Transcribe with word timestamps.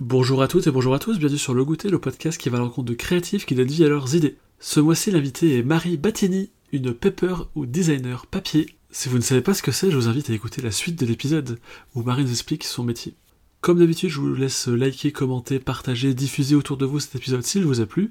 Bonjour 0.00 0.42
à 0.42 0.48
toutes 0.48 0.66
et 0.66 0.70
bonjour 0.70 0.94
à 0.94 0.98
tous, 0.98 1.18
bienvenue 1.18 1.38
sur 1.38 1.52
Le 1.52 1.62
Goûter, 1.62 1.90
le 1.90 1.98
podcast 1.98 2.40
qui 2.40 2.48
va 2.48 2.56
à 2.56 2.60
la 2.60 2.64
rencontre 2.64 2.88
de 2.88 2.94
créatifs 2.94 3.44
qui 3.44 3.54
donnent 3.54 3.68
vie 3.68 3.84
à 3.84 3.88
leurs 3.90 4.14
idées. 4.14 4.38
Ce 4.58 4.80
mois-ci, 4.80 5.10
l'invité 5.10 5.58
est 5.58 5.62
Marie 5.62 5.98
Battini, 5.98 6.48
une 6.72 6.94
pepper 6.94 7.34
ou 7.54 7.66
designer 7.66 8.24
papier. 8.24 8.74
Si 8.90 9.10
vous 9.10 9.18
ne 9.18 9.22
savez 9.22 9.42
pas 9.42 9.52
ce 9.52 9.62
que 9.62 9.72
c'est, 9.72 9.90
je 9.90 9.96
vous 9.96 10.08
invite 10.08 10.30
à 10.30 10.32
écouter 10.32 10.62
la 10.62 10.70
suite 10.70 10.98
de 10.98 11.04
l'épisode 11.04 11.58
où 11.94 12.02
Marie 12.02 12.24
nous 12.24 12.30
explique 12.30 12.64
son 12.64 12.82
métier. 12.82 13.14
Comme 13.60 13.78
d'habitude, 13.78 14.08
je 14.08 14.20
vous 14.20 14.34
laisse 14.34 14.68
liker, 14.68 15.12
commenter, 15.12 15.58
partager, 15.58 16.14
diffuser 16.14 16.54
autour 16.54 16.78
de 16.78 16.86
vous 16.86 16.98
cet 16.98 17.16
épisode 17.16 17.42
s'il 17.42 17.66
vous 17.66 17.82
a 17.82 17.86
plu, 17.86 18.10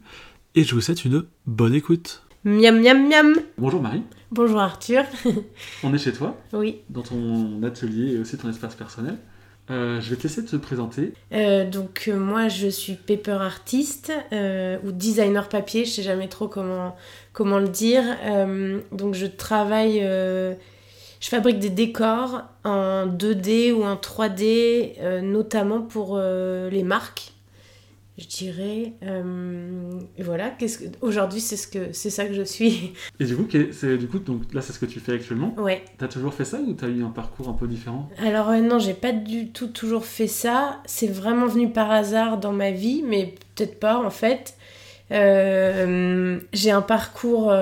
et 0.53 0.63
je 0.63 0.75
vous 0.75 0.81
souhaite 0.81 1.05
une 1.05 1.25
bonne 1.47 1.73
écoute. 1.73 2.21
Miam 2.45 2.79
miam 2.79 3.09
miam 3.09 3.33
Bonjour 3.57 3.81
Marie, 3.81 4.03
Bonjour 4.31 4.59
Arthur. 4.59 5.05
on 5.83 5.91
est 5.91 5.97
chez 5.97 6.13
toi, 6.13 6.39
oui. 6.53 6.81
dans 6.91 7.01
ton 7.01 7.63
atelier 7.63 8.13
et 8.13 8.19
aussi 8.19 8.37
ton 8.37 8.47
espace 8.47 8.75
personnel. 8.75 9.17
Euh, 9.69 10.01
je 10.01 10.09
vais 10.09 10.15
te 10.15 10.23
laisser 10.23 10.43
te 10.43 10.55
présenter. 10.55 11.13
Euh, 11.31 11.69
donc 11.69 12.05
euh, 12.07 12.17
moi 12.17 12.47
je 12.47 12.67
suis 12.67 12.93
paper 12.93 13.37
artiste 13.41 14.11
ou 14.83 14.91
designer 14.91 15.47
papier, 15.47 15.85
je 15.85 15.91
sais 15.91 16.03
jamais 16.03 16.27
trop 16.27 16.47
comment, 16.47 16.95
comment 17.33 17.59
le 17.59 17.69
dire. 17.69 18.03
Donc 18.91 19.13
je 19.13 19.25
travaille, 19.25 19.99
je 20.01 21.27
fabrique 21.29 21.59
des 21.59 21.69
décors 21.69 22.41
en 22.63 23.05
2D 23.07 23.71
ou 23.73 23.83
en 23.83 23.95
3D, 23.95 24.93
euh, 24.99 25.21
notamment 25.21 25.81
pour 25.81 26.17
les 26.17 26.83
marques. 26.83 27.33
Je 28.19 28.27
dirais. 28.27 28.93
Euh, 29.03 29.91
voilà. 30.19 30.49
Qu'est-ce 30.49 30.79
que 30.79 30.85
aujourd'hui 30.99 31.39
c'est 31.39 31.55
ce 31.55 31.67
que 31.67 31.93
c'est 31.93 32.09
ça 32.09 32.25
que 32.25 32.33
je 32.33 32.41
suis. 32.41 32.91
Et 33.19 33.25
du 33.25 33.37
coup, 33.37 33.47
c'est, 33.71 33.97
du 33.97 34.07
coup 34.07 34.19
donc, 34.19 34.53
là 34.53 34.61
c'est 34.61 34.73
ce 34.73 34.79
que 34.79 34.85
tu 34.85 34.99
fais 34.99 35.13
actuellement? 35.13 35.55
ouais. 35.57 35.83
T'as 35.97 36.09
toujours 36.09 36.33
fait 36.33 36.43
ça 36.43 36.59
ou 36.59 36.73
t'as 36.73 36.89
eu 36.89 37.01
un 37.01 37.11
parcours 37.11 37.47
un 37.47 37.53
peu 37.53 37.65
différent? 37.65 38.09
Alors 38.17 38.49
euh, 38.49 38.59
non, 38.59 38.77
j'ai 38.77 38.93
pas 38.93 39.13
du 39.13 39.47
tout 39.47 39.67
toujours 39.67 40.05
fait 40.05 40.27
ça. 40.27 40.81
C'est 40.85 41.07
vraiment 41.07 41.47
venu 41.47 41.71
par 41.71 41.89
hasard 41.91 42.39
dans 42.39 42.51
ma 42.51 42.71
vie, 42.71 43.03
mais 43.07 43.35
peut-être 43.55 43.79
pas 43.79 43.97
en 43.97 44.09
fait. 44.09 44.55
Euh, 45.11 46.39
j'ai 46.51 46.71
un 46.71 46.81
parcours 46.81 47.53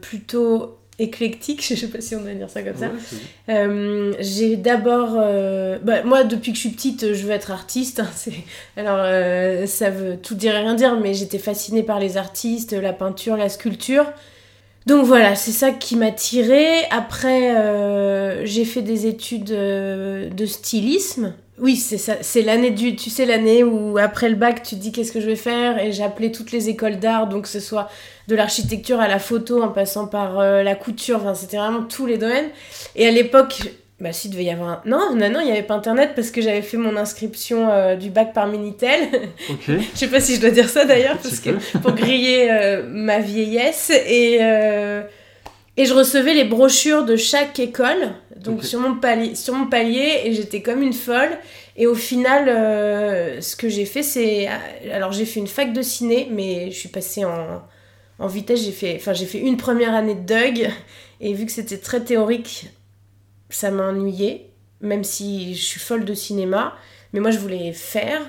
plutôt 0.00 0.78
éclectique, 0.98 1.64
je 1.68 1.74
sais 1.74 1.88
pas 1.88 2.00
si 2.00 2.14
on 2.16 2.20
doit 2.22 2.32
dire 2.34 2.50
ça 2.50 2.62
comme 2.62 2.76
ça. 2.76 2.86
Ouais. 2.86 3.54
Euh, 3.54 4.12
j'ai 4.20 4.56
d'abord, 4.56 5.16
euh, 5.18 5.78
bah, 5.82 6.02
moi 6.04 6.24
depuis 6.24 6.52
que 6.52 6.56
je 6.56 6.60
suis 6.60 6.70
petite, 6.70 7.12
je 7.14 7.26
veux 7.26 7.32
être 7.32 7.50
artiste. 7.50 8.00
hein, 8.00 8.08
c'est- 8.14 8.32
Alors 8.76 8.98
euh, 9.00 9.66
ça 9.66 9.90
veut 9.90 10.16
tout 10.16 10.34
dire 10.34 10.54
et 10.54 10.58
rien 10.60 10.74
dire, 10.74 10.98
mais 11.00 11.14
j'étais 11.14 11.38
fascinée 11.38 11.82
par 11.82 12.00
les 12.00 12.16
artistes, 12.16 12.72
la 12.72 12.92
peinture, 12.92 13.36
la 13.36 13.48
sculpture. 13.48 14.06
Donc 14.86 15.06
voilà, 15.06 15.34
c'est 15.34 15.50
ça 15.52 15.70
qui 15.70 15.96
m'a 15.96 16.10
tirée. 16.10 16.84
Après, 16.90 17.56
euh, 17.56 18.44
j'ai 18.44 18.66
fait 18.66 18.82
des 18.82 19.06
études 19.06 19.50
euh, 19.52 20.28
de 20.28 20.44
stylisme. 20.44 21.32
Oui, 21.58 21.76
c'est 21.76 21.96
ça. 21.98 22.16
C'est 22.20 22.42
l'année 22.42 22.70
du, 22.70 22.94
tu 22.96 23.08
sais, 23.08 23.24
l'année 23.24 23.64
où 23.64 23.96
après 23.96 24.28
le 24.28 24.34
bac, 24.34 24.62
tu 24.62 24.74
te 24.74 24.80
dis 24.80 24.92
qu'est-ce 24.92 25.12
que 25.12 25.20
je 25.20 25.26
vais 25.26 25.36
faire, 25.36 25.78
et 25.82 25.92
j'ai 25.92 26.02
appelé 26.02 26.32
toutes 26.32 26.52
les 26.52 26.68
écoles 26.68 26.98
d'art, 26.98 27.28
donc 27.28 27.44
que 27.44 27.48
ce 27.48 27.60
soit 27.60 27.88
de 28.28 28.36
l'architecture 28.36 29.00
à 29.00 29.08
la 29.08 29.18
photo, 29.18 29.62
en 29.62 29.68
passant 29.68 30.06
par 30.06 30.38
euh, 30.38 30.62
la 30.62 30.74
couture. 30.74 31.20
Enfin, 31.20 31.34
c'était 31.34 31.56
vraiment 31.56 31.82
tous 31.82 32.06
les 32.06 32.18
domaines. 32.18 32.48
Et 32.96 33.06
à 33.06 33.10
l'époque, 33.10 33.60
bah 34.00 34.12
si, 34.12 34.28
il 34.28 34.30
devait 34.30 34.44
y 34.44 34.50
avoir 34.50 34.68
un... 34.70 34.82
Non, 34.86 35.14
non, 35.14 35.30
non, 35.30 35.40
il 35.40 35.46
n'y 35.46 35.52
avait 35.52 35.62
pas 35.62 35.74
Internet 35.74 36.12
parce 36.14 36.30
que 36.30 36.40
j'avais 36.40 36.62
fait 36.62 36.76
mon 36.76 36.96
inscription 36.96 37.70
euh, 37.70 37.96
du 37.96 38.10
bac 38.10 38.32
par 38.32 38.46
Minitel. 38.46 39.08
Ok. 39.50 39.64
Je 39.68 39.98
sais 39.98 40.08
pas 40.08 40.20
si 40.20 40.36
je 40.36 40.40
dois 40.40 40.50
dire 40.50 40.68
ça 40.68 40.84
d'ailleurs, 40.84 41.18
parce 41.18 41.40
que 41.40 41.50
pour 41.78 41.92
griller 41.92 42.50
euh, 42.50 42.84
ma 42.88 43.18
vieillesse. 43.18 43.90
Et, 43.90 44.36
et 45.76 45.84
je 45.86 45.92
recevais 45.92 46.34
les 46.34 46.44
brochures 46.44 47.04
de 47.04 47.16
chaque 47.16 47.58
école, 47.58 48.12
donc 48.36 48.64
sur, 48.64 48.80
mon 48.80 48.94
palier, 48.94 49.34
sur 49.34 49.54
mon 49.54 49.66
palier, 49.66 50.22
et 50.24 50.32
j'étais 50.32 50.62
comme 50.62 50.82
une 50.82 50.92
folle. 50.92 51.36
Et 51.76 51.86
au 51.86 51.94
final, 51.94 52.46
ce 53.40 53.56
que 53.56 53.68
j'ai 53.68 53.84
fait, 53.84 54.02
c'est... 54.02 54.48
Alors 54.92 55.12
j'ai 55.12 55.24
fait 55.24 55.40
une 55.40 55.48
fac 55.48 55.72
de 55.72 55.82
ciné, 55.82 56.28
mais 56.30 56.70
je 56.70 56.78
suis 56.78 56.88
passée 56.88 57.24
en, 57.24 57.62
en 58.24 58.26
vitesse. 58.26 58.64
J'ai 58.64 58.72
fait, 58.72 58.96
enfin, 58.96 59.12
une 59.34 59.56
première 59.56 59.94
année 59.94 60.14
de 60.14 60.26
Doug, 60.26 60.70
et 61.20 61.34
vu 61.34 61.46
que 61.46 61.52
c'était 61.52 61.78
très 61.78 62.02
théorique, 62.02 62.68
ça 63.50 63.70
m'a 63.70 63.88
ennuyée, 63.88 64.50
même 64.80 65.04
si 65.04 65.54
je 65.54 65.62
suis 65.62 65.80
folle 65.80 66.04
de 66.04 66.14
cinéma. 66.14 66.74
Mais 67.12 67.20
moi, 67.20 67.30
je 67.30 67.38
voulais 67.38 67.72
faire. 67.72 68.20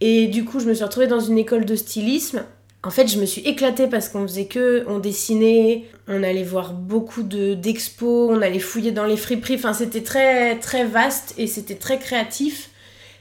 Et 0.00 0.26
du 0.26 0.44
coup, 0.44 0.60
je 0.60 0.66
me 0.66 0.74
suis 0.74 0.84
retrouvée 0.84 1.06
dans 1.06 1.20
une 1.20 1.38
école 1.38 1.64
de 1.64 1.76
stylisme. 1.76 2.44
En 2.82 2.90
fait, 2.90 3.06
je 3.06 3.18
me 3.18 3.24
suis 3.24 3.42
éclatée 3.42 3.86
parce 3.86 4.08
qu'on 4.08 4.22
faisait 4.26 4.46
que, 4.46 4.84
on 4.88 4.98
dessinait, 4.98 5.84
on 6.08 6.22
allait 6.22 6.42
voir 6.42 6.74
beaucoup 6.74 7.22
de 7.22 7.54
d'expos, 7.54 8.30
on 8.30 8.42
allait 8.42 8.58
fouiller 8.58 8.92
dans 8.92 9.06
les 9.06 9.16
friperies. 9.16 9.54
Enfin, 9.54 9.72
c'était 9.72 10.02
très 10.02 10.58
très 10.58 10.84
vaste 10.84 11.34
et 11.38 11.46
c'était 11.46 11.76
très 11.76 11.98
créatif. 11.98 12.70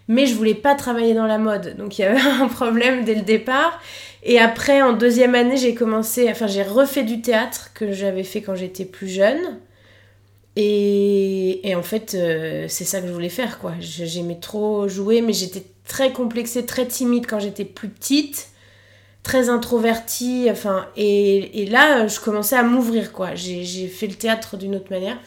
Mais 0.10 0.26
je 0.26 0.36
voulais 0.36 0.56
pas 0.56 0.76
travailler 0.76 1.14
dans 1.14 1.28
la 1.28 1.38
mode, 1.38 1.78
donc 1.78 1.98
il 1.98 2.02
y 2.02 2.06
avait 2.06 2.20
un 2.42 2.50
problème 2.50 3.06
dès 3.06 3.16
le 3.16 3.22
départ. 3.22 3.80
Et 4.24 4.40
après, 4.40 4.82
en 4.82 4.94
deuxième 4.94 5.36
année, 5.36 5.58
j'ai 5.58 5.76
commencé, 5.76 6.30
enfin, 6.30 6.48
j'ai 6.48 6.64
refait 6.64 7.04
du 7.04 7.22
théâtre 7.22 7.72
que 7.74 7.92
j'avais 7.92 8.24
fait 8.24 8.42
quand 8.42 8.56
j'étais 8.56 8.86
plus 8.86 9.10
jeune. 9.10 9.60
Et, 10.56 11.68
et 11.68 11.76
en 11.76 11.84
fait, 11.84 12.14
euh, 12.16 12.66
c'est 12.70 12.86
ça 12.86 13.02
que 13.02 13.08
je 13.08 13.12
voulais 13.12 13.30
faire, 13.30 13.60
quoi. 13.60 13.74
J'aimais 13.80 14.40
trop 14.40 14.88
jouer, 14.88 15.22
mais 15.22 15.34
j'étais 15.34 15.64
très 15.88 16.14
complexée, 16.14 16.66
très 16.66 16.88
timide 16.88 17.26
quand 17.28 17.40
j'étais 17.40 17.66
plus 17.66 17.90
petite, 17.90 18.50
très 19.24 19.50
introvertie, 19.50 20.48
enfin, 20.50 20.88
et, 20.96 21.64
et 21.64 21.66
là, 21.66 22.08
je 22.08 22.20
commençais 22.20 22.56
à 22.56 22.64
m'ouvrir, 22.64 23.12
quoi. 23.12 23.36
J'ai 23.36 23.88
fait 23.88 24.08
le 24.08 24.16
théâtre 24.16 24.58
d'une 24.58 24.76
autre 24.76 24.92
manière. 24.92 25.18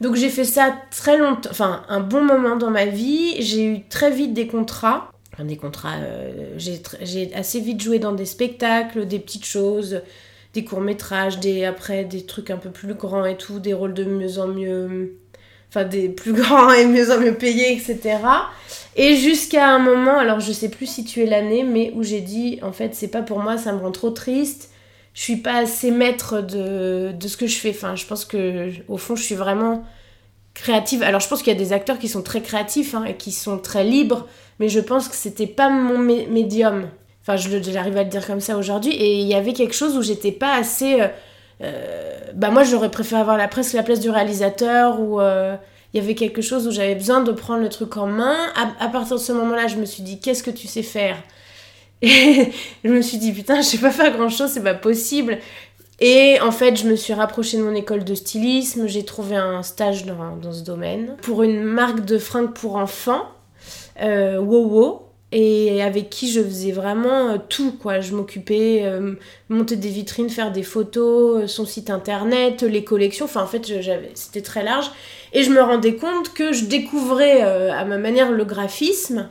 Donc 0.00 0.16
j'ai 0.16 0.30
fait 0.30 0.44
ça 0.44 0.74
très 0.90 1.18
longtemps, 1.18 1.50
enfin, 1.50 1.84
un 1.88 2.00
bon 2.00 2.22
moment 2.22 2.56
dans 2.56 2.70
ma 2.70 2.86
vie. 2.86 3.36
J'ai 3.42 3.66
eu 3.66 3.84
très 3.88 4.10
vite 4.10 4.32
des 4.32 4.46
contrats. 4.46 5.10
Des 5.44 5.56
contrats, 5.56 5.96
euh, 5.98 6.58
j'ai 6.58 7.34
assez 7.34 7.60
vite 7.60 7.80
joué 7.80 7.98
dans 7.98 8.12
des 8.12 8.26
spectacles, 8.26 9.06
des 9.06 9.18
petites 9.18 9.46
choses 9.46 10.02
des 10.54 10.64
courts-métrages, 10.64 11.38
des, 11.38 11.64
après 11.64 12.04
des 12.04 12.26
trucs 12.26 12.50
un 12.50 12.56
peu 12.56 12.70
plus 12.70 12.94
grands 12.94 13.24
et 13.24 13.36
tout, 13.36 13.60
des 13.60 13.72
rôles 13.72 13.94
de 13.94 14.04
mieux 14.04 14.38
en 14.38 14.48
mieux. 14.48 15.16
Enfin, 15.68 15.84
des 15.84 16.08
plus 16.08 16.32
grands 16.40 16.72
et 16.72 16.86
mieux 16.86 17.12
en 17.12 17.20
mieux 17.20 17.34
payés, 17.34 17.72
etc. 17.72 18.18
Et 18.96 19.16
jusqu'à 19.16 19.68
un 19.68 19.78
moment, 19.78 20.18
alors 20.18 20.40
je 20.40 20.52
sais 20.52 20.68
plus 20.68 20.86
situer 20.86 21.26
l'année, 21.26 21.62
mais 21.62 21.92
où 21.94 22.02
j'ai 22.02 22.20
dit, 22.20 22.58
en 22.62 22.72
fait, 22.72 22.94
c'est 22.94 23.08
pas 23.08 23.22
pour 23.22 23.38
moi, 23.38 23.56
ça 23.56 23.72
me 23.72 23.78
rend 23.78 23.92
trop 23.92 24.10
triste. 24.10 24.70
Je 25.14 25.22
suis 25.22 25.36
pas 25.36 25.58
assez 25.58 25.90
maître 25.90 26.40
de, 26.40 27.12
de 27.12 27.28
ce 27.28 27.36
que 27.36 27.46
je 27.46 27.56
fais. 27.56 27.70
Enfin, 27.70 27.94
je 27.94 28.06
pense 28.06 28.24
que, 28.24 28.70
au 28.88 28.96
fond, 28.96 29.14
je 29.14 29.22
suis 29.22 29.34
vraiment 29.34 29.84
créative. 30.54 31.02
Alors, 31.02 31.20
je 31.20 31.28
pense 31.28 31.42
qu'il 31.42 31.52
y 31.52 31.56
a 31.56 31.58
des 31.58 31.72
acteurs 31.72 31.98
qui 31.98 32.08
sont 32.08 32.22
très 32.22 32.42
créatifs 32.42 32.94
hein, 32.94 33.04
et 33.04 33.14
qui 33.14 33.30
sont 33.30 33.58
très 33.58 33.84
libres, 33.84 34.26
mais 34.60 34.68
je 34.68 34.78
pense 34.78 35.08
que 35.08 35.16
c'était 35.16 35.48
pas 35.48 35.68
mon 35.68 35.98
mé- 35.98 36.28
médium. 36.28 36.86
Enfin, 37.22 37.36
j'arrive 37.36 37.96
à 37.96 38.04
le 38.04 38.08
dire 38.08 38.24
comme 38.26 38.40
ça 38.40 38.56
aujourd'hui. 38.56 38.92
Et 38.92 39.18
il 39.20 39.26
y 39.26 39.34
avait 39.34 39.52
quelque 39.52 39.74
chose 39.74 39.96
où 39.96 40.02
j'étais 40.02 40.32
pas 40.32 40.54
assez. 40.54 41.00
euh, 41.00 41.08
euh, 41.62 42.18
bah, 42.34 42.50
moi, 42.50 42.62
j'aurais 42.62 42.90
préféré 42.90 43.20
avoir 43.20 43.36
la, 43.36 43.48
presque 43.48 43.72
la 43.74 43.82
place 43.82 43.98
du 44.00 44.10
réalisateur 44.10 45.00
ou. 45.00 45.20
euh, 45.20 45.56
il 45.92 46.00
y 46.00 46.04
avait 46.04 46.14
quelque 46.14 46.40
chose 46.40 46.68
où 46.68 46.70
j'avais 46.70 46.94
besoin 46.94 47.20
de 47.20 47.32
prendre 47.32 47.62
le 47.62 47.68
truc 47.68 47.96
en 47.96 48.06
main. 48.06 48.36
À, 48.54 48.84
à 48.84 48.88
partir 48.88 49.16
de 49.16 49.20
ce 49.20 49.32
moment-là, 49.32 49.66
je 49.66 49.74
me 49.74 49.84
suis 49.84 50.04
dit, 50.04 50.20
qu'est-ce 50.20 50.44
que 50.44 50.52
tu 50.52 50.68
sais 50.68 50.84
faire? 50.84 51.16
Et 52.02 52.52
je 52.84 52.90
me 52.90 53.02
suis 53.02 53.18
dit, 53.18 53.32
putain, 53.32 53.56
je 53.56 53.66
sais 53.66 53.78
pas 53.78 53.90
faire 53.90 54.16
grand-chose, 54.16 54.50
c'est 54.50 54.62
pas 54.62 54.74
possible. 54.74 55.38
Et 55.98 56.38
en 56.40 56.52
fait, 56.52 56.76
je 56.76 56.86
me 56.88 56.94
suis 56.96 57.12
rapprochée 57.12 57.58
de 57.58 57.62
mon 57.64 57.74
école 57.74 58.04
de 58.04 58.14
stylisme, 58.14 58.86
j'ai 58.86 59.04
trouvé 59.04 59.34
un 59.36 59.62
stage 59.64 60.06
dans, 60.06 60.36
dans 60.40 60.52
ce 60.52 60.62
domaine 60.62 61.16
pour 61.22 61.42
une 61.42 61.62
marque 61.62 62.04
de 62.04 62.18
fringues 62.18 62.52
pour 62.54 62.76
enfants, 62.76 63.24
euh, 64.00 64.38
Wowo, 64.38 65.06
et 65.32 65.80
avec 65.80 66.10
qui 66.10 66.28
je 66.28 66.42
faisais 66.42 66.72
vraiment 66.72 67.28
euh, 67.28 67.36
tout, 67.48 67.72
quoi. 67.72 68.00
Je 68.00 68.14
m'occupais, 68.14 68.80
euh, 68.82 69.14
monter 69.48 69.76
des 69.76 69.88
vitrines, 69.88 70.28
faire 70.28 70.50
des 70.50 70.64
photos, 70.64 71.44
euh, 71.44 71.46
son 71.46 71.64
site 71.64 71.88
internet, 71.88 72.62
les 72.62 72.82
collections, 72.82 73.26
enfin 73.26 73.42
en 73.42 73.46
fait, 73.46 73.80
j'avais, 73.80 74.10
c'était 74.14 74.42
très 74.42 74.64
large. 74.64 74.90
Et 75.32 75.44
je 75.44 75.50
me 75.50 75.60
rendais 75.60 75.94
compte 75.94 76.32
que 76.34 76.52
je 76.52 76.64
découvrais 76.64 77.44
euh, 77.44 77.72
à 77.72 77.84
ma 77.84 77.96
manière 77.96 78.32
le 78.32 78.44
graphisme. 78.44 79.28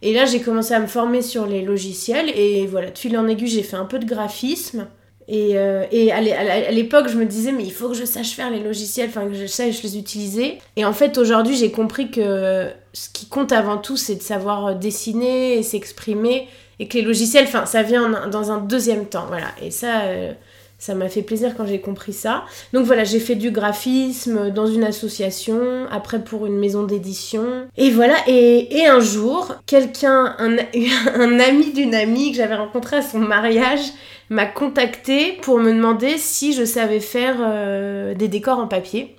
Et 0.00 0.14
là, 0.14 0.26
j'ai 0.26 0.40
commencé 0.40 0.74
à 0.74 0.80
me 0.80 0.86
former 0.86 1.22
sur 1.22 1.46
les 1.46 1.62
logiciels, 1.62 2.30
et 2.36 2.66
voilà, 2.66 2.90
de 2.90 2.98
fil 2.98 3.18
en 3.18 3.26
aiguille, 3.26 3.48
j'ai 3.48 3.64
fait 3.64 3.76
un 3.76 3.84
peu 3.84 3.98
de 3.98 4.06
graphisme. 4.06 4.86
Et, 5.28 5.52
et 5.92 6.12
à 6.12 6.70
l'époque, 6.72 7.08
je 7.08 7.16
me 7.16 7.24
disais, 7.24 7.52
mais 7.52 7.62
il 7.62 7.72
faut 7.72 7.88
que 7.88 7.94
je 7.94 8.04
sache 8.04 8.32
faire 8.32 8.50
les 8.50 8.58
logiciels, 8.58 9.08
enfin 9.08 9.26
que 9.28 9.34
je 9.34 9.46
sache 9.46 9.82
les 9.84 9.96
utiliser. 9.96 10.58
Et 10.74 10.84
en 10.84 10.92
fait, 10.92 11.16
aujourd'hui, 11.16 11.56
j'ai 11.56 11.70
compris 11.70 12.10
que 12.10 12.68
ce 12.92 13.08
qui 13.08 13.26
compte 13.26 13.52
avant 13.52 13.78
tout, 13.78 13.96
c'est 13.96 14.14
de 14.16 14.22
savoir 14.22 14.74
dessiner 14.74 15.58
et 15.58 15.62
s'exprimer. 15.62 16.48
Et 16.78 16.88
que 16.88 16.94
les 16.98 17.02
logiciels, 17.04 17.44
enfin, 17.44 17.64
ça 17.66 17.82
vient 17.82 18.12
en- 18.24 18.28
dans 18.28 18.50
un 18.50 18.58
deuxième 18.58 19.06
temps. 19.06 19.26
Voilà. 19.28 19.46
Et 19.62 19.70
ça, 19.70 20.00
euh, 20.02 20.32
ça 20.78 20.94
m'a 20.96 21.08
fait 21.08 21.22
plaisir 21.22 21.54
quand 21.56 21.64
j'ai 21.64 21.80
compris 21.80 22.12
ça. 22.12 22.42
Donc 22.72 22.86
voilà, 22.86 23.04
j'ai 23.04 23.20
fait 23.20 23.36
du 23.36 23.52
graphisme 23.52 24.50
dans 24.50 24.66
une 24.66 24.82
association, 24.82 25.60
après 25.92 26.18
pour 26.24 26.44
une 26.46 26.58
maison 26.58 26.82
d'édition. 26.82 27.44
Et 27.76 27.90
voilà, 27.90 28.16
et, 28.26 28.78
et 28.78 28.86
un 28.86 28.98
jour, 29.00 29.54
quelqu'un, 29.66 30.34
un, 30.38 30.56
ami 31.38 31.72
d'une 31.72 31.94
amie 31.94 32.32
que 32.32 32.36
j'avais 32.38 32.56
rencontré 32.56 32.96
à 32.96 33.02
son 33.02 33.18
mariage, 33.20 33.92
m'a 34.28 34.46
contacté 34.46 35.38
pour 35.42 35.58
me 35.58 35.72
demander 35.72 36.16
si 36.18 36.52
je 36.52 36.64
savais 36.64 37.00
faire 37.00 37.36
euh, 37.40 38.14
des 38.14 38.28
décors 38.28 38.58
en 38.58 38.66
papier. 38.66 39.14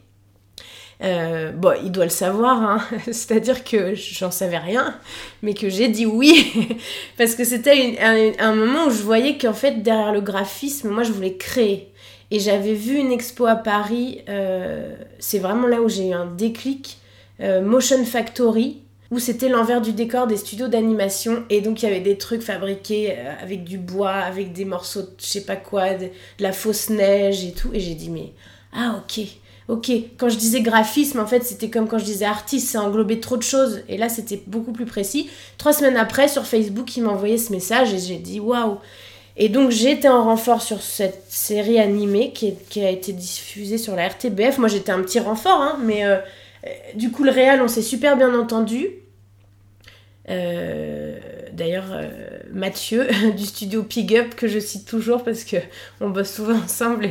Euh, 1.04 1.52
bon, 1.52 1.74
il 1.84 1.92
doit 1.92 2.06
le 2.06 2.10
savoir, 2.10 2.62
hein. 2.62 2.82
c'est-à-dire 3.06 3.64
que 3.64 3.94
j'en 3.94 4.32
savais 4.32 4.58
rien, 4.58 4.98
mais 5.42 5.54
que 5.54 5.70
j'ai 5.70 5.90
dit 5.90 6.06
oui, 6.06 6.54
parce 7.18 7.36
que 7.36 7.44
c'était 7.44 7.98
un, 8.00 8.56
moment 8.56 8.86
où 8.88 8.90
je 8.90 9.02
voyais 9.02 9.38
qu'en 9.38 9.54
fait, 9.54 9.84
derrière 9.84 10.14
le 10.14 10.22
graphisme, 10.22 10.90
moi, 10.90 11.04
je 11.04 11.12
voulais 11.12 11.36
créer. 11.36 11.90
Et 12.32 12.40
j'avais 12.40 12.74
vu 12.74 12.96
une 12.96 13.12
expo 13.12 13.46
à 13.46 13.56
Paris, 13.56 14.22
euh, 14.30 14.96
c'est 15.20 15.40
vraiment 15.40 15.68
là 15.68 15.82
où 15.82 15.90
j'ai 15.90 16.10
eu 16.10 16.14
un 16.14 16.26
déclic, 16.26 16.98
euh, 17.42 17.62
Motion 17.62 18.06
Factory, 18.06 18.82
où 19.12 19.20
c'était 19.20 19.50
l'envers 19.50 19.82
du 19.82 19.92
décor 19.92 20.26
des 20.26 20.38
studios 20.38 20.70
d'animation. 20.70 21.44
Et 21.50 21.62
donc 21.62 21.84
il 21.84 21.86
y 21.86 21.90
avait 21.90 22.00
des 22.00 22.18
trucs 22.18 22.42
fabriqués 22.42 23.16
avec 23.42 23.64
du 23.64 23.78
bois, 23.78 24.14
avec 24.14 24.54
des 24.54 24.66
morceaux 24.66 25.02
de 25.02 25.12
je 25.20 25.26
sais 25.26 25.46
pas 25.46 25.58
quoi, 25.58 25.94
de 25.94 26.08
la 26.40 26.54
fausse 26.54 26.90
neige 26.90 27.44
et 27.44 27.52
tout. 27.52 27.70
Et 27.74 27.80
j'ai 27.80 27.94
dit, 27.94 28.10
mais 28.10 28.32
ah 28.74 28.96
ok, 28.98 29.28
ok, 29.68 29.92
quand 30.18 30.30
je 30.30 30.38
disais 30.38 30.62
graphisme, 30.62 31.20
en 31.20 31.26
fait, 31.26 31.44
c'était 31.44 31.70
comme 31.70 31.88
quand 31.88 31.98
je 31.98 32.06
disais 32.06 32.26
artiste, 32.26 32.70
ça 32.70 32.82
englobait 32.82 33.20
trop 33.20 33.38
de 33.38 33.44
choses. 33.44 33.82
Et 33.88 33.98
là, 33.98 34.10
c'était 34.10 34.42
beaucoup 34.48 34.72
plus 34.72 34.86
précis. 34.86 35.30
Trois 35.58 35.74
semaines 35.74 35.98
après, 35.98 36.28
sur 36.28 36.46
Facebook, 36.46 36.96
il 36.98 37.04
m'a 37.04 37.12
envoyé 37.12 37.38
ce 37.38 37.52
message 37.52 37.94
et 37.94 38.00
j'ai 38.00 38.18
dit 38.18 38.40
waouh. 38.40 38.78
Et 39.36 39.50
donc, 39.50 39.72
j'étais 39.72 40.10
en 40.10 40.24
renfort 40.24 40.62
sur 40.62 40.82
cette 40.82 41.26
série 41.28 41.80
animée 41.80 42.34
qui, 42.34 42.56
a 42.84 42.90
été 42.90 43.14
diffusée 43.14 43.78
sur 43.78 43.96
la 43.96 44.08
RTBF. 44.08 44.60
Moi, 44.60 44.68
j'étais 44.68 44.92
un 44.92 45.02
petit 45.02 45.20
renfort, 45.20 45.60
hein, 45.60 45.80
mais 45.84 46.06
euh, 46.06 46.18
euh, 46.66 46.70
du 46.96 47.12
coup, 47.12 47.24
le 47.24 47.32
réel, 47.32 47.62
on 47.62 47.68
s'est 47.68 47.82
super 47.82 48.16
bien 48.16 48.38
entendu. 48.38 49.03
Euh, 50.30 51.20
d'ailleurs, 51.52 51.92
euh, 51.92 52.10
Mathieu 52.52 53.08
du 53.38 53.44
studio 53.44 53.84
Pig 53.84 54.16
Up, 54.16 54.36
que 54.36 54.48
je 54.48 54.60
cite 54.60 54.86
toujours 54.88 55.24
parce 55.24 55.44
que 55.44 55.58
on 56.02 56.10
bosse 56.10 56.32
souvent 56.32 56.58
ensemble 56.64 57.08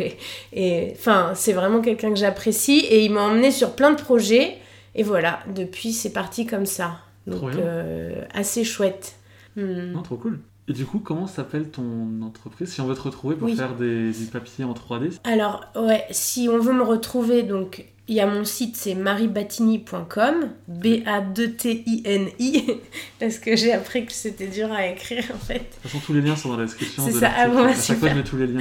et, 0.53 0.93
enfin, 0.93 1.33
c'est 1.35 1.53
vraiment 1.53 1.81
quelqu'un 1.81 2.11
que 2.11 2.19
j'apprécie 2.19 2.81
et 2.81 3.05
il 3.05 3.13
m'a 3.13 3.23
emmené 3.23 3.51
sur 3.51 3.75
plein 3.75 3.93
de 3.93 4.01
projets 4.01 4.57
et 4.95 5.03
voilà, 5.03 5.41
depuis 5.55 5.93
c'est 5.93 6.13
parti 6.13 6.47
comme 6.47 6.67
ça. 6.67 6.99
Donc 7.27 7.55
euh, 7.55 8.25
assez 8.35 8.65
chouette. 8.65 9.17
Hmm. 9.57 10.01
trop 10.03 10.17
cool. 10.17 10.41
Et 10.69 10.73
du 10.73 10.87
coup, 10.87 11.01
comment 11.01 11.27
s'appelle 11.27 11.69
ton 11.69 12.23
entreprise 12.23 12.73
si 12.73 12.81
on 12.81 12.87
veut 12.87 12.95
te 12.95 13.03
retrouver 13.03 13.35
pour 13.35 13.51
faire 13.51 13.75
des, 13.75 14.13
des, 14.13 14.25
papiers 14.27 14.65
en 14.65 14.73
3D 14.73 15.19
Alors, 15.25 15.65
ouais, 15.75 16.05
si 16.11 16.49
on 16.49 16.59
veut 16.59 16.73
me 16.73 16.85
retrouver, 16.85 17.43
donc 17.43 17.85
il 18.13 18.17
y 18.17 18.21
a 18.21 18.27
mon 18.27 18.45
site, 18.45 18.77
c'est 18.77 18.95
maribatini.com, 18.95 20.51
B-A-2-T-I-N-I, 20.69 22.67
parce 23.19 23.39
que 23.39 23.57
j'ai 23.57 23.73
appris 23.73 24.05
que 24.05 24.13
c'était 24.13 24.49
dur 24.49 24.71
à 24.71 24.87
écrire 24.87 25.25
en 25.35 25.39
fait. 25.39 25.55
De 25.55 25.61
toute 25.61 25.83
façon, 25.85 25.99
tous 26.05 26.13
les 26.13 26.21
liens 26.21 26.37
sont 26.37 26.51
dans 26.51 26.59
la 26.59 26.67
description. 26.67 27.05
C'est 27.07 27.13
ça, 27.13 27.31
ah 27.35 27.49
bon, 27.49 27.65
à 27.65 27.75
chaque 27.75 27.97
fois, 27.97 28.11
je 28.11 28.15
mets 28.15 28.23
tous 28.23 28.37
les 28.37 28.49
liens. 28.49 28.61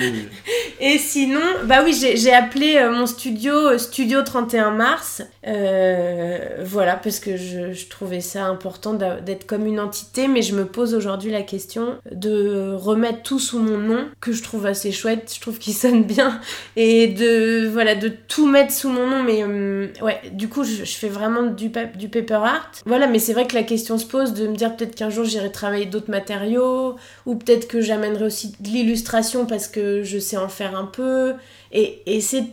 Et 0.80 0.98
sinon, 0.98 1.42
bah 1.66 1.82
oui, 1.84 1.94
j'ai 1.94 2.34
appelé 2.34 2.78
euh, 2.78 2.92
mon 2.94 3.06
studio 3.06 3.54
euh, 3.54 3.78
Studio 3.78 4.22
31 4.22 4.72
mars, 4.72 5.22
euh, 5.46 6.64
voilà, 6.64 6.96
parce 6.96 7.20
que 7.20 7.36
je, 7.36 7.74
je 7.74 7.88
trouvais 7.88 8.22
ça 8.22 8.46
important 8.46 8.94
d'être 8.94 9.46
comme 9.46 9.66
une 9.68 9.82
entité, 9.82 10.30
mais 10.30 10.42
je 10.42 10.56
me 10.56 10.66
pose 10.66 10.96
aujourd'hui 10.96 11.30
la 11.30 11.42
question 11.42 11.98
de 12.10 12.74
remettre 12.74 13.22
tout 13.22 13.40
sous 13.40 13.60
mon 13.60 13.78
nom, 13.78 14.06
que 14.22 14.32
je 14.32 14.42
trouve 14.44 14.66
assez 14.66 14.94
chouette, 14.94 15.34
je 15.36 15.42
trouve 15.42 15.60
qu'il 15.60 15.74
sonne 15.74 16.04
bien, 16.04 16.40
et 16.78 17.08
de, 17.08 17.68
voilà, 17.68 17.96
de 17.96 18.08
tout 18.08 18.48
mettre 18.48 18.72
sous 18.74 18.90
mon 18.90 19.08
nom, 19.08 19.24
mais 19.24 19.41
euh, 19.42 19.88
ouais, 20.02 20.20
du 20.32 20.50
coup, 20.50 20.64
je, 20.64 20.84
fais 20.84 21.10
vraiment 21.10 21.44
du, 21.44 21.70
paper 21.70 22.34
art. 22.34 22.72
Voilà, 22.86 23.08
mais 23.08 23.20
c'est 23.20 23.34
vrai 23.34 23.48
que 23.48 23.56
la 23.56 23.64
question 23.64 23.98
se 23.98 24.06
pose 24.06 24.34
de 24.34 24.48
me 24.48 24.56
dire 24.56 24.76
peut-être 24.76 24.96
qu'un 24.96 25.10
jour 25.10 25.26
j'irai 25.26 25.52
travailler 25.52 25.86
d'autres 25.86 26.10
matériaux, 26.10 26.96
ou 27.26 27.36
peut-être 27.36 27.68
que 27.68 27.82
j'amènerai 27.82 28.26
aussi 28.26 28.54
de 28.60 28.68
l'illustration 28.68 29.46
parce 29.46 29.68
que 29.68 30.04
je 30.04 30.20
sais 30.20 30.38
en 30.38 30.50
faire 30.50 30.78
un 30.78 30.86
peu. 30.86 31.34
Et, 31.72 32.02
et 32.06 32.22
c'est, 32.22 32.46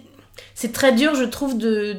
très 0.73 0.93
dur, 0.93 1.14
je 1.14 1.25
trouve, 1.25 1.56
de. 1.58 1.96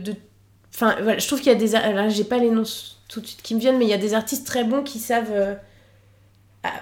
Enfin, 0.74 0.95
voilà, 1.01 1.19
je 1.19 1.27
trouve 1.27 1.39
qu'il 1.39 1.51
y 1.51 1.56
a 1.56 1.59
des. 1.59 1.75
Alors, 1.75 2.09
j'ai 2.09 2.24
pas 2.24 2.38
les 2.38 2.51
noms 2.51 2.63
tout 3.07 3.21
de 3.21 3.25
suite 3.25 3.42
qui 3.42 3.56
me 3.56 3.59
viennent, 3.59 3.77
mais 3.77 3.85
il 3.85 3.92
y 3.92 3.94
a 3.94 3.97
des 3.97 4.13
artistes 4.13 4.45
très 4.45 4.63
bons 4.63 4.83
qui 4.83 5.00
savent 5.00 5.31
euh, 5.31 5.56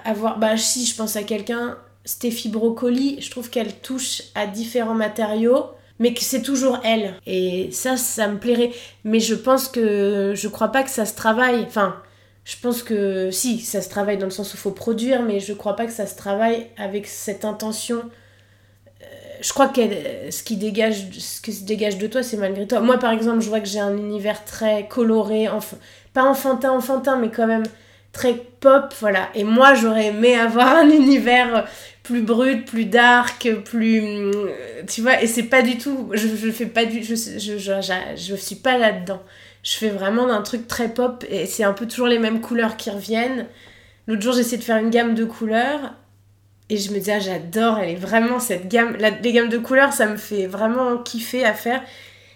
avoir. 0.04 0.38
Bah, 0.38 0.56
si, 0.56 0.86
je 0.86 0.94
pense 0.94 1.16
à 1.16 1.22
quelqu'un, 1.22 1.78
Stéphie 2.04 2.48
Brocoli, 2.48 3.20
je 3.20 3.30
trouve 3.30 3.50
qu'elle 3.50 3.74
touche 3.80 4.22
à 4.34 4.46
différents 4.46 4.94
matériaux 4.94 5.66
mais 5.98 6.14
que 6.14 6.22
c'est 6.22 6.42
toujours 6.42 6.80
elle. 6.84 7.14
Et 7.26 7.70
ça, 7.72 7.96
ça 7.96 8.28
me 8.28 8.38
plairait. 8.38 8.70
Mais 9.04 9.20
je 9.20 9.34
pense 9.34 9.68
que 9.68 10.32
je 10.34 10.48
crois 10.48 10.68
pas 10.68 10.82
que 10.82 10.90
ça 10.90 11.06
se 11.06 11.14
travaille. 11.14 11.62
Enfin, 11.62 11.96
je 12.44 12.56
pense 12.60 12.82
que 12.82 13.30
si, 13.30 13.60
ça 13.60 13.82
se 13.82 13.88
travaille 13.88 14.18
dans 14.18 14.26
le 14.26 14.30
sens 14.30 14.52
où 14.52 14.56
il 14.56 14.60
faut 14.60 14.70
produire, 14.70 15.22
mais 15.22 15.40
je 15.40 15.52
crois 15.52 15.76
pas 15.76 15.86
que 15.86 15.92
ça 15.92 16.06
se 16.06 16.16
travaille 16.16 16.66
avec 16.76 17.06
cette 17.06 17.44
intention. 17.44 17.98
Euh, 19.02 19.04
je 19.40 19.52
crois 19.52 19.68
que 19.68 19.80
ce 20.30 20.42
qui 20.42 20.56
dégage, 20.56 21.06
ce 21.18 21.52
se 21.52 21.64
dégage 21.64 21.98
de 21.98 22.06
toi, 22.06 22.22
c'est 22.22 22.36
malgré 22.36 22.66
toi. 22.66 22.80
Moi, 22.80 22.98
par 22.98 23.12
exemple, 23.12 23.40
je 23.40 23.48
vois 23.48 23.60
que 23.60 23.68
j'ai 23.68 23.80
un 23.80 23.96
univers 23.96 24.44
très 24.44 24.86
coloré, 24.88 25.48
pas 26.14 26.24
enfantin, 26.24 26.70
enfantin, 26.70 27.16
mais 27.16 27.30
quand 27.30 27.46
même 27.46 27.64
très 28.18 28.34
pop, 28.34 28.92
voilà. 28.98 29.28
Et 29.36 29.44
moi, 29.44 29.74
j'aurais 29.74 30.06
aimé 30.06 30.34
avoir 30.34 30.76
un 30.76 30.90
univers 30.90 31.68
plus 32.02 32.22
brut, 32.22 32.64
plus 32.64 32.84
dark, 32.84 33.48
plus. 33.64 34.00
Euh, 34.02 34.82
tu 34.88 35.02
vois, 35.02 35.22
et 35.22 35.28
c'est 35.28 35.44
pas 35.44 35.62
du 35.62 35.78
tout. 35.78 36.10
Je, 36.12 36.26
je 36.26 36.50
fais 36.50 36.66
pas 36.66 36.84
du. 36.84 37.04
Je, 37.04 37.14
je, 37.14 37.58
je, 37.58 38.16
je 38.16 38.34
suis 38.34 38.56
pas 38.56 38.76
là-dedans. 38.76 39.22
Je 39.62 39.76
fais 39.76 39.90
vraiment 39.90 40.28
un 40.30 40.42
truc 40.42 40.66
très 40.66 40.88
pop 40.88 41.24
et 41.30 41.46
c'est 41.46 41.62
un 41.62 41.72
peu 41.72 41.86
toujours 41.86 42.08
les 42.08 42.18
mêmes 42.18 42.40
couleurs 42.40 42.76
qui 42.76 42.90
reviennent. 42.90 43.46
L'autre 44.08 44.22
jour, 44.22 44.32
j'essaie 44.32 44.56
de 44.56 44.64
faire 44.64 44.78
une 44.78 44.90
gamme 44.90 45.14
de 45.14 45.24
couleurs 45.24 45.94
et 46.70 46.76
je 46.76 46.90
me 46.90 46.98
dis, 46.98 47.12
ah, 47.12 47.20
j'adore, 47.20 47.78
elle 47.78 47.90
est 47.90 47.94
vraiment 47.94 48.40
cette 48.40 48.68
gamme. 48.68 48.96
La, 48.98 49.10
les 49.10 49.32
gammes 49.32 49.48
de 49.48 49.58
couleurs, 49.58 49.92
ça 49.92 50.06
me 50.06 50.16
fait 50.16 50.46
vraiment 50.46 50.98
kiffer 50.98 51.44
à 51.44 51.54
faire. 51.54 51.82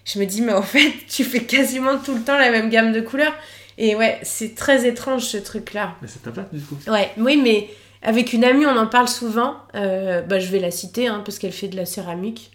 Je 0.04 0.20
me 0.20 0.26
dis, 0.26 0.42
mais 0.42 0.52
en 0.52 0.62
fait, 0.62 0.92
tu 1.08 1.24
fais 1.24 1.42
quasiment 1.42 1.98
tout 1.98 2.14
le 2.14 2.20
temps 2.20 2.38
la 2.38 2.50
même 2.52 2.68
gamme 2.70 2.92
de 2.92 3.00
couleurs. 3.00 3.34
Et 3.82 3.96
ouais, 3.96 4.20
c'est 4.22 4.54
très 4.54 4.86
étrange 4.86 5.24
ce 5.24 5.36
truc-là. 5.36 5.96
Mais 6.00 6.06
c'est 6.06 6.22
ta 6.22 6.30
patte 6.30 6.54
du 6.54 6.60
coup. 6.60 6.76
Ouais, 6.86 7.10
oui, 7.18 7.36
mais 7.36 7.68
avec 8.00 8.32
une 8.32 8.44
amie, 8.44 8.64
on 8.64 8.76
en 8.76 8.86
parle 8.86 9.08
souvent. 9.08 9.56
Euh, 9.74 10.22
bah, 10.22 10.38
je 10.38 10.52
vais 10.52 10.60
la 10.60 10.70
citer 10.70 11.08
hein, 11.08 11.20
parce 11.24 11.40
qu'elle 11.40 11.50
fait 11.50 11.66
de 11.66 11.74
la 11.74 11.84
céramique. 11.84 12.52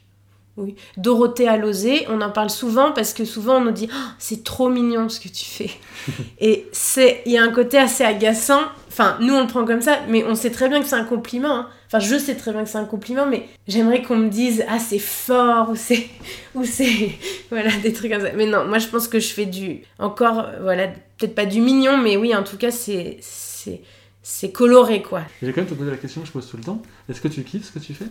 Oui. 0.55 0.75
Dorothée 0.95 1.49
Alosé, 1.49 2.05
on 2.09 2.21
en 2.21 2.31
parle 2.31 2.49
souvent 2.49 2.93
parce 2.93 3.13
que 3.13 3.25
souvent 3.25 3.57
on 3.57 3.65
nous 3.65 3.71
dit 3.71 3.89
oh, 3.91 4.09
c'est 4.19 4.45
trop 4.45 4.69
mignon 4.69 5.09
ce 5.09 5.19
que 5.19 5.27
tu 5.27 5.43
fais. 5.43 5.69
Et 6.39 6.65
c'est 6.71 7.23
il 7.25 7.33
y 7.33 7.37
a 7.37 7.43
un 7.43 7.51
côté 7.51 7.77
assez 7.77 8.05
agaçant. 8.05 8.61
Enfin, 8.87 9.17
nous 9.19 9.33
on 9.33 9.41
le 9.41 9.47
prend 9.47 9.65
comme 9.65 9.81
ça, 9.81 9.99
mais 10.07 10.23
on 10.23 10.33
sait 10.33 10.49
très 10.49 10.69
bien 10.69 10.79
que 10.79 10.87
c'est 10.87 10.95
un 10.95 11.03
compliment. 11.03 11.57
Hein. 11.57 11.67
Enfin, 11.87 11.99
je 11.99 12.17
sais 12.17 12.35
très 12.35 12.51
bien 12.51 12.63
que 12.63 12.69
c'est 12.69 12.77
un 12.77 12.85
compliment, 12.85 13.25
mais 13.25 13.47
j'aimerais 13.67 14.01
qu'on 14.01 14.17
me 14.17 14.29
dise 14.29 14.63
ah 14.67 14.77
c'est 14.77 14.99
fort 14.99 15.69
ou 15.69 15.75
c'est 15.75 16.07
ou 16.53 16.63
c'est 16.65 17.11
voilà 17.49 17.71
des 17.77 17.93
trucs 17.93 18.11
comme 18.11 18.21
ça. 18.21 18.33
Mais 18.35 18.45
non, 18.45 18.65
moi 18.65 18.77
je 18.77 18.87
pense 18.87 19.07
que 19.07 19.19
je 19.19 19.29
fais 19.29 19.45
du 19.45 19.81
encore 19.97 20.49
voilà 20.61 20.87
peut-être 21.17 21.35
pas 21.35 21.45
du 21.45 21.61
mignon, 21.61 21.97
mais 21.97 22.17
oui 22.17 22.35
en 22.35 22.43
tout 22.43 22.57
cas 22.57 22.71
c'est 22.71 23.17
c'est 23.21 23.81
c'est 24.21 24.51
coloré 24.51 25.01
quoi. 25.01 25.21
J'ai 25.41 25.53
quand 25.53 25.61
même 25.61 25.69
te 25.69 25.73
poser 25.73 25.91
la 25.91 25.97
question 25.97 26.21
que 26.21 26.27
je 26.27 26.33
pose 26.33 26.49
tout 26.49 26.57
le 26.57 26.63
temps. 26.63 26.81
Est-ce 27.09 27.21
que 27.21 27.29
tu 27.29 27.43
kiffes 27.43 27.65
ce 27.65 27.71
que 27.71 27.79
tu 27.79 27.93
fais? 27.93 28.07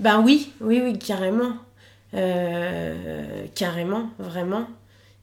Ben 0.00 0.20
oui, 0.20 0.50
oui, 0.60 0.80
oui, 0.82 0.98
carrément. 0.98 1.52
Euh, 2.14 3.44
carrément, 3.54 4.10
vraiment. 4.18 4.66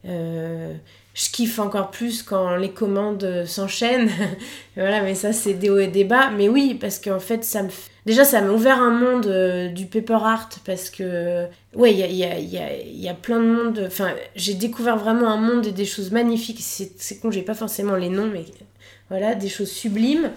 Euh, 0.06 0.72
je 1.14 1.30
kiffe 1.30 1.58
encore 1.58 1.90
plus 1.90 2.22
quand 2.22 2.56
les 2.56 2.70
commandes 2.70 3.44
s'enchaînent. 3.46 4.10
voilà, 4.76 5.02
mais 5.02 5.14
ça, 5.14 5.32
c'est 5.32 5.54
des 5.54 5.70
hauts 5.70 5.78
et 5.78 5.88
des 5.88 6.04
bas. 6.04 6.30
Mais 6.30 6.48
oui, 6.48 6.76
parce 6.80 6.98
qu'en 6.98 7.20
fait, 7.20 7.44
ça 7.44 7.62
me. 7.62 7.68
Déjà, 8.06 8.24
ça 8.24 8.40
m'a 8.40 8.50
ouvert 8.52 8.78
un 8.78 8.90
monde 8.90 9.26
euh, 9.26 9.68
du 9.68 9.86
paper 9.86 10.18
art 10.24 10.48
parce 10.64 10.90
que. 10.90 11.46
Ouais, 11.74 11.92
il 11.92 11.98
y 11.98 12.02
a, 12.02 12.06
y, 12.06 12.24
a, 12.24 12.38
y, 12.38 12.58
a, 12.58 12.76
y 12.82 13.08
a, 13.08 13.14
plein 13.14 13.40
de 13.40 13.46
monde. 13.46 13.84
Enfin, 13.86 14.14
j'ai 14.36 14.54
découvert 14.54 14.96
vraiment 14.96 15.28
un 15.28 15.36
monde 15.36 15.66
et 15.66 15.72
des 15.72 15.84
choses 15.84 16.10
magnifiques. 16.10 16.60
C'est 16.60 17.20
con, 17.20 17.30
j'ai 17.30 17.42
pas 17.42 17.54
forcément 17.54 17.96
les 17.96 18.08
noms, 18.08 18.30
mais 18.32 18.44
voilà, 19.10 19.34
des 19.34 19.48
choses 19.48 19.70
sublimes. 19.70 20.30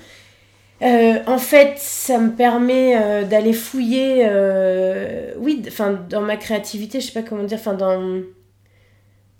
Euh, 0.82 1.20
en 1.28 1.38
fait, 1.38 1.78
ça 1.78 2.18
me 2.18 2.32
permet 2.32 2.98
euh, 2.98 3.24
d'aller 3.24 3.54
fouiller, 3.54 4.26
euh, 4.28 5.34
oui, 5.38 5.64
enfin, 5.68 5.98
dans 6.10 6.22
ma 6.22 6.36
créativité, 6.36 7.00
je 7.00 7.08
sais 7.08 7.14
pas 7.14 7.28
comment 7.28 7.44
dire, 7.44 7.58
enfin, 7.60 7.74
dans... 7.74 8.22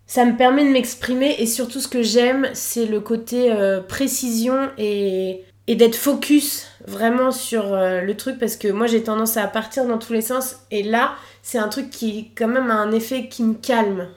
Ça 0.06 0.26
me 0.26 0.36
permet 0.38 0.66
de 0.66 0.70
m'exprimer 0.70 1.36
et 1.40 1.46
surtout 1.46 1.80
ce 1.80 1.88
que 1.88 2.04
j'aime, 2.04 2.50
c'est 2.54 2.86
le 2.86 3.00
côté 3.00 3.56
précision 3.88 4.70
et, 4.78 5.44
d'être 5.68 5.96
focus 5.96 6.68
vraiment 6.86 7.32
sur 7.32 7.74
le 7.74 8.14
truc 8.14 8.38
parce 8.38 8.58
que 8.58 8.68
moi 8.68 8.86
j'ai 8.86 9.02
tendance 9.02 9.38
à 9.38 9.48
partir 9.48 9.86
dans 9.86 9.98
tous 9.98 10.14
les 10.14 10.22
sens 10.22 10.58
et 10.72 10.84
là, 10.84 11.16
c'est 11.42 11.58
un 11.58 11.70
truc 11.70 11.90
qui 11.90 12.32
quand 12.36 12.50
même 12.50 12.70
a 12.70 12.76
un 12.76 12.92
effet 12.92 13.28
qui 13.28 13.44
me 13.44 13.54
calme. 13.54 14.10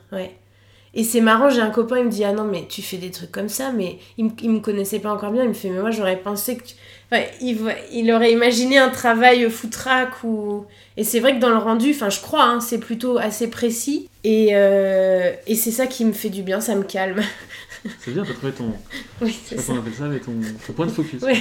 Et 0.99 1.05
c'est 1.05 1.21
marrant, 1.21 1.51
j'ai 1.51 1.61
un 1.61 1.69
copain, 1.69 1.99
il 1.99 2.07
me 2.07 2.11
dit 2.11 2.25
Ah 2.25 2.33
non, 2.33 2.45
mais 2.45 2.65
tu 2.67 2.81
fais 2.81 2.97
des 2.97 3.11
trucs 3.11 3.31
comme 3.31 3.51
ça, 3.51 3.71
mais 3.71 3.99
il, 4.17 4.31
il 4.41 4.51
me 4.51 4.61
connaissait 4.61 4.99
pas 4.99 5.13
encore 5.13 5.31
bien. 5.31 5.43
Il 5.43 5.51
me 5.51 5.55
fait 5.55 5.69
Mais 5.69 5.81
moi, 5.81 5.91
j'aurais 5.91 6.17
pensé 6.17 6.57
que. 6.57 6.65
Enfin, 7.13 7.23
il, 7.43 7.59
il 7.93 8.11
aurait 8.11 8.33
imaginé 8.33 8.79
un 8.79 8.89
travail 8.89 9.49
foutraque 9.51 10.25
ou. 10.25 10.65
Et 10.97 11.05
c'est 11.05 11.21
vrai 11.21 11.35
que 11.35 11.41
dans 11.41 11.51
le 11.51 11.59
rendu, 11.59 11.91
enfin, 11.91 12.09
je 12.09 12.21
crois, 12.21 12.45
hein, 12.45 12.61
c'est 12.61 12.79
plutôt 12.79 13.19
assez 13.19 13.51
précis. 13.51 14.09
Et, 14.25 14.49
euh, 14.53 15.35
et 15.47 15.55
c'est 15.55 15.71
ça 15.71 15.87
qui 15.87 16.03
me 16.07 16.13
fait 16.13 16.31
du 16.31 16.43
bien, 16.43 16.63
ça 16.63 16.75
me 16.75 16.83
calme. 16.83 17.21
C'est 18.01 18.11
bien, 18.11 18.25
t'as 18.25 18.33
trouvé 18.33 18.53
ton. 18.53 18.73
Oui, 19.21 19.39
c'est 19.45 19.61
ça. 19.61 19.73
appelle 19.75 19.95
ça, 19.95 20.07
mais 20.07 20.19
ton, 20.19 20.33
point 20.73 20.87
de 20.87 20.91
focus. 20.91 21.23
Ouais. 21.23 21.41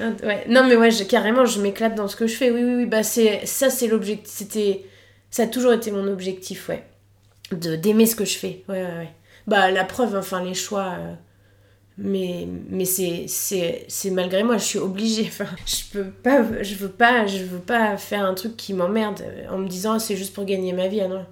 ouais. 0.00 0.44
Non, 0.48 0.66
mais 0.66 0.74
ouais, 0.74 0.90
carrément, 1.08 1.44
je 1.44 1.60
m'éclate 1.60 1.94
dans 1.94 2.08
ce 2.08 2.16
que 2.16 2.26
je 2.26 2.34
fais. 2.34 2.50
Oui, 2.50 2.64
oui, 2.64 2.74
oui. 2.74 2.86
Bah, 2.86 3.04
c'est, 3.04 3.46
ça, 3.46 3.70
c'est 3.70 3.86
l'objectif. 3.86 4.32
C'était. 4.34 4.84
Ça 5.30 5.44
a 5.44 5.46
toujours 5.46 5.72
été 5.74 5.92
mon 5.92 6.08
objectif, 6.08 6.68
ouais. 6.70 6.82
De 7.52 7.76
d'aimer 7.76 8.06
ce 8.06 8.16
que 8.16 8.24
je 8.24 8.36
fais. 8.38 8.64
Ouais, 8.68 8.82
ouais, 8.82 8.98
ouais. 8.98 9.08
Bah, 9.46 9.70
la 9.70 9.84
preuve, 9.84 10.16
enfin, 10.16 10.42
les 10.42 10.54
choix. 10.54 10.94
euh, 10.98 11.14
mais 11.98 12.46
mais 12.68 12.84
c'est 12.84 13.24
c'est 13.26 13.86
c'est 13.88 14.10
malgré 14.10 14.42
moi 14.42 14.58
je 14.58 14.64
suis 14.64 14.78
obligée 14.78 15.24
enfin 15.28 15.46
je 15.64 15.82
peux 15.92 16.04
pas 16.10 16.42
je 16.62 16.74
veux 16.74 16.90
pas 16.90 17.26
je 17.26 17.42
veux 17.44 17.58
pas 17.58 17.96
faire 17.96 18.22
un 18.24 18.34
truc 18.34 18.54
qui 18.56 18.74
m'emmerde 18.74 19.22
euh, 19.22 19.48
en 19.50 19.56
me 19.58 19.66
disant 19.66 19.94
Ah, 19.94 19.98
c'est 19.98 20.14
juste 20.16 20.34
pour 20.34 20.44
gagner 20.44 20.74
ma 20.74 20.88
vie 20.88 21.00
ah 21.00 21.08
non 21.08 21.24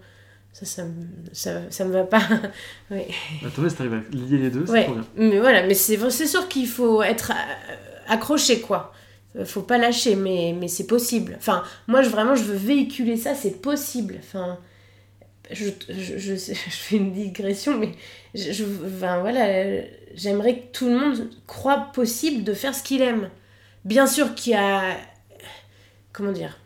ça 0.55 0.65
ça 0.65 0.85
me, 0.85 0.93
ça, 1.35 1.61
ça 1.69 1.85
me 1.85 1.93
va 1.93 2.05
pas 2.05 2.23
ouais. 2.91 3.09
Bah, 3.43 3.49
toi, 3.55 3.69
si 3.69 3.77
t'arrives 3.77 3.93
à 3.95 4.17
lier 4.17 4.39
les 4.39 4.51
deux, 4.51 4.65
c'est 4.65 4.73
Ouais. 4.73 4.85
trop 4.85 4.95
bien. 4.95 5.05
mais 5.17 5.39
voilà 5.39 5.67
mais 5.67 5.75
c'est 5.75 5.99
c'est 6.11 6.27
sûr 6.27 6.49
qu'il 6.49 6.67
faut 6.67 7.03
être 7.03 7.33
euh, 7.33 7.75
accroché 8.09 8.61
quoi 8.61 8.93
Euh, 9.37 9.45
faut 9.45 9.63
pas 9.63 9.77
lâcher 9.77 10.15
mais 10.17 10.55
mais 10.59 10.69
c'est 10.69 10.87
possible 10.87 11.35
enfin 11.37 11.63
moi 11.89 12.01
je 12.03 12.09
vraiment 12.09 12.37
je 12.37 12.45
veux 12.45 12.57
véhiculer 12.57 13.19
ça 13.19 13.35
c'est 13.35 13.61
possible 13.61 14.15
enfin 14.21 14.57
je, 15.51 15.67
je, 15.89 16.35
je, 16.37 16.55
fais 16.55 16.97
une 16.97 17.13
digression, 17.13 17.79
mais 17.79 17.93
je, 18.35 18.65
enfin, 18.87 19.21
voilà, 19.21 19.83
j'aimerais 20.15 20.59
que 20.59 20.73
tout 20.79 20.87
le 20.87 20.99
monde 20.99 21.31
croit 21.47 21.91
possible 21.93 22.45
de 22.45 22.55
faire 22.55 22.75
ce 22.75 22.83
qu'il 22.83 23.03
aime. 23.03 23.29
Bien 23.85 24.07
sûr 24.07 24.35
qu'il 24.35 24.53
y 24.53 24.57
a. 24.57 24.97
Comment 26.13 26.33
dire 26.33 26.59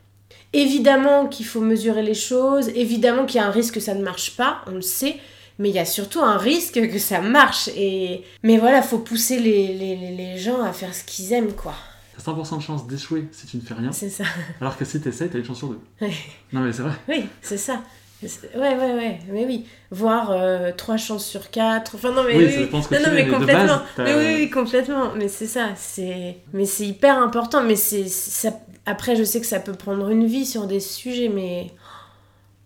Évidemment 0.52 1.26
qu'il 1.26 1.44
faut 1.46 1.60
mesurer 1.60 2.02
les 2.02 2.14
choses, 2.14 2.68
évidemment 2.70 3.26
qu'il 3.26 3.36
y 3.40 3.44
a 3.44 3.46
un 3.46 3.50
risque 3.50 3.74
que 3.74 3.80
ça 3.80 3.94
ne 3.94 4.02
marche 4.02 4.36
pas, 4.36 4.62
on 4.66 4.70
le 4.72 4.80
sait, 4.82 5.16
mais 5.58 5.68
il 5.68 5.74
y 5.74 5.78
a 5.78 5.84
surtout 5.84 6.20
un 6.20 6.38
risque 6.38 6.74
que 6.90 6.98
ça 6.98 7.20
marche. 7.20 7.68
Et... 7.76 8.22
Mais 8.42 8.56
voilà, 8.58 8.80
faut 8.82 8.98
pousser 8.98 9.38
les, 9.38 9.74
les, 9.74 9.96
les- 10.16 10.38
gens 10.38 10.62
à 10.62 10.72
faire 10.72 10.94
ce 10.94 11.04
qu'ils 11.04 11.32
aiment, 11.34 11.52
quoi. 11.52 11.74
T'as 12.16 12.32
100% 12.32 12.56
de 12.58 12.62
chance 12.62 12.86
d'échouer 12.86 13.26
si 13.32 13.46
tu 13.46 13.56
ne 13.58 13.62
fais 13.62 13.74
rien, 13.74 13.92
C'est 13.92 14.08
ça. 14.08 14.24
alors 14.60 14.76
que 14.78 14.84
si 14.84 15.00
t'essayes, 15.00 15.28
t'as 15.28 15.38
une 15.38 15.44
chance 15.44 15.58
sur 15.58 15.68
deux. 15.68 15.80
Ouais. 16.00 16.12
Non, 16.52 16.60
mais 16.60 16.72
c'est 16.72 16.82
vrai. 16.82 16.94
Oui, 17.08 17.26
c'est 17.42 17.58
ça. 17.58 17.82
Ouais, 18.22 18.74
ouais, 18.76 18.94
ouais, 18.94 19.18
mais 19.30 19.44
oui. 19.46 19.64
Voir 19.92 20.32
euh, 20.32 20.72
3 20.76 20.96
chances 20.96 21.24
sur 21.26 21.50
4. 21.50 21.94
Enfin, 21.94 22.10
non, 22.12 22.24
mais 22.26 22.36
Oui, 22.36 22.68
non, 22.70 23.10
mais 23.12 23.28
complètement. 23.28 23.66
base, 23.66 23.80
mais 23.98 24.14
oui, 24.14 24.34
oui, 24.40 24.50
complètement. 24.50 25.12
Mais 25.16 25.28
c'est 25.28 25.46
ça. 25.46 25.68
C'est... 25.76 26.38
Mais 26.52 26.64
c'est 26.64 26.86
hyper 26.86 27.18
important. 27.18 27.62
Mais 27.62 27.76
c'est, 27.76 28.08
ça... 28.08 28.50
après, 28.86 29.14
je 29.14 29.22
sais 29.22 29.40
que 29.40 29.46
ça 29.46 29.60
peut 29.60 29.72
prendre 29.74 30.08
une 30.10 30.26
vie 30.26 30.46
sur 30.46 30.66
des 30.66 30.80
sujets, 30.80 31.28
mais. 31.28 31.68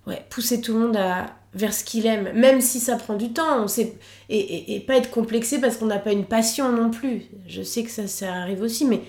Ouais, 0.07 0.25
pousser 0.31 0.61
tout 0.63 0.73
le 0.73 0.81
monde 0.81 0.97
à... 0.97 1.27
vers 1.55 1.75
ce 1.75 1.85
qu'il 1.85 2.07
aime. 2.07 2.31
Même 2.35 2.61
si 2.63 2.81
ça 2.81 2.97
prend 2.97 3.15
du 3.15 3.33
temps. 3.35 3.63
On 3.63 3.69
sait... 3.69 3.93
et, 4.31 4.39
et, 4.39 4.77
et 4.77 4.81
pas 4.81 4.97
être 4.97 5.11
complexé 5.11 5.61
parce 5.61 5.77
qu'on 5.77 5.87
n'a 5.87 5.99
pas 5.99 6.13
une 6.13 6.25
passion 6.25 6.73
non 6.73 6.91
plus. 6.91 7.25
Je 7.47 7.61
sais 7.63 7.83
que 7.85 7.91
ça, 7.91 8.07
ça 8.07 8.33
arrive 8.33 8.63
aussi, 8.63 8.87
mais. 8.87 9.03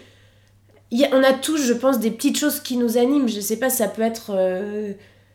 y 0.92 1.06
a- 1.06 1.10
on 1.14 1.24
a 1.24 1.32
tous, 1.32 1.58
je 1.66 1.74
pense, 1.74 2.00
des 2.00 2.12
petites 2.12 2.38
choses 2.38 2.60
qui 2.60 2.76
nous 2.76 2.98
animent. 2.98 3.30
Je 3.30 3.40
sais 3.40 3.58
pas, 3.58 3.70
ça 3.70 3.88
peut 3.88 4.02
être 4.02 4.32
euh, 4.36 4.92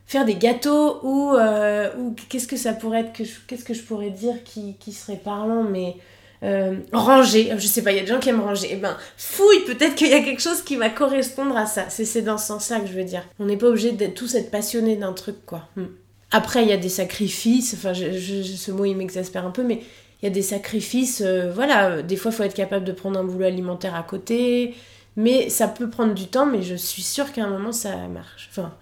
faire 0.09 0.25
des 0.25 0.33
gâteaux 0.33 0.99
ou, 1.03 1.35
euh, 1.35 1.91
ou 1.99 2.15
qu'est-ce 2.29 2.47
que 2.47 2.57
ça 2.57 2.73
pourrait 2.73 3.01
être, 3.01 3.13
qu'est-ce 3.13 3.63
que 3.63 3.75
je 3.75 3.83
pourrais 3.83 4.09
dire 4.09 4.43
qui, 4.43 4.75
qui 4.79 4.91
serait 4.91 5.21
parlant, 5.23 5.61
mais 5.61 5.97
euh, 6.41 6.77
ranger. 6.91 7.53
Je 7.55 7.67
sais 7.67 7.83
pas, 7.83 7.91
il 7.91 7.97
y 7.97 7.99
a 7.99 8.01
des 8.01 8.07
gens 8.07 8.17
qui 8.17 8.29
aiment 8.29 8.41
ranger. 8.41 8.69
Eh 8.71 8.77
ben, 8.77 8.97
fouille, 9.17 9.65
peut-être 9.67 9.93
qu'il 9.93 10.07
y 10.07 10.15
a 10.15 10.21
quelque 10.21 10.41
chose 10.41 10.63
qui 10.63 10.77
va 10.77 10.89
correspondre 10.89 11.55
à 11.55 11.67
ça. 11.67 11.85
C'est 11.89 12.23
dans 12.23 12.39
ce 12.39 12.47
sens-là 12.47 12.79
que 12.79 12.87
je 12.87 12.93
veux 12.93 13.03
dire. 13.03 13.21
On 13.37 13.45
n'est 13.45 13.55
pas 13.55 13.67
obligé 13.67 13.91
d'être 13.91 14.15
tous 14.15 14.33
être 14.33 14.49
passionnés 14.49 14.95
d'un 14.95 15.13
truc, 15.13 15.45
quoi. 15.45 15.67
Hmm. 15.75 15.85
Après, 16.31 16.63
il 16.63 16.69
y 16.69 16.73
a 16.73 16.77
des 16.77 16.89
sacrifices. 16.89 17.75
Enfin, 17.75 17.93
ce 17.93 18.71
mot, 18.71 18.85
il 18.85 18.95
m'exaspère 18.95 19.45
un 19.45 19.51
peu, 19.51 19.61
mais 19.61 19.83
il 20.23 20.25
y 20.25 20.27
a 20.27 20.31
des 20.31 20.41
sacrifices. 20.41 21.21
euh, 21.23 21.51
voilà, 21.53 22.01
des 22.01 22.15
fois, 22.15 22.31
il 22.31 22.33
faut 22.33 22.43
être 22.43 22.55
capable 22.55 22.83
de 22.83 22.93
prendre 22.93 23.19
un 23.19 23.23
boulot 23.23 23.45
alimentaire 23.45 23.93
à 23.93 24.01
côté. 24.01 24.73
Mais 25.17 25.49
ça 25.49 25.67
peut 25.67 25.89
prendre 25.91 26.15
du 26.15 26.25
temps, 26.25 26.47
mais 26.47 26.63
je 26.63 26.73
suis 26.73 27.03
sûre 27.03 27.31
qu'à 27.31 27.43
un 27.43 27.49
moment 27.49 27.71
ça 27.71 27.95
marche. 28.07 28.49
Enfin, 28.51 28.73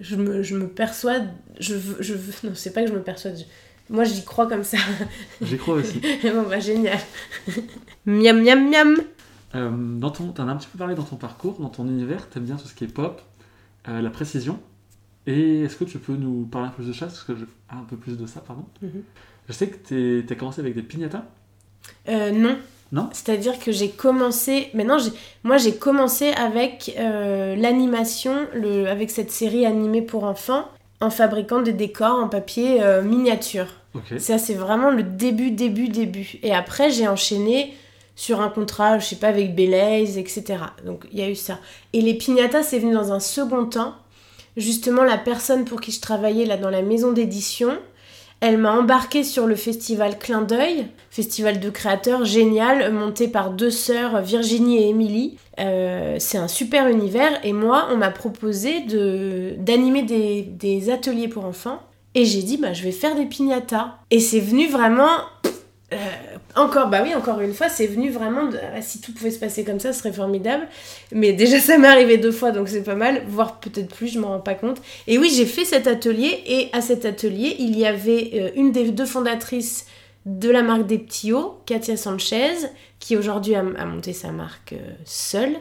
je 0.00 0.16
me, 0.16 0.42
je 0.42 0.56
me 0.56 0.68
persuade. 0.68 1.28
Je 1.60 1.74
veux, 1.74 1.96
je 2.00 2.14
veux- 2.14 2.48
non, 2.48 2.54
c'est 2.54 2.72
pas 2.72 2.82
que 2.82 2.88
je 2.88 2.94
me 2.94 3.02
persuade. 3.02 3.36
je- 3.38 3.92
moi, 3.94 4.04
j'y 4.04 4.24
crois 4.24 4.46
comme 4.46 4.64
ça. 4.64 4.78
J'y 5.42 5.58
crois 5.58 5.74
aussi. 5.76 6.00
bon, 6.22 6.42
bah, 6.48 6.60
génial. 6.60 6.98
miam, 8.06 8.42
miam, 8.42 8.70
miam. 8.70 8.96
Euh, 9.54 9.70
dans 9.98 10.10
ton, 10.10 10.32
t'en 10.32 10.48
as 10.48 10.52
un 10.52 10.56
petit 10.56 10.68
peu 10.68 10.78
parlé 10.78 10.94
dans 10.94 11.02
ton 11.02 11.16
parcours, 11.16 11.58
dans 11.60 11.68
ton 11.68 11.86
univers, 11.86 12.28
t'aimes 12.30 12.44
bien 12.44 12.56
tout 12.56 12.66
ce 12.66 12.74
qui 12.74 12.84
est 12.84 12.88
pop, 12.92 13.20
euh, 13.88 14.00
la 14.00 14.10
précision. 14.10 14.58
Et 15.26 15.60
est-ce 15.62 15.76
que 15.76 15.84
tu 15.84 15.98
peux 15.98 16.14
nous 16.16 16.46
parler 16.46 16.68
un 16.68 16.70
peu 16.70 16.82
plus 16.82 16.88
de 16.88 16.92
ça? 16.94 17.06
Parce 17.06 17.22
que 17.22 17.36
je... 17.36 17.44
ah, 17.68 17.76
un 17.78 17.84
peu 17.84 17.96
plus 17.96 18.16
de 18.16 18.26
ça, 18.26 18.40
pardon. 18.40 18.64
Mhm. 18.80 19.02
Je 19.48 19.52
sais 19.52 19.68
que 19.68 19.76
t'es- 19.76 20.24
t'as 20.26 20.34
commencé 20.36 20.60
avec 20.60 20.74
des 20.74 20.82
piñatas. 20.82 21.24
Euh, 22.08 22.30
non. 22.30 22.56
Non 22.92 23.08
C'est-à-dire 23.12 23.58
que 23.58 23.72
j'ai 23.72 23.88
commencé. 23.88 24.68
Maintenant, 24.74 24.98
moi, 25.44 25.56
j'ai 25.56 25.74
commencé 25.74 26.30
avec 26.32 26.94
euh, 26.98 27.56
l'animation, 27.56 28.46
le... 28.54 28.86
avec 28.86 29.10
cette 29.10 29.30
série 29.30 29.64
animée 29.64 30.02
pour 30.02 30.24
enfants, 30.24 30.68
en 31.00 31.10
fabriquant 31.10 31.62
des 31.62 31.72
décors 31.72 32.18
en 32.18 32.28
papier 32.28 32.82
euh, 32.82 33.02
miniature. 33.02 33.66
Ça, 34.18 34.38
c'est 34.38 34.54
vraiment 34.54 34.90
le 34.90 35.02
début, 35.02 35.50
début, 35.50 35.88
début. 35.88 36.38
Et 36.42 36.54
après, 36.54 36.90
j'ai 36.90 37.08
enchaîné 37.08 37.74
sur 38.16 38.40
un 38.40 38.48
contrat, 38.48 38.98
je 38.98 39.06
sais 39.06 39.16
pas, 39.16 39.28
avec 39.28 39.54
Belaise, 39.54 40.16
etc. 40.16 40.58
Donc, 40.84 41.04
il 41.12 41.18
y 41.18 41.22
a 41.22 41.28
eu 41.28 41.34
ça. 41.34 41.58
Et 41.92 42.00
les 42.00 42.14
piñatas, 42.14 42.62
c'est 42.62 42.78
venu 42.78 42.94
dans 42.94 43.12
un 43.12 43.20
second 43.20 43.66
temps. 43.66 43.94
Justement, 44.56 45.02
la 45.02 45.18
personne 45.18 45.64
pour 45.64 45.80
qui 45.80 45.92
je 45.92 46.00
travaillais 46.00 46.46
là 46.46 46.56
dans 46.56 46.70
la 46.70 46.82
maison 46.82 47.12
d'édition, 47.12 47.78
elle 48.42 48.58
m'a 48.58 48.72
embarqué 48.72 49.22
sur 49.22 49.46
le 49.46 49.54
festival 49.54 50.18
Clin 50.18 50.42
d'œil, 50.42 50.88
festival 51.10 51.60
de 51.60 51.70
créateurs 51.70 52.24
génial, 52.24 52.92
monté 52.92 53.28
par 53.28 53.52
deux 53.52 53.70
sœurs, 53.70 54.20
Virginie 54.20 54.78
et 54.78 54.88
Émilie. 54.88 55.38
Euh, 55.60 56.16
c'est 56.18 56.38
un 56.38 56.48
super 56.48 56.88
univers 56.88 57.38
et 57.44 57.52
moi, 57.52 57.86
on 57.92 57.98
m'a 57.98 58.10
proposé 58.10 58.80
de 58.80 59.54
d'animer 59.58 60.02
des, 60.02 60.90
ateliers 60.90 61.28
pour 61.28 61.44
enfants. 61.44 61.80
Et 62.16 62.24
j'ai 62.24 62.42
dit, 62.42 62.56
bah, 62.56 62.72
je 62.72 62.82
vais 62.82 62.90
faire 62.90 63.14
des 63.14 63.26
piñatas. 63.26 63.94
Et 64.10 64.18
c'est 64.18 64.40
venu 64.40 64.66
vraiment. 64.68 65.06
Euh, 65.92 66.36
encore, 66.54 66.88
bah 66.88 67.00
oui, 67.02 67.14
encore 67.14 67.40
une 67.40 67.54
fois, 67.54 67.68
c'est 67.68 67.86
venu 67.86 68.10
vraiment. 68.10 68.48
ah, 68.74 68.82
si 68.82 69.00
tout 69.00 69.12
pouvait 69.12 69.30
se 69.30 69.38
passer 69.38 69.64
comme 69.64 69.80
ça, 69.80 69.92
ce 69.92 70.00
serait 70.00 70.12
formidable. 70.12 70.66
Mais 71.12 71.32
déjà, 71.32 71.58
ça 71.58 71.78
m'est 71.78 71.88
arrivé 71.88 72.18
deux 72.18 72.32
fois, 72.32 72.50
donc 72.50 72.68
c'est 72.68 72.82
pas 72.82 72.94
mal. 72.94 73.22
Voire 73.28 73.60
peut-être 73.60 73.94
plus, 73.94 74.08
je 74.08 74.18
m'en 74.18 74.28
rends 74.28 74.40
pas 74.40 74.54
compte. 74.54 74.78
Et 75.06 75.18
oui, 75.18 75.32
j'ai 75.34 75.46
fait 75.46 75.64
cet 75.64 75.86
atelier. 75.86 76.42
Et 76.46 76.68
à 76.72 76.80
cet 76.80 77.04
atelier, 77.04 77.56
il 77.58 77.78
y 77.78 77.86
avait 77.86 78.30
euh, 78.34 78.50
une 78.56 78.72
des 78.72 78.90
deux 78.90 79.06
fondatrices 79.06 79.86
de 80.26 80.50
la 80.50 80.62
marque 80.62 80.86
des 80.86 80.98
petits 80.98 81.32
hauts, 81.32 81.58
Katia 81.66 81.96
Sanchez, 81.96 82.54
qui 83.00 83.16
aujourd'hui 83.16 83.54
a, 83.54 83.60
a 83.60 83.84
monté 83.84 84.12
sa 84.12 84.30
marque 84.30 84.74
euh, 84.74 84.92
seule 85.04 85.56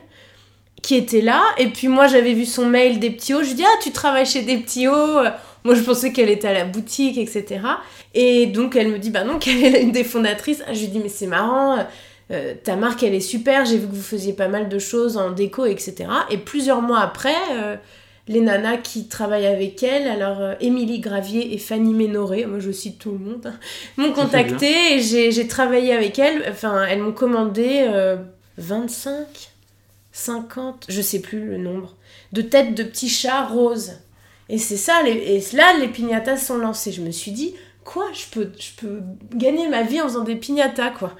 qui 0.81 0.95
était 0.95 1.21
là. 1.21 1.43
Et 1.57 1.67
puis 1.67 1.87
moi, 1.87 2.07
j'avais 2.07 2.33
vu 2.33 2.45
son 2.45 2.65
mail 2.65 2.99
des 2.99 3.11
petits 3.11 3.33
hauts. 3.33 3.43
Je 3.43 3.49
lui 3.49 3.55
dis, 3.55 3.63
ah, 3.65 3.79
tu 3.83 3.91
travailles 3.91 4.25
chez 4.25 4.41
des 4.41 4.57
petits 4.57 4.87
hauts 4.87 5.19
Moi, 5.63 5.75
je 5.75 5.81
pensais 5.81 6.11
qu'elle 6.11 6.29
était 6.29 6.47
à 6.47 6.53
la 6.53 6.65
boutique, 6.65 7.17
etc. 7.17 7.61
Et 8.13 8.47
donc, 8.47 8.75
elle 8.75 8.89
me 8.89 8.99
dit, 8.99 9.09
bah 9.09 9.23
non, 9.23 9.39
qu'elle 9.39 9.75
est 9.75 9.81
une 9.81 9.91
des 9.91 10.03
fondatrices. 10.03 10.63
Je 10.71 10.79
lui 10.79 10.87
dis, 10.87 10.99
mais 10.99 11.09
c'est 11.09 11.27
marrant, 11.27 11.85
euh, 12.31 12.53
ta 12.63 12.75
marque, 12.75 13.03
elle 13.03 13.15
est 13.15 13.19
super. 13.19 13.65
J'ai 13.65 13.77
vu 13.77 13.87
que 13.87 13.93
vous 13.93 14.01
faisiez 14.01 14.33
pas 14.33 14.47
mal 14.47 14.69
de 14.69 14.79
choses 14.79 15.17
en 15.17 15.31
déco, 15.31 15.65
etc. 15.65 16.09
Et 16.29 16.37
plusieurs 16.37 16.81
mois 16.81 16.99
après, 16.99 17.35
euh, 17.53 17.75
les 18.27 18.41
nanas 18.41 18.77
qui 18.77 19.07
travaillent 19.07 19.47
avec 19.47 19.83
elle, 19.83 20.07
alors 20.07 20.39
euh, 20.39 20.53
Émilie 20.61 20.99
Gravier 20.99 21.53
et 21.53 21.57
Fanny 21.57 21.93
Ménoré, 21.93 22.45
moi 22.45 22.59
je 22.59 22.71
cite 22.71 22.99
tout 22.99 23.11
le 23.11 23.17
monde, 23.17 23.45
hein, 23.47 23.59
m'ont 23.97 24.15
Ça 24.15 24.15
fait 24.15 24.21
contacté 24.21 24.95
et 24.95 25.31
j'ai 25.31 25.47
travaillé 25.47 25.93
avec 25.93 26.17
elles. 26.19 26.43
Enfin, 26.49 26.83
elles 26.83 27.01
m'ont 27.01 27.11
commandé 27.11 27.85
euh, 27.87 28.17
25 28.57 29.25
50, 30.13 30.87
je 30.89 31.01
sais 31.01 31.19
plus 31.19 31.45
le 31.45 31.57
nombre, 31.57 31.95
de 32.33 32.41
têtes 32.41 32.75
de 32.75 32.83
petits 32.83 33.09
chats 33.09 33.45
roses. 33.45 33.93
Et 34.51 34.57
c'est 34.57 34.77
ça, 34.77 35.01
les, 35.01 35.11
et 35.11 35.55
là, 35.55 35.73
les 35.79 35.87
piñatas 35.87 36.35
sont 36.35 36.57
lancés. 36.57 36.91
Je 36.91 37.01
me 37.01 37.11
suis 37.11 37.31
dit, 37.31 37.55
quoi, 37.85 38.05
je 38.13 38.25
peux, 38.33 38.51
gagner 39.33 39.69
ma 39.69 39.81
vie 39.81 40.01
en 40.01 40.09
faisant 40.09 40.25
des 40.25 40.35
piñatas, 40.35 40.91
quoi. 40.91 41.15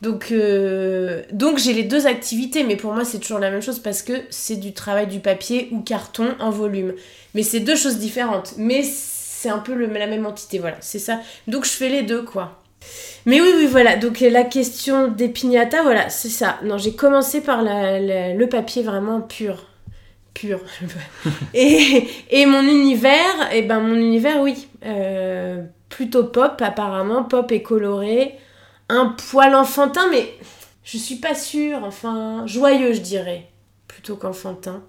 Donc, 0.00 0.28
euh, 0.32 1.22
donc 1.30 1.58
j'ai 1.58 1.74
les 1.74 1.82
deux 1.82 2.06
activités, 2.06 2.64
mais 2.64 2.76
pour 2.76 2.94
moi, 2.94 3.04
c'est 3.04 3.18
toujours 3.18 3.38
la 3.38 3.50
même 3.50 3.60
chose 3.60 3.80
parce 3.80 4.02
que 4.02 4.14
c'est 4.30 4.56
du 4.56 4.72
travail 4.72 5.06
du 5.06 5.20
papier 5.20 5.68
ou 5.72 5.82
carton 5.82 6.34
en 6.40 6.48
volume. 6.48 6.94
Mais 7.34 7.42
c'est 7.42 7.60
deux 7.60 7.76
choses 7.76 7.98
différentes. 7.98 8.54
Mais 8.56 8.82
c'est 8.82 9.50
un 9.50 9.58
peu 9.58 9.74
la 9.74 10.06
même 10.06 10.24
entité, 10.24 10.58
voilà, 10.58 10.78
c'est 10.80 10.98
ça. 10.98 11.20
Donc, 11.48 11.66
je 11.66 11.70
fais 11.70 11.90
les 11.90 12.02
deux, 12.02 12.22
quoi. 12.22 12.62
Mais 13.26 13.42
oui, 13.42 13.50
oui, 13.58 13.66
voilà. 13.66 13.96
Donc 13.96 14.20
la 14.20 14.44
question 14.44 15.08
des 15.08 15.28
piñatas, 15.28 15.82
voilà, 15.82 16.08
c'est 16.08 16.30
ça. 16.30 16.58
Non, 16.64 16.78
j'ai 16.78 16.94
commencé 16.94 17.42
par 17.42 17.60
le 17.62 18.44
papier 18.46 18.82
vraiment 18.82 19.20
pur. 19.20 19.69
Et, 21.54 22.46
mon 22.46 22.62
univers, 22.62 23.52
et 23.52 23.62
ben 23.62 23.80
mon 23.80 23.94
univers, 23.94 24.40
oui. 24.40 24.68
Euh, 24.84 25.62
plutôt 25.88 26.24
pop, 26.24 26.60
apparemment. 26.60 27.24
Pop 27.24 27.50
et 27.52 27.62
coloré. 27.62 28.38
Un 28.88 29.14
poil 29.30 29.54
enfantin, 29.54 30.08
mais 30.10 30.32
je 30.84 30.98
suis 30.98 31.16
pas 31.16 31.34
sûre. 31.34 31.80
Enfin, 31.84 32.44
joyeux, 32.46 32.92
je 32.92 33.00
dirais. 33.00 33.48
Plutôt 33.88 34.16
qu'enfantin. 34.16 34.82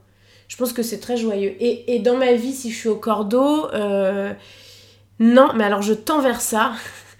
Je 0.47 0.57
pense 0.57 0.73
que 0.73 0.83
c'est 0.83 0.99
très 0.99 1.17
joyeux. 1.17 1.55
Et, 1.59 1.95
et 1.95 1.99
dans 1.99 2.17
ma 2.17 2.33
vie, 2.33 2.53
si 2.53 2.71
je 2.71 2.77
suis 2.77 2.89
au 2.89 2.97
cordeau, 2.97 3.69
euh, 3.73 4.33
non, 5.19 5.51
mais 5.55 5.63
alors 5.63 5.81
je 5.81 5.93
tends 5.93 6.21
vers 6.21 6.41
ça. 6.41 6.73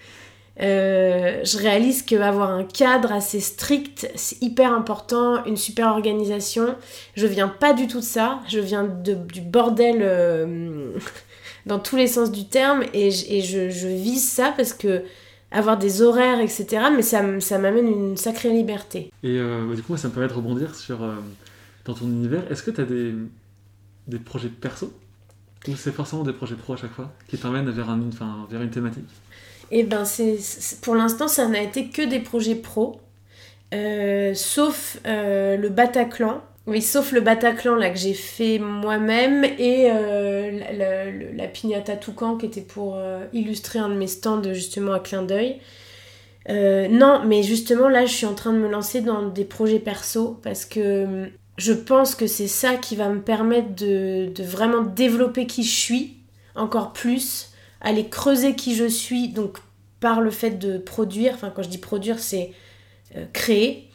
Euh, 0.62 1.42
je 1.44 1.58
réalise 1.58 2.04
qu'avoir 2.04 2.52
un 2.52 2.64
cadre 2.64 3.12
assez 3.12 3.40
strict, 3.40 4.10
c'est 4.16 4.42
hyper 4.42 4.74
important, 4.74 5.44
une 5.46 5.58
super 5.58 5.88
organisation. 5.88 6.76
Je 7.16 7.26
viens 7.26 7.48
pas 7.48 7.74
du 7.74 7.88
tout 7.88 8.00
de 8.00 8.06
ça, 8.06 8.42
je 8.48 8.60
viens 8.60 8.84
du 8.84 9.42
bordel 9.42 9.98
euh, 10.02 10.92
dans 11.66 11.80
tous 11.80 11.96
les 11.96 12.08
sens 12.08 12.32
du 12.32 12.46
terme. 12.46 12.84
Et, 12.94 13.12
je, 13.12 13.70
je, 13.70 13.88
vise 13.88 14.28
ça 14.28 14.54
parce 14.56 14.74
que 14.74 15.04
avoir 15.52 15.78
des 15.78 16.02
horaires, 16.02 16.40
etc. 16.40 16.86
Mais 16.96 17.02
ça, 17.02 17.24
ça 17.40 17.58
m'amène 17.58 17.88
une 17.88 18.18
sacrée 18.18 18.52
liberté. 18.52 19.12
Et 19.24 19.38
euh, 19.38 19.66
bah, 19.68 19.76
du 19.76 19.82
coup, 19.82 19.98
ça 19.98 20.10
me 20.10 20.14
permet 20.14 20.30
de 20.30 20.34
rebondir 20.34 20.76
sur 20.76 21.00
dans 21.86 21.94
ton 21.96 22.06
univers. 22.06 22.50
Est-ce 22.52 22.64
que 22.64 22.72
tu 22.72 22.82
as 22.82 22.86
des, 22.86 24.20
projets 24.20 24.50
perso? 24.50 24.94
Ou 25.68 25.76
c'est 25.76 25.92
forcément 25.92 26.24
des 26.24 26.34
projets 26.34 26.56
pro 26.56 26.74
à 26.74 26.78
chaque 26.78 26.92
fois 26.92 27.12
qui 27.28 27.38
t'emmènent 27.38 27.70
vers, 27.70 27.90
un, 27.90 28.00
vers 28.50 28.62
une 28.62 28.72
thématique? 28.72 29.06
Et 29.72 29.84
ben, 29.84 30.06
c'est, 30.06 30.38
pour 30.82 30.96
l'instant, 30.96 31.28
ça 31.28 31.48
n'a 31.48 31.62
été 31.62 31.88
que 31.90 32.02
des 32.02 32.20
projets 32.20 32.56
pro, 32.56 33.00
euh, 33.74 34.34
sauf 34.36 35.00
euh, 35.08 35.58
le 35.58 35.70
Bataclan. 35.70 36.42
Oui, 36.68 36.82
sauf 36.82 37.12
le 37.12 37.22
Bataclan 37.22 37.76
là 37.76 37.90
que 37.90 37.98
j'ai 37.98 38.14
fait 38.14 38.60
moi-même 38.60 39.44
et 39.44 39.90
euh, 39.92 40.52
la, 40.78 41.12
la- 41.12 41.48
piñata 41.48 41.96
toucan 41.98 42.38
qui 42.38 42.46
était 42.48 42.62
pour 42.62 43.00
illustrer 43.34 43.80
un 43.80 43.90
de 43.90 43.96
mes 43.96 44.08
stands 44.08 44.44
justement 44.54 44.94
à 44.94 45.00
clin 45.00 45.24
d'œil. 45.24 45.60
Non, 46.50 47.24
mais 47.26 47.44
justement 47.44 47.88
là, 47.90 48.06
je 48.06 48.14
suis 48.14 48.26
en 48.26 48.34
train 48.36 48.54
de 48.54 48.58
me 48.60 48.70
lancer 48.70 49.02
dans 49.02 49.28
des 49.30 49.46
projets 49.46 49.80
perso 49.80 50.40
parce 50.44 50.66
que 50.66 51.04
hum, 51.06 51.30
je 51.58 51.74
pense 51.74 52.16
que 52.16 52.28
c'est 52.28 52.48
ça 52.48 52.76
qui 52.76 52.96
va 52.96 53.10
me 53.10 53.22
permettre 53.22 53.76
de 53.76 54.32
vraiment 54.44 54.82
développer 54.82 55.46
qui 55.48 55.64
je 55.64 55.76
suis 55.76 56.18
encore 56.56 56.94
plus, 56.94 57.51
aller 57.82 58.08
creuser 58.08 58.56
qui 58.56 58.76
je 58.76 58.86
suis, 58.86 59.30
donc 59.30 59.58
par 60.00 60.22
le 60.22 60.32
fait 60.32 60.52
de 60.52 60.78
produire, 60.78 61.34
enfin 61.34 61.52
quand 61.56 61.64
je 61.64 61.70
dis 61.70 61.78
produire, 61.78 62.20
c'est 62.20 62.52
euh, 63.16 63.26
créer. 63.34 63.90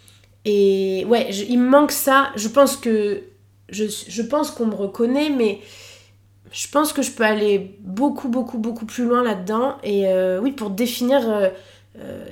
Et 0.45 1.05
ouais, 1.09 1.31
il 1.31 1.59
me 1.59 1.69
manque 1.69 1.93
ça. 1.93 2.31
Je 2.37 2.49
pense 2.49 2.76
que 2.76 3.25
je, 3.69 4.23
pense 4.23 4.50
qu'on 4.50 4.66
me 4.66 4.75
reconnaît, 4.75 5.31
mais 5.31 5.61
je 6.52 6.69
pense 6.69 6.93
que 6.93 7.02
je 7.02 7.11
peux 7.11 7.25
aller 7.25 7.76
beaucoup, 7.81 8.28
beaucoup, 8.28 8.59
beaucoup 8.59 8.87
plus 8.87 9.05
loin 9.05 9.25
là-dedans. 9.25 9.76
Et 9.83 10.07
euh, 10.07 10.40
oui, 10.40 10.52
pour 10.52 10.71
définir 10.71 11.28
euh, 11.28 11.50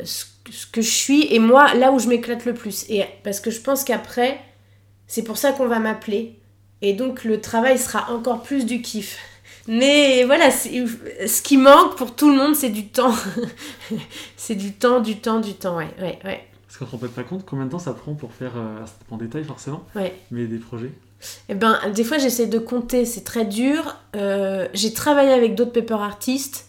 ce, 0.05 0.27
ce 0.51 0.67
que 0.67 0.81
je 0.81 0.91
suis 0.91 1.35
et 1.35 1.39
moi, 1.39 1.75
là 1.75 1.91
où 1.91 1.99
je 1.99 2.09
m'éclate 2.09 2.45
le 2.45 2.55
plus. 2.55 2.89
Et 2.89 3.05
parce 3.25 3.41
que 3.41 3.51
je 3.51 3.61
pense 3.61 3.83
qu'après, 3.83 4.39
c'est 5.07 5.25
pour 5.25 5.37
ça 5.37 5.53
qu'on 5.53 5.67
va 5.67 5.81
m'appeler. 5.81 6.39
Et 6.83 6.93
donc 6.93 7.25
le 7.25 7.41
travail 7.41 7.79
sera 7.79 8.13
encore 8.13 8.43
plus 8.43 8.67
du 8.67 8.83
kiff. 8.83 9.19
Mais 9.67 10.25
voilà, 10.25 10.51
ce 10.51 11.43
qui 11.43 11.57
manque 11.57 11.97
pour 11.97 12.15
tout 12.15 12.31
le 12.31 12.37
monde, 12.37 12.55
c'est 12.55 12.69
du 12.71 12.87
temps. 12.89 13.15
c'est 14.37 14.55
du 14.55 14.73
temps, 14.73 15.01
du 15.01 15.17
temps, 15.17 15.41
du 15.41 15.55
temps, 15.55 15.77
ouais, 15.77 15.89
ouais, 16.01 16.19
ouais. 16.25 16.45
Parce 16.67 16.79
qu'on 16.79 16.85
ne 16.85 16.91
se 16.91 16.93
rend 16.93 16.99
peut-être 16.99 17.15
pas 17.15 17.23
compte 17.23 17.45
combien 17.47 17.65
de 17.67 17.71
temps 17.71 17.79
ça 17.79 17.95
prend 17.95 18.15
pour 18.15 18.33
faire, 18.33 18.53
euh, 18.57 18.85
ça 18.85 18.93
dépend 19.01 19.15
en 19.17 19.19
détail 19.19 19.45
forcément, 19.45 19.85
Ouais. 19.95 20.15
mais 20.31 20.47
des 20.47 20.59
projets. 20.59 20.91
Eh 21.49 21.55
ben, 21.55 21.79
des 21.95 22.05
fois, 22.05 22.19
j'essaie 22.19 22.47
de 22.47 22.59
compter, 22.59 23.05
c'est 23.07 23.25
très 23.25 23.45
dur. 23.47 23.97
Euh, 24.17 24.69
j'ai 24.75 24.93
travaillé 24.93 25.33
avec 25.33 25.55
d'autres 25.55 25.73
paper 25.73 25.95
artistes, 26.03 26.67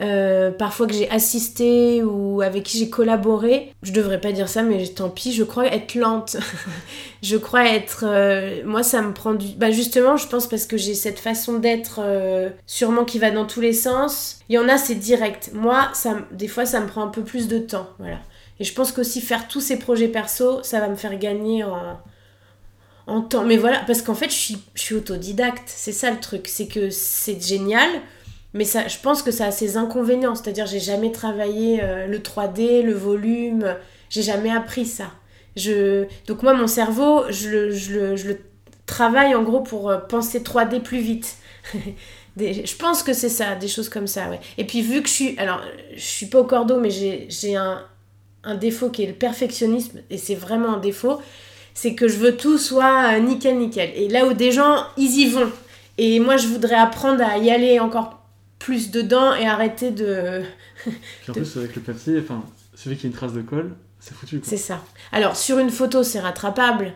euh, 0.00 0.50
parfois 0.50 0.86
que 0.86 0.94
j'ai 0.94 1.10
assisté 1.10 2.02
ou 2.02 2.40
avec 2.40 2.62
qui 2.62 2.78
j'ai 2.78 2.88
collaboré. 2.88 3.72
Je 3.82 3.92
devrais 3.92 4.20
pas 4.20 4.32
dire 4.32 4.48
ça, 4.48 4.62
mais 4.62 4.86
tant 4.88 5.10
pis, 5.10 5.32
je 5.32 5.44
crois 5.44 5.66
être 5.66 5.94
lente. 5.94 6.36
je 7.22 7.36
crois 7.36 7.66
être. 7.66 8.04
euh, 8.06 8.62
moi, 8.64 8.82
ça 8.82 9.02
me 9.02 9.12
prend 9.12 9.34
du. 9.34 9.48
Bah, 9.56 9.70
justement, 9.70 10.16
je 10.16 10.26
pense 10.26 10.46
parce 10.46 10.66
que 10.66 10.76
j'ai 10.76 10.94
cette 10.94 11.18
façon 11.18 11.58
d'être, 11.58 12.00
euh, 12.02 12.48
sûrement 12.66 13.04
qui 13.04 13.18
va 13.18 13.30
dans 13.30 13.46
tous 13.46 13.60
les 13.60 13.74
sens. 13.74 14.40
Il 14.48 14.54
y 14.54 14.58
en 14.58 14.68
a, 14.68 14.78
c'est 14.78 14.94
direct. 14.94 15.50
Moi, 15.52 15.88
ça, 15.92 16.16
des 16.32 16.48
fois, 16.48 16.64
ça 16.64 16.80
me 16.80 16.86
prend 16.86 17.02
un 17.02 17.08
peu 17.08 17.22
plus 17.22 17.48
de 17.48 17.58
temps. 17.58 17.88
Voilà. 17.98 18.18
Et 18.60 18.64
je 18.64 18.74
pense 18.74 18.92
qu'aussi 18.92 19.20
faire 19.20 19.48
tous 19.48 19.60
ces 19.60 19.78
projets 19.78 20.08
perso, 20.08 20.62
ça 20.62 20.80
va 20.80 20.88
me 20.88 20.96
faire 20.96 21.18
gagner 21.18 21.64
en 21.64 21.98
en 23.06 23.20
temps. 23.20 23.44
Mais 23.44 23.56
voilà, 23.56 23.82
parce 23.86 24.02
qu'en 24.02 24.14
fait, 24.14 24.30
je 24.30 24.36
suis, 24.36 24.58
je 24.74 24.82
suis 24.82 24.94
autodidacte. 24.94 25.64
C'est 25.66 25.92
ça 25.92 26.10
le 26.10 26.20
truc. 26.20 26.48
C'est 26.48 26.66
que 26.66 26.90
c'est 26.90 27.44
génial, 27.44 27.88
mais 28.54 28.64
ça, 28.64 28.88
je 28.88 28.98
pense 28.98 29.22
que 29.22 29.30
ça 29.30 29.46
a 29.46 29.50
ses 29.50 29.76
inconvénients. 29.76 30.34
C'est-à-dire, 30.34 30.66
j'ai 30.66 30.80
jamais 30.80 31.12
travaillé 31.12 31.80
euh, 31.82 32.06
le 32.06 32.18
3D, 32.18 32.82
le 32.82 32.92
volume. 32.92 33.76
J'ai 34.10 34.22
jamais 34.22 34.50
appris 34.50 34.86
ça. 34.86 35.10
Je... 35.56 36.06
Donc, 36.26 36.42
moi, 36.42 36.54
mon 36.54 36.66
cerveau, 36.66 37.24
je 37.30 37.48
le, 37.48 37.70
je 37.70 37.92
le, 37.92 38.16
je 38.16 38.28
le 38.28 38.38
travaille 38.86 39.34
en 39.34 39.42
gros 39.42 39.60
pour 39.60 39.90
euh, 39.90 39.98
penser 39.98 40.40
3D 40.40 40.80
plus 40.80 41.00
vite. 41.00 41.36
Je 42.34 42.76
pense 42.76 43.02
que 43.02 43.12
c'est 43.12 43.28
ça, 43.28 43.56
des 43.56 43.68
choses 43.68 43.90
comme 43.90 44.06
ça, 44.06 44.30
ouais. 44.30 44.40
Et 44.56 44.64
puis, 44.64 44.80
vu 44.80 45.02
que 45.02 45.08
je 45.08 45.12
suis. 45.12 45.38
Alors, 45.38 45.60
je 45.94 46.00
suis 46.00 46.24
pas 46.24 46.40
au 46.40 46.44
cordeau, 46.44 46.80
mais 46.80 46.88
j'ai 46.88 47.26
j'ai 47.28 47.56
un, 47.56 47.84
un 48.42 48.54
défaut 48.54 48.88
qui 48.88 49.02
est 49.02 49.06
le 49.06 49.12
perfectionnisme, 49.12 50.00
et 50.08 50.16
c'est 50.16 50.34
vraiment 50.34 50.76
un 50.76 50.78
défaut 50.78 51.20
c'est 51.74 51.94
que 51.94 52.08
je 52.08 52.16
veux 52.16 52.36
tout 52.36 52.58
soit 52.58 53.14
euh, 53.14 53.18
nickel 53.20 53.58
nickel. 53.58 53.90
Et 53.94 54.08
là 54.08 54.26
où 54.26 54.32
des 54.32 54.52
gens, 54.52 54.84
ils 54.96 55.20
y 55.20 55.28
vont. 55.28 55.50
Et 55.98 56.20
moi, 56.20 56.36
je 56.36 56.46
voudrais 56.46 56.76
apprendre 56.76 57.22
à 57.22 57.38
y 57.38 57.50
aller 57.50 57.80
encore 57.80 58.21
plus 58.64 58.90
dedans 58.90 59.34
et 59.34 59.46
arrêter 59.46 59.90
de... 59.90 60.42
Puis 60.84 61.30
en 61.30 61.32
De- 61.32 61.40
plus, 61.40 61.56
avec 61.56 61.74
le 61.74 61.82
papier, 61.82 62.18
enfin, 62.20 62.44
celui 62.74 62.96
qui 62.96 63.06
a 63.06 63.08
une 63.08 63.14
trace 63.14 63.32
de 63.32 63.42
colle, 63.42 63.72
c'est 64.00 64.14
foutu. 64.14 64.40
C'est 64.42 64.56
ça. 64.56 64.84
Alors, 65.10 65.36
sur 65.36 65.58
une 65.58 65.70
photo, 65.70 66.02
c'est 66.02 66.20
rattrapable. 66.20 66.92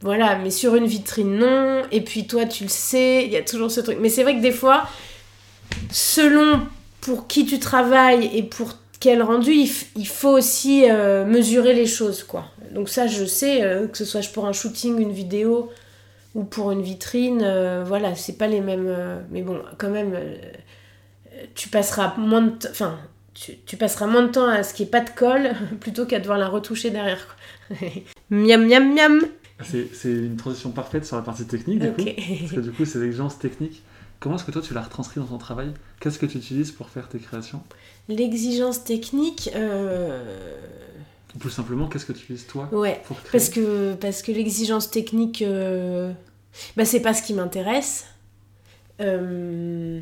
Voilà, 0.00 0.36
mais 0.36 0.50
sur 0.50 0.74
une 0.74 0.86
vitrine, 0.86 1.38
non. 1.38 1.82
Et 1.92 2.00
puis 2.00 2.26
toi, 2.26 2.44
tu 2.44 2.64
le 2.64 2.68
sais, 2.68 3.24
il 3.24 3.32
y 3.32 3.36
a 3.36 3.42
toujours 3.42 3.70
ce 3.70 3.80
truc. 3.80 3.98
Mais 4.00 4.08
c'est 4.08 4.24
vrai 4.24 4.36
que 4.36 4.42
des 4.42 4.52
fois, 4.52 4.88
selon 5.90 6.60
pour 7.00 7.26
qui 7.26 7.46
tu 7.46 7.58
travailles 7.58 8.30
et 8.34 8.42
pour 8.42 8.74
quel 8.98 9.22
rendu, 9.22 9.52
il, 9.52 10.06
faut 10.06 10.30
aussi 10.30 10.84
euh, 10.88 11.24
mesurer 11.24 11.74
les 11.74 11.86
choses, 11.86 12.22
quoi. 12.22 12.46
Donc 12.72 12.88
ça, 12.88 13.06
je 13.06 13.24
sais, 13.24 13.62
euh, 13.62 13.88
que 13.88 13.98
ce 13.98 14.04
soit 14.04 14.20
pour 14.32 14.46
un 14.46 14.52
shooting, 14.52 15.00
une 15.00 15.12
vidéo 15.12 15.70
ou 16.34 16.44
pour 16.44 16.70
une 16.70 16.82
vitrine, 16.82 17.42
euh, 17.42 17.84
voilà, 17.86 18.14
c'est 18.14 18.38
pas 18.38 18.46
les 18.46 18.60
mêmes... 18.60 18.94
mais 19.30 19.42
bon, 19.42 19.60
quand 19.76 19.90
même, 19.90 20.16
tu 21.54 21.68
passeras 21.68 22.16
moins 22.16 22.42
de... 22.42 22.68
Enfin, 22.70 22.98
tu, 23.34 23.52
tu 23.64 23.76
passeras 23.76 24.06
moins 24.06 24.22
de 24.22 24.32
temps 24.32 24.46
à 24.46 24.62
ce 24.62 24.74
qui 24.74 24.82
est 24.82 24.86
pas 24.86 25.00
de 25.00 25.10
colle 25.10 25.52
plutôt 25.80 26.06
qu'à 26.06 26.20
devoir 26.20 26.38
la 26.38 26.48
retoucher 26.48 26.90
derrière, 26.90 27.36
miam, 28.30 28.66
miam, 28.66 28.94
miam. 28.94 29.20
C'est 29.62 29.88
une 30.04 30.36
transition 30.36 30.70
parfaite 30.70 31.06
sur 31.06 31.16
la 31.16 31.22
partie 31.22 31.46
technique, 31.46 31.78
du 31.78 31.92
coup. 31.92 32.04
Parce 32.04 32.52
que 32.52 32.60
du 32.60 32.72
coup, 32.72 32.84
ces 32.84 33.02
exigences 33.02 33.38
techniques, 33.38 33.82
comment 34.18 34.36
est-ce 34.36 34.44
que 34.44 34.50
toi 34.50 34.62
tu 34.62 34.74
l'as 34.74 34.82
retranscrit 34.82 35.20
dans 35.20 35.26
ton 35.26 35.38
travail? 35.38 35.72
Qu'est-ce 36.00 36.18
que 36.18 36.26
tu 36.26 36.38
utilises 36.38 36.72
pour 36.72 36.88
faire 36.88 37.08
tes 37.08 37.18
créations? 37.18 37.62
L'exigence 38.08 38.82
technique, 38.82 39.50
euh, 39.54 40.58
plus 41.38 41.50
simplement, 41.50 41.86
qu'est-ce 41.86 42.06
que 42.06 42.12
tu 42.12 42.24
utilises 42.24 42.46
toi 42.46 42.68
ouais, 42.72 43.00
pour 43.06 43.16
créer? 43.22 43.32
parce 43.32 43.48
que, 43.48 43.94
parce 43.94 44.22
que 44.22 44.32
l'exigence 44.32 44.90
technique, 44.90 45.42
euh, 45.42 46.12
bah, 46.76 46.84
c'est 46.84 47.00
pas 47.00 47.14
ce 47.14 47.22
qui 47.22 47.34
m'intéresse. 47.34 48.06
Euh, 49.00 50.00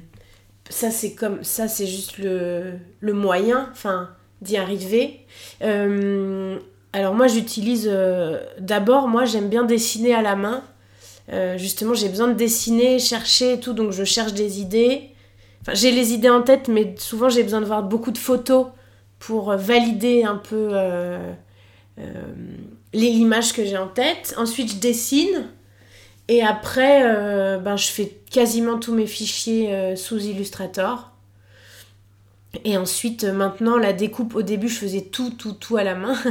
ça, 0.71 0.91
c'est 0.91 1.13
comme 1.15 1.43
ça, 1.43 1.69
c'est 1.69 1.87
juste 1.87 2.19
le, 2.19 2.75
le 3.01 3.13
moyen, 3.13 3.69
enfin, 3.73 4.09
d'y 4.41 4.57
arriver. 4.57 5.21
Euh, 5.63 6.59
alors 6.93 7.15
moi, 7.15 7.27
j'utilise 7.27 7.89
euh, 7.91 8.41
d'abord, 8.59 9.09
moi, 9.09 9.25
j'aime 9.25 9.49
bien 9.49 9.65
dessiner 9.65 10.15
à 10.15 10.23
la 10.23 10.37
main. 10.37 10.63
Euh, 11.33 11.59
justement, 11.59 11.95
j'ai 11.95 12.09
besoin 12.09 12.29
de 12.29 12.35
dessiner, 12.35 12.99
chercher 12.99 13.55
et 13.55 13.61
tout, 13.61 13.73
donc 13.73 13.91
je 13.93 14.05
cherche 14.05 14.33
des 14.33 14.61
idées. 14.61 15.11
Enfin, 15.63 15.75
j'ai 15.75 15.91
les 15.91 16.13
idées 16.13 16.31
en 16.31 16.43
tête, 16.43 16.69
mais 16.69 16.95
souvent 16.99 17.29
j'ai 17.29 17.43
besoin 17.43 17.61
de 17.61 17.67
voir 17.67 17.83
beaucoup 17.83 18.13
de 18.13 18.19
photos 18.19 18.69
pour 19.19 19.55
valider 19.55 20.25
un 20.25 20.37
peu 20.37 20.71
l'image 22.95 23.53
que 23.53 23.65
j'ai 23.65 23.77
en 23.77 23.89
tête. 23.89 24.35
Ensuite, 24.39 24.73
je 24.73 24.77
dessine. 24.79 25.49
Et 26.29 26.43
après, 26.43 27.03
ben, 27.59 27.77
je 27.77 27.89
fais 27.89 28.20
quasiment 28.31 28.79
tous 28.79 28.95
mes 28.95 29.07
fichiers 29.07 29.73
euh, 29.75 29.97
sous 29.97 30.19
Illustrator. 30.19 31.11
Et 32.65 32.77
ensuite, 32.77 33.25
euh, 33.25 33.33
maintenant, 33.33 33.77
la 33.77 33.93
découpe, 33.93 34.35
au 34.35 34.43
début, 34.43 34.69
je 34.69 34.77
faisais 34.79 35.03
tout, 35.03 35.31
tout, 35.31 35.53
tout 35.53 35.77
à 35.77 35.85
la 35.85 35.95
main. 35.95 36.15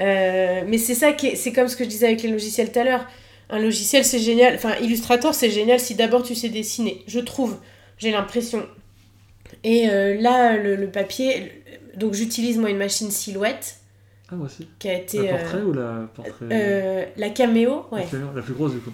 Euh, 0.00 0.62
mais 0.66 0.78
c'est 0.78 0.94
ça 0.94 1.12
qui 1.12 1.26
est- 1.26 1.36
c'est 1.36 1.52
comme 1.52 1.68
ce 1.68 1.76
que 1.76 1.84
je 1.84 1.88
disais 1.90 2.06
avec 2.06 2.22
les 2.22 2.30
logiciels 2.30 2.72
tout 2.72 2.78
à 2.78 2.84
l'heure. 2.84 3.06
Un 3.50 3.58
logiciel, 3.58 4.02
c'est 4.04 4.18
génial. 4.18 4.54
Enfin, 4.54 4.74
Illustrator, 4.80 5.34
c'est 5.34 5.50
génial 5.50 5.78
si 5.78 5.94
d'abord 5.94 6.22
tu 6.22 6.34
sais 6.34 6.48
dessiner. 6.48 7.02
Je 7.06 7.20
trouve. 7.20 7.58
J'ai 7.98 8.10
l'impression. 8.10 8.66
Et 9.62 9.90
euh, 9.90 10.18
là, 10.18 10.56
le, 10.56 10.76
le 10.76 10.90
papier. 10.90 11.52
Donc, 11.96 12.14
j'utilise 12.14 12.56
moi 12.56 12.70
une 12.70 12.78
machine 12.78 13.10
silhouette 13.10 13.76
Ah, 14.30 14.36
moi 14.36 14.46
aussi. 14.46 14.66
qui 14.78 14.88
a 14.88 14.94
été. 14.94 15.18
La 15.18 15.34
euh, 15.34 15.38
portrait 15.38 15.62
ou 15.62 15.72
la 15.74 16.08
portrait 16.14 17.10
la 17.16 17.28
caméo, 17.30 17.84
ouais. 17.92 18.06
la, 18.12 18.18
la 18.36 18.42
plus 18.42 18.54
grosse, 18.54 18.72
du 18.72 18.78
coup. 18.78 18.92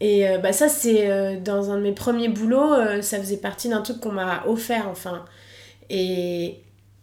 Et 0.00 0.28
euh, 0.28 0.38
bah 0.38 0.52
ça, 0.52 0.68
c'est 0.68 1.10
euh, 1.10 1.36
dans 1.40 1.70
un 1.70 1.76
de 1.76 1.82
mes 1.82 1.92
premiers 1.92 2.28
boulots, 2.28 2.74
euh, 2.74 3.00
ça 3.02 3.18
faisait 3.18 3.38
partie 3.38 3.68
d'un 3.68 3.80
truc 3.82 4.00
qu'on 4.00 4.12
m'a 4.12 4.44
offert, 4.46 4.88
enfin. 4.90 5.24
Et, 5.88 6.56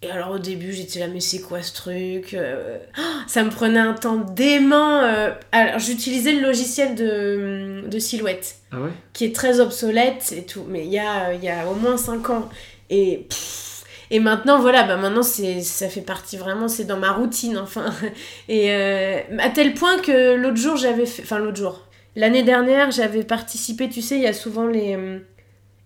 et 0.03 0.11
alors 0.11 0.31
au 0.31 0.39
début, 0.39 0.73
j'étais 0.73 0.99
là, 0.99 1.07
mais 1.07 1.19
c'est 1.19 1.39
quoi 1.41 1.61
ce 1.63 1.73
truc 1.73 2.33
Euh, 2.35 2.77
ah, 2.97 3.23
Ça 3.27 3.43
me 3.43 3.49
prenait 3.49 3.79
un 3.79 3.93
temps 3.93 4.17
dément. 4.17 5.01
euh. 5.03 5.31
Alors 5.51 5.79
j'utilisais 5.79 6.33
le 6.33 6.41
logiciel 6.41 6.93
de, 6.95 7.83
de 7.87 7.99
Silhouette, 7.99 8.57
Ah 8.71 8.79
ouais? 8.81 8.89
qui 9.13 9.25
est 9.25 9.35
très 9.35 9.59
obsolète 9.59 10.31
et 10.37 10.45
tout, 10.45 10.65
mais 10.67 10.85
il 10.85 10.91
y 10.91 10.99
a, 10.99 11.33
y 11.33 11.49
a 11.49 11.67
au 11.67 11.75
moins 11.75 11.97
5 11.97 12.29
ans. 12.29 12.49
Et, 12.91 13.25
pff, 13.29 13.85
et 14.11 14.19
maintenant, 14.19 14.59
voilà, 14.59 14.83
bah 14.83 14.97
maintenant, 14.97 15.23
c'est, 15.23 15.61
ça 15.61 15.89
fait 15.89 16.01
partie 16.01 16.37
vraiment, 16.37 16.67
c'est 16.67 16.83
dans 16.83 16.97
ma 16.97 17.11
routine, 17.13 17.57
enfin. 17.57 17.91
Et 18.49 18.71
euh, 18.71 19.19
à 19.39 19.49
tel 19.49 19.73
point 19.73 19.97
que 19.99 20.35
l'autre 20.35 20.57
jour, 20.57 20.75
j'avais 20.77 21.07
fait. 21.07 21.23
Enfin, 21.23 21.39
l'autre 21.39 21.57
jour. 21.57 21.81
L'année 22.15 22.43
dernière, 22.43 22.91
j'avais 22.91 23.23
participé, 23.23 23.89
tu 23.89 24.01
sais, 24.01 24.15
il 24.15 24.21
y 24.21 24.27
a 24.27 24.33
souvent 24.33 24.67
les 24.67 24.95
euh, 24.95 25.19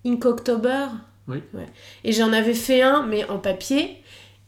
Inkoctober. 0.05 0.87
Oui. 1.27 1.41
Ouais. 1.53 1.67
Et 2.03 2.11
j'en 2.11 2.33
avais 2.33 2.53
fait 2.53 2.81
un, 2.81 3.03
mais 3.03 3.25
en 3.25 3.37
papier. 3.37 4.01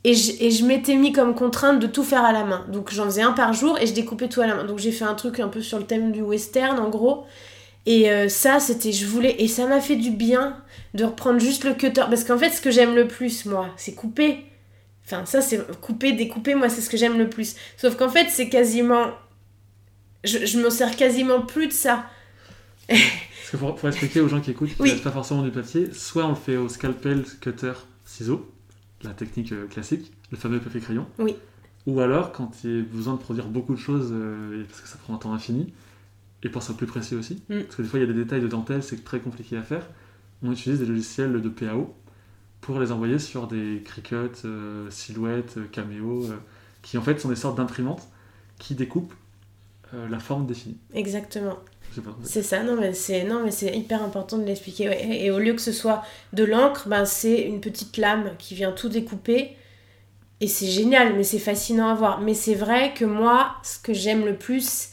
Et 0.04 0.14
je, 0.14 0.32
et 0.40 0.52
je 0.52 0.66
m'étais 0.66 0.96
mis 0.96 1.12
comme 1.12 1.36
contrainte 1.36 1.80
de 1.80 1.88
tout 1.88 2.04
faire 2.04 2.24
à 2.24 2.32
la 2.32 2.46
main. 2.46 2.66
Donc 2.72 2.92
j'en 2.92 3.06
faisais 3.06 3.22
un 3.22 3.34
par 3.34 3.54
jour 3.54 3.78
et 3.80 3.86
je 3.86 3.94
découpais 3.94 4.30
tout 4.30 4.42
à 4.42 4.48
la 4.48 4.56
main. 4.56 4.64
Donc 4.64 4.80
j'ai 4.80 4.92
fait 4.92 5.04
un 5.04 5.16
truc 5.16 5.40
un 5.40 5.50
peu 5.50 5.62
sur 5.62 5.78
le 5.78 5.86
thème 5.86 6.12
du 6.12 6.22
western 6.22 6.80
en 6.80 6.90
gros. 6.90 7.26
Et 7.86 8.12
euh, 8.12 8.30
ça, 8.30 8.60
c'était, 8.60 8.92
je 8.92 9.06
voulais, 9.06 9.36
et 9.40 9.48
ça 9.48 9.66
m'a 9.66 9.82
fait 9.82 9.96
du 9.96 10.12
bien 10.12 10.58
de 10.94 11.06
reprendre 11.06 11.40
juste 11.40 11.64
le 11.64 11.74
cutter. 11.74 12.04
Parce 12.10 12.24
qu'en 12.24 12.38
fait, 12.38 12.52
ce 12.52 12.62
que 12.62 12.72
j'aime 12.72 12.96
le 12.96 13.08
plus, 13.08 13.46
moi, 13.46 13.70
c'est 13.78 13.94
couper. 13.94 14.46
Enfin, 15.06 15.26
ça, 15.26 15.42
c'est 15.42 15.60
couper, 15.82 16.12
découper, 16.12 16.56
moi, 16.56 16.70
c'est 16.70 16.82
ce 16.82 16.90
que 16.90 16.98
j'aime 16.98 17.18
le 17.18 17.30
plus. 17.30 17.56
Sauf 17.78 17.96
qu'en 17.96 18.10
fait, 18.10 18.28
c'est 18.30 18.48
quasiment. 18.50 19.08
Je, 20.24 20.46
je 20.46 20.60
me 20.60 20.70
sers 20.70 20.96
quasiment 20.96 21.42
plus 21.42 21.68
de 21.68 21.74
ça. 21.74 22.06
Parce 22.88 23.52
que 23.52 23.58
pour, 23.58 23.76
pour 23.76 23.88
expliquer 23.90 24.20
aux 24.22 24.28
gens 24.28 24.42
qui 24.42 24.52
écoutent, 24.52 24.70
Oui. 24.80 24.94
pas 25.04 25.12
forcément 25.12 25.44
du 25.44 25.52
papier, 25.52 25.94
soit 25.94 26.26
on 26.26 26.30
le 26.30 26.36
fait 26.36 26.58
au 26.58 26.70
scalpel, 26.70 27.24
cutter, 27.42 27.74
ciseau, 28.06 28.52
la 29.04 29.12
technique 29.12 29.52
euh, 29.52 29.68
classique, 29.68 30.12
le 30.32 30.38
fameux 30.38 30.60
papier 30.60 30.82
crayon. 30.82 31.06
Oui. 31.20 31.36
Ou 31.88 32.00
alors 32.02 32.32
quand 32.32 32.52
il 32.64 32.70
y 32.78 32.80
a 32.80 32.84
besoin 32.84 33.14
de 33.14 33.20
produire 33.20 33.48
beaucoup 33.48 33.74
de 33.74 33.80
choses, 33.80 34.10
euh, 34.12 34.64
parce 34.70 34.82
que 34.82 34.88
ça 34.88 34.98
prend 34.98 35.16
un 35.16 35.18
temps 35.18 35.34
infini, 35.34 35.72
et 36.44 36.50
pour 36.50 36.64
ça 36.64 36.74
plus 36.74 36.88
précis 36.88 37.16
aussi, 37.16 37.42
Mm. 37.50 37.62
parce 37.64 37.76
que 37.78 37.82
des 37.84 37.88
fois 37.88 38.00
il 38.00 38.06
y 38.08 38.10
a 38.10 38.14
des 38.14 38.20
détails 38.24 38.42
de 38.42 38.48
dentelle, 38.48 38.84
c'est 38.84 39.04
très 39.04 39.20
compliqué 39.20 39.56
à 39.58 39.62
faire, 39.64 39.88
on 40.44 40.52
utilise 40.52 40.80
des 40.80 40.86
logiciels 40.86 41.42
de 41.42 41.50
PAO 41.50 41.96
pour 42.62 42.80
les 42.80 42.92
envoyer 42.92 43.20
sur 43.20 43.48
des 43.48 43.82
Cricut, 43.86 44.32
euh, 44.46 44.90
Silhouette, 44.90 45.56
euh, 45.58 45.66
Cameo, 45.72 46.26
euh, 46.26 46.36
qui 46.82 46.98
en 46.98 47.02
fait 47.02 47.20
sont 47.20 47.30
des 47.30 47.36
sortes 47.36 47.58
d'imprimantes 47.58 48.08
qui 48.58 48.76
découpent 48.76 49.14
euh, 49.94 50.08
la 50.10 50.20
forme 50.20 50.46
définie. 50.46 50.78
Exactement. 50.94 51.58
C'est 52.24 52.44
ça, 52.44 52.62
non 52.64 52.76
mais 52.80 52.94
c'est 52.94 53.24
non 53.24 53.42
mais 53.44 53.52
c'est 53.52 53.76
hyper 53.76 54.04
important 54.04 54.38
de 54.38 54.46
l'expliquer. 54.46 54.90
ouais. 54.90 55.04
Et, 55.04 55.26
et 55.26 55.32
au 55.32 55.40
lieu 55.40 55.54
que 55.54 55.62
ce 55.62 55.72
soit 55.72 56.04
de 56.34 56.44
l'encre, 56.44 56.88
ben 56.88 57.04
c'est 57.04 57.42
une 57.42 57.60
petite 57.62 57.98
lame 57.98 58.36
qui 58.38 58.54
vient 58.56 58.72
tout 58.72 58.90
découper. 58.90 59.56
Et 60.42 60.48
c'est 60.48 60.68
génial, 60.68 61.16
mais 61.16 61.24
c'est 61.24 61.40
fascinant 61.40 61.90
à 61.90 61.96
voir. 61.96 62.22
Mais 62.22 62.34
c'est 62.34 62.56
vrai 62.56 62.94
que 62.94 63.04
moi, 63.04 63.56
ce 63.64 63.78
que 63.78 63.94
j'aime 63.94 64.26
le 64.26 64.38
plus, 64.38 64.90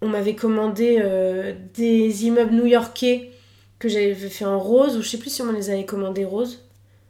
on 0.00 0.08
m'avait 0.08 0.36
commandé 0.36 0.98
euh, 1.00 1.54
des 1.74 2.26
immeubles 2.26 2.54
new-yorkais 2.54 3.32
que 3.80 3.88
j'avais 3.88 4.14
fait 4.14 4.44
en 4.44 4.60
rose, 4.60 4.96
ou 4.96 5.02
je 5.02 5.08
sais 5.08 5.18
plus 5.18 5.30
si 5.30 5.42
on 5.42 5.50
les 5.50 5.70
avait 5.70 5.86
commandés 5.86 6.24
rose, 6.24 6.68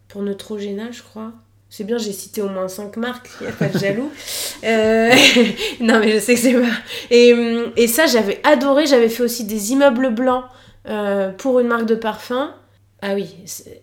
pour 0.09 0.23
Neutrogena, 0.23 0.91
je 0.91 1.03
crois. 1.03 1.35
C'est 1.75 1.85
bien, 1.85 1.97
j'ai 1.97 2.13
cité 2.13 2.43
au 2.43 2.51
moins 2.51 2.69
5 2.69 2.99
marques, 2.99 3.31
il 3.41 3.45
n'y 3.47 3.51
a 3.51 3.57
pas 3.57 3.69
de 3.69 3.79
jaloux. 3.79 4.11
Euh, 4.65 5.11
non, 5.81 5.99
mais 5.99 6.13
je 6.13 6.19
sais 6.21 6.35
que 6.35 6.41
c'est 6.41 6.53
pas. 6.55 6.69
Et, 7.11 7.33
hum, 7.33 7.73
et 7.77 7.89
ça, 7.89 8.07
j'avais 8.07 8.41
adoré. 8.45 8.87
J'avais 8.87 9.09
fait 9.09 9.25
aussi 9.25 9.43
des 9.45 9.73
immeubles 9.73 10.15
blancs 10.15 10.45
euh, 10.89 11.33
pour 11.33 11.59
une 11.59 11.67
marque 11.67 11.87
de 11.87 11.97
parfum. 11.97 12.55
Ah 13.01 13.15
oui. 13.15 13.35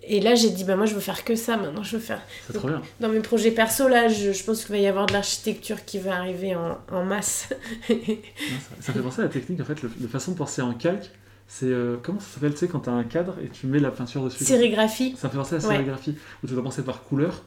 Et 0.04 0.21
là, 0.21 0.36
j'ai 0.36 0.52
dit, 0.52 0.63
bah 0.63 0.78
moi, 0.78 0.86
je 0.86 0.93
veux 0.93 1.02
faire 1.02 1.25
que 1.25 1.36
ça 1.36 1.58
maintenant. 1.58 1.84
Je 1.84 1.97
veux 1.97 2.02
faire. 2.02 2.21
C'est 2.47 2.54
trop 2.54 2.69
bien. 2.69 2.82
Dans 3.02 3.10
mes 3.10 3.19
projets 3.19 3.52
perso, 3.52 3.89
là, 3.89 4.08
je, 4.08 4.32
je 4.32 4.43
pense 4.45 4.63
qu'il 4.63 4.73
va 4.73 4.80
y 4.82 4.88
avoir 4.88 5.06
de 5.08 5.12
l'architecture 5.12 5.84
qui 5.84 5.97
va 5.99 6.15
arriver 6.15 6.56
en, 6.56 6.78
en 6.93 7.04
masse. 7.04 7.49
Non, 7.89 7.97
ça, 7.99 8.75
ça 8.80 8.93
fait 8.93 8.99
penser 9.02 9.19
à 9.19 9.23
la 9.23 9.30
technique, 9.30 9.60
en 9.60 9.65
fait, 9.65 9.84
la 9.84 10.08
façon 10.08 10.32
de 10.32 10.38
penser 10.38 10.62
en 10.62 10.73
calque, 10.73 11.10
c'est 11.49 11.65
euh, 11.65 11.97
comment 12.02 12.21
ça 12.21 12.28
s'appelle, 12.36 12.54
tu 12.54 12.60
sais, 12.60 12.67
quand 12.69 12.80
t'as 12.80 12.91
un 12.91 13.04
cadre 13.04 13.36
et 13.43 13.49
tu 13.49 13.67
mets 13.67 13.80
la 13.80 13.91
peinture 13.91 14.23
dessus? 14.23 14.45
Sérigraphie. 14.45 15.15
Ça 15.17 15.28
fait 15.28 15.36
penser 15.36 15.56
à 15.56 15.58
la 15.58 15.65
Ouais. 15.67 15.73
sérigraphie, 15.73 16.15
où 16.41 16.47
tu 16.47 16.54
dois 16.54 16.63
penser 16.63 16.84
par 16.84 17.04
couleur, 17.04 17.43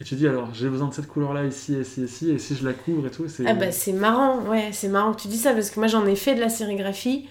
et 0.00 0.04
tu 0.04 0.14
dis 0.14 0.26
alors 0.28 0.54
j'ai 0.54 0.68
besoin 0.68 0.88
de 0.88 0.94
cette 0.94 1.06
couleur-là 1.08 1.44
ici, 1.44 1.74
ici, 1.78 2.02
ici, 2.04 2.30
et 2.30 2.38
si 2.38 2.54
je 2.56 2.64
la 2.64 2.74
couvre 2.74 3.06
et 3.06 3.10
tout, 3.10 3.28
c'est. 3.28 3.44
Ah 3.44 3.54
bah 3.54 3.70
c'est 3.72 3.92
marrant, 3.92 4.40
ouais, 4.48 4.70
c'est 4.72 4.88
marrant 4.88 5.14
que 5.14 5.22
tu 5.22 5.28
dis 5.28 5.38
ça 5.38 5.52
parce 5.54 5.70
que 5.70 5.78
moi 5.78 5.86
j'en 5.86 6.04
ai 6.06 6.16
fait 6.16 6.34
de 6.34 6.40
la 6.40 6.48
sérigraphie 6.48 7.28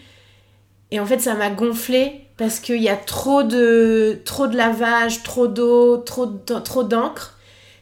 et 0.91 0.99
en 0.99 1.05
fait 1.05 1.19
ça 1.19 1.35
m'a 1.35 1.49
gonflé 1.49 2.21
parce 2.37 2.59
qu'il 2.59 2.81
y 2.81 2.89
a 2.89 2.95
trop 2.97 3.43
de, 3.43 4.19
trop 4.25 4.47
de 4.47 4.57
lavage, 4.57 5.23
trop 5.23 5.47
d'eau, 5.47 5.97
trop 5.97 6.25
de- 6.27 6.59
trop 6.59 6.83
d'encre, 6.83 7.37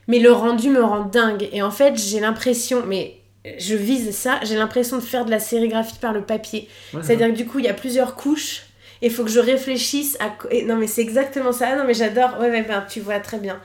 mais 0.08 0.20
le 0.20 0.32
rendu 0.32 0.70
me 0.70 0.84
rend 0.84 1.06
dingue 1.06 1.50
et 1.52 1.62
en 1.64 1.72
fait 1.72 1.98
j'ai 1.98 2.20
l'impression, 2.20 2.84
mais 2.88 3.18
je 3.60 3.76
vise 3.76 4.16
ça, 4.16 4.40
j'ai 4.44 4.56
l'impression 4.56 4.98
de 4.98 5.04
faire 5.04 5.26
de 5.26 5.32
la 5.32 5.40
sérigraphie 5.40 6.00
par 6.00 6.14
le 6.14 6.24
papier. 6.24 6.70
Ouais, 6.94 7.02
C'est-à-dire 7.02 7.28
que 7.30 7.34
du 7.38 7.46
coup 7.46 7.60
il 7.60 7.66
y 7.66 7.70
a 7.70 7.74
plusieurs 7.74 8.16
couches 8.16 8.64
et 9.02 9.08
il 9.08 9.12
faut 9.14 9.24
que 9.26 9.32
je 9.32 9.40
réfléchisse 9.40 10.18
à... 10.22 10.34
et 10.52 10.66
non 10.66 10.76
mais 10.78 10.88
c'est 10.88 11.02
exactement 11.02 11.52
ça, 11.52 11.70
Ah 11.74 11.76
non 11.78 11.84
mais 11.86 11.94
j'adore, 11.96 12.40
ouais, 12.40 12.50
ouais 12.50 12.64
ben, 12.64 12.86
tu 12.90 13.02
vois 13.02 13.20
très 13.20 13.40
bien. 13.40 13.60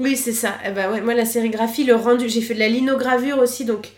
Oui, 0.00 0.16
c'est 0.16 0.32
ça. 0.32 0.56
Eh 0.66 0.70
ben, 0.70 0.90
ouais, 0.90 1.00
moi, 1.00 1.14
la 1.14 1.24
sérigraphie, 1.24 1.84
le 1.84 1.94
rendu, 1.94 2.28
j'ai 2.28 2.40
fait 2.40 2.54
de 2.54 2.58
la 2.58 2.68
linogravure 2.68 3.38
aussi, 3.38 3.64
donc 3.64 3.90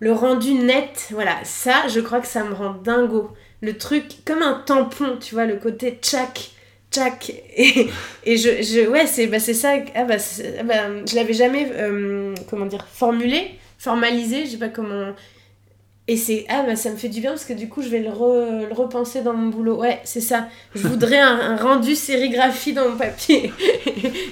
le 0.00 0.12
rendu 0.12 0.54
net, 0.54 1.08
voilà, 1.10 1.36
ça, 1.44 1.86
je 1.88 2.00
crois 2.00 2.20
que 2.20 2.26
ça 2.26 2.42
me 2.44 2.54
rend 2.54 2.72
dingo. 2.74 3.30
Le 3.60 3.76
truc, 3.76 4.04
comme 4.24 4.42
un 4.42 4.54
tampon, 4.66 5.18
tu 5.20 5.34
vois, 5.34 5.44
le 5.46 5.56
côté 5.56 5.98
tchac, 6.00 6.50
tchac. 6.90 7.30
Et, 7.56 7.88
et 8.24 8.36
je, 8.36 8.62
je, 8.62 8.88
ouais, 8.88 9.06
c'est 9.06 9.26
bah, 9.26 9.38
ça. 9.40 9.74
Ah 9.94 10.04
bah, 10.04 10.16
ah 10.58 10.62
bah, 10.64 10.74
je 11.06 11.14
l'avais 11.16 11.34
jamais, 11.34 11.70
euh, 11.74 12.34
comment 12.48 12.66
dire, 12.66 12.86
formulé, 12.90 13.52
formalisé, 13.78 14.46
je 14.46 14.52
sais 14.52 14.58
pas 14.58 14.68
comment. 14.68 15.12
Et 16.12 16.16
c'est, 16.18 16.44
ah 16.50 16.62
bah 16.66 16.76
ça 16.76 16.90
me 16.90 16.96
fait 16.96 17.08
du 17.08 17.20
bien 17.22 17.30
parce 17.30 17.46
que 17.46 17.54
du 17.54 17.68
coup 17.70 17.80
je 17.80 17.88
vais 17.88 18.00
le, 18.00 18.10
re- 18.10 18.68
le 18.68 18.74
repenser 18.74 19.22
dans 19.22 19.32
mon 19.32 19.48
boulot. 19.48 19.76
Ouais, 19.80 20.00
c'est 20.04 20.20
ça. 20.20 20.48
Je 20.74 20.86
voudrais 20.86 21.18
un, 21.18 21.38
un 21.52 21.56
rendu 21.56 21.94
sérigraphie 21.94 22.74
dans 22.74 22.90
mon 22.90 22.96
papier. 22.98 23.50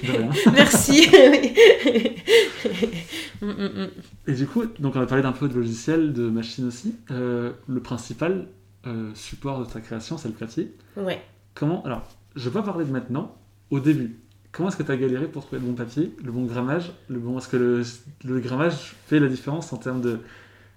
de 0.03 0.11
rien. 0.11 0.29
Merci. 0.53 1.07
Mm, 3.41 3.47
mm, 3.49 3.81
mm. 3.85 3.89
Et 4.27 4.33
du 4.33 4.45
coup, 4.45 4.65
donc 4.77 4.95
on 4.95 5.01
a 5.01 5.07
parlé 5.07 5.23
d'un 5.23 5.31
peu 5.31 5.47
de 5.47 5.55
logiciel, 5.55 6.13
de 6.13 6.29
machine 6.29 6.67
aussi. 6.67 6.95
Euh, 7.09 7.53
le 7.67 7.79
principal 7.81 8.47
euh, 8.85 9.09
support 9.15 9.65
de 9.65 9.65
ta 9.65 9.79
création, 9.79 10.15
c'est 10.19 10.27
le 10.27 10.35
papier. 10.35 10.75
Ouais. 10.95 11.19
Comment. 11.55 11.83
Alors, 11.85 12.03
je 12.35 12.47
vais 12.47 12.53
pas 12.53 12.61
parler 12.61 12.85
de 12.85 12.91
maintenant, 12.91 13.35
au 13.71 13.79
début. 13.79 14.19
Comment 14.51 14.69
est-ce 14.69 14.77
que 14.77 14.83
tu 14.83 14.91
as 14.91 14.97
galéré 14.97 15.25
pour 15.25 15.43
trouver 15.43 15.59
le 15.59 15.67
bon 15.69 15.73
papier, 15.73 16.13
le 16.23 16.31
bon 16.31 16.43
grammage 16.45 16.91
le 17.07 17.17
bon... 17.17 17.39
Est-ce 17.39 17.47
que 17.47 17.57
le, 17.57 17.81
le 18.25 18.39
grammage 18.41 18.93
fait 19.07 19.19
la 19.19 19.27
différence 19.27 19.73
en 19.73 19.77
termes 19.77 20.01
de. 20.01 20.19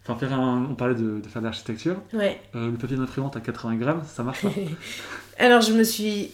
Enfin, 0.06 0.18
faire 0.18 0.38
un- 0.38 0.68
on 0.70 0.74
parlait 0.74 0.94
de, 0.94 1.20
de 1.20 1.28
faire 1.28 1.40
de 1.40 1.46
l'architecture. 1.46 1.96
Ouais. 2.12 2.38
Euh, 2.54 2.70
le 2.70 2.76
papier 2.76 2.96
d'imprimante 2.96 3.36
à 3.36 3.40
80 3.40 3.76
grammes, 3.76 4.02
ça 4.14 4.22
marche 4.22 4.42
pas. 4.42 4.50
Alors 5.38 5.62
je 5.62 5.72
me 5.72 5.82
suis 5.82 6.30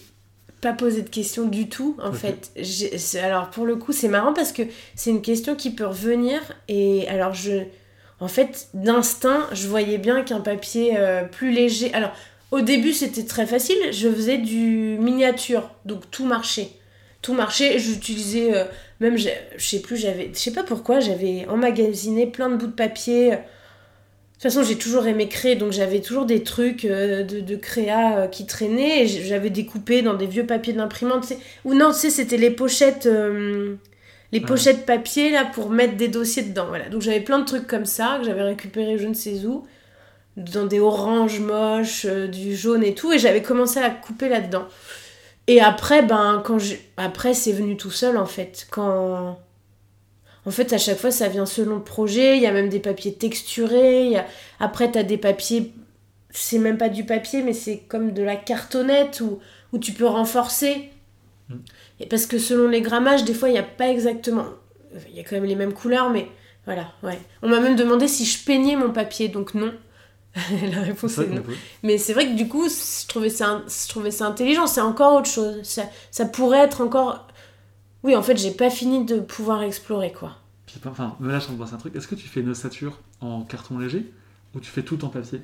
pas 0.61 0.73
posé 0.75 1.01
de 1.03 1.09
questions 1.09 1.47
du 1.47 1.69
tout 1.69 1.97
en 2.03 2.13
fait. 2.13 2.51
Alors 3.23 3.49
pour 3.49 3.65
le 3.65 3.77
coup 3.77 3.93
c'est 3.93 4.09
marrant 4.09 4.35
parce 4.35 4.53
que 4.53 4.63
c'est 4.95 5.11
une 5.11 5.23
question 5.23 5.55
qui 5.55 5.71
peut 5.71 5.87
revenir 5.87 6.41
et 6.69 7.09
alors 7.09 7.33
je... 7.33 7.63
En 8.19 8.29
fait 8.29 8.69
d'instinct 8.75 9.47
je 9.53 9.67
voyais 9.69 9.97
bien 9.97 10.23
qu'un 10.23 10.41
papier 10.41 10.99
euh, 10.99 11.23
plus 11.25 11.51
léger... 11.53 11.95
Alors 11.95 12.11
au 12.51 12.61
début 12.61 12.93
c'était 12.93 13.25
très 13.25 13.47
facile, 13.47 13.79
je 13.93 14.09
faisais 14.11 14.37
du 14.37 14.99
miniature 15.01 15.71
donc 15.87 16.11
tout 16.11 16.27
marchait. 16.27 16.69
Tout 17.23 17.33
marchait, 17.33 17.79
j'utilisais 17.79 18.55
euh, 18.55 18.65
même 19.01 19.17
je 19.17 19.29
sais 19.57 19.81
plus 19.81 19.97
j'avais 19.97 20.31
je 20.35 20.39
sais 20.39 20.53
pas 20.53 20.65
pourquoi 20.65 21.01
j'avais 21.01 21.47
emmagasiné 21.49 22.27
plein 22.27 22.51
de 22.51 22.57
bouts 22.57 22.67
de 22.67 22.73
papier. 22.73 23.39
De 24.41 24.49
toute 24.49 24.55
façon, 24.55 24.67
j'ai 24.67 24.79
toujours 24.79 25.07
aimé 25.07 25.29
créer, 25.29 25.55
donc 25.55 25.71
j'avais 25.71 26.01
toujours 26.01 26.25
des 26.25 26.43
trucs 26.43 26.87
euh, 26.87 27.23
de, 27.25 27.41
de 27.41 27.57
créa 27.57 28.21
euh, 28.21 28.27
qui 28.27 28.47
traînaient, 28.47 29.07
j'avais 29.07 29.51
découpé 29.51 30.01
dans 30.01 30.15
des 30.15 30.25
vieux 30.25 30.47
papiers 30.47 30.73
d'imprimante, 30.73 31.31
ou 31.67 31.75
non, 31.75 31.93
tu 31.93 31.99
sais, 31.99 32.09
c'était 32.09 32.39
les 32.39 32.49
pochettes, 32.51 33.05
euh, 33.05 33.75
les 34.33 34.41
Ouais. 34.41 34.47
pochettes 34.47 34.87
papier, 34.87 35.31
là, 35.31 35.45
pour 35.45 35.69
mettre 35.69 35.99
des 35.99 36.09
dossiers 36.09 36.43
dedans, 36.43 36.65
voilà. 36.69 36.89
Donc 36.89 37.03
j'avais 37.03 37.21
plein 37.21 37.39
de 37.39 37.45
trucs 37.45 37.67
comme 37.67 37.85
ça, 37.85 38.17
que 38.19 38.25
j'avais 38.25 38.41
récupéré 38.41 38.97
je 38.97 39.09
ne 39.09 39.13
sais 39.13 39.45
où, 39.45 39.67
dans 40.39 40.65
des 40.65 40.81
oranges 40.81 41.41
moches, 41.41 42.07
du 42.07 42.57
jaune 42.57 42.83
et 42.83 42.95
tout, 42.95 43.13
et 43.13 43.19
j'avais 43.19 43.43
commencé 43.43 43.79
à 43.79 43.91
couper 43.91 44.31
là-dedans. 44.31 44.65
Et 45.49 45.61
après, 45.61 46.01
ben, 46.01 46.41
quand 46.43 46.59
j'ai... 46.59 46.81
Après, 46.97 47.35
c'est 47.35 47.53
venu 47.53 47.77
tout 47.77 47.91
seul, 47.91 48.17
en 48.17 48.25
fait, 48.25 48.67
quand... 48.71 49.39
En 50.47 50.51
fait, 50.51 50.73
à 50.73 50.79
chaque 50.79 50.99
fois, 50.99 51.11
ça 51.11 51.29
vient 51.29 51.47
selon 51.47 51.77
le 51.77 51.83
projet. 51.83 52.37
Il 52.37 52.43
y 52.43 52.47
a 52.47 52.53
même 52.53 52.69
des 52.69 52.81
papiers 52.81 53.13
texturés. 53.13 54.07
il 54.07 54.13
Y 54.13 54.17
a... 54.17 54.27
Après, 54.59 54.91
tu 54.91 54.99
as 54.99 55.03
des 55.03 55.19
papiers. 55.19 55.73
C'est 56.31 56.59
même 56.59 56.79
pas 56.79 56.89
du 56.89 57.05
papier, 57.05 57.43
mais 57.43 57.53
c'est 57.53 57.79
comme 57.79 58.13
de 58.13 58.23
la 58.23 58.37
cartonnette 58.37 59.21
où, 59.21 59.41
où 59.73 59.79
tu 59.79 59.93
peux 59.93 60.07
renforcer. 60.07 60.91
Mm. 61.49 61.57
Et 62.01 62.07
parce 62.07 62.27
que 62.27 62.39
selon 62.39 62.69
les 62.69 62.81
grammages, 62.81 63.25
des 63.25 63.35
fois, 63.35 63.49
il 63.49 63.53
n'y 63.53 63.59
a 63.59 63.65
pas 63.65 63.89
exactement. 63.89 64.47
Il 65.11 65.17
y 65.17 65.21
a 65.21 65.25
quand 65.25 65.37
même 65.37 65.45
les 65.45 65.57
mêmes 65.57 65.75
couleurs, 65.75 66.11
mais 66.11 66.29
voilà, 66.65 66.93
ouais. 67.03 67.19
On 67.43 67.49
m'a 67.49 67.61
même 67.61 67.77
demandé 67.77 68.09
si 68.09 68.25
je 68.25 68.45
peignais 68.45 68.77
mon 68.77 68.91
papier, 68.91 69.29
donc 69.29 69.55
non. 69.55 69.73
la 70.73 70.83
réponse 70.83 71.19
est 71.19 71.27
non. 71.27 71.43
peut. 71.43 71.55
Mais 71.83 71.99
c'est 71.99 72.13
vrai 72.13 72.27
que 72.27 72.35
du 72.37 72.49
coup, 72.49 72.69
je 72.69 73.07
trouvais 73.09 73.31
ça, 73.31 73.63
je 73.67 73.89
trouvais 73.89 74.11
ça 74.11 74.27
intelligent. 74.27 74.67
C'est 74.67 74.81
encore 74.81 75.15
autre 75.15 75.29
chose. 75.29 75.61
Ça, 75.63 75.83
ça 76.11 76.25
pourrait 76.27 76.61
être 76.61 76.81
encore. 76.81 77.27
Oui, 78.03 78.17
en 78.17 78.23
fait, 78.23 78.37
j'ai 78.37 78.51
pas 78.53 78.71
fini 78.71 79.05
de 79.05 79.21
pouvoir 79.21 79.63
explorer, 79.63 80.13
quoi. 80.13 80.37
Puis, 80.67 80.77
enfin, 80.87 81.17
là, 81.21 81.39
je 81.39 81.47
pense 81.49 81.73
un 81.73 81.77
truc. 81.77 81.95
Est-ce 81.97 82.09
que 82.09 82.15
tu 82.15 82.29
fais 82.29 82.41
une 82.41 82.51
ossature 82.51 82.99
en 83.21 83.43
carton 83.43 83.79
léger 83.79 84.11
ou 84.55 84.61
tu 84.61 84.71
fais 84.71 84.83
tout 84.83 85.05
en 85.05 85.09
papier? 85.09 85.43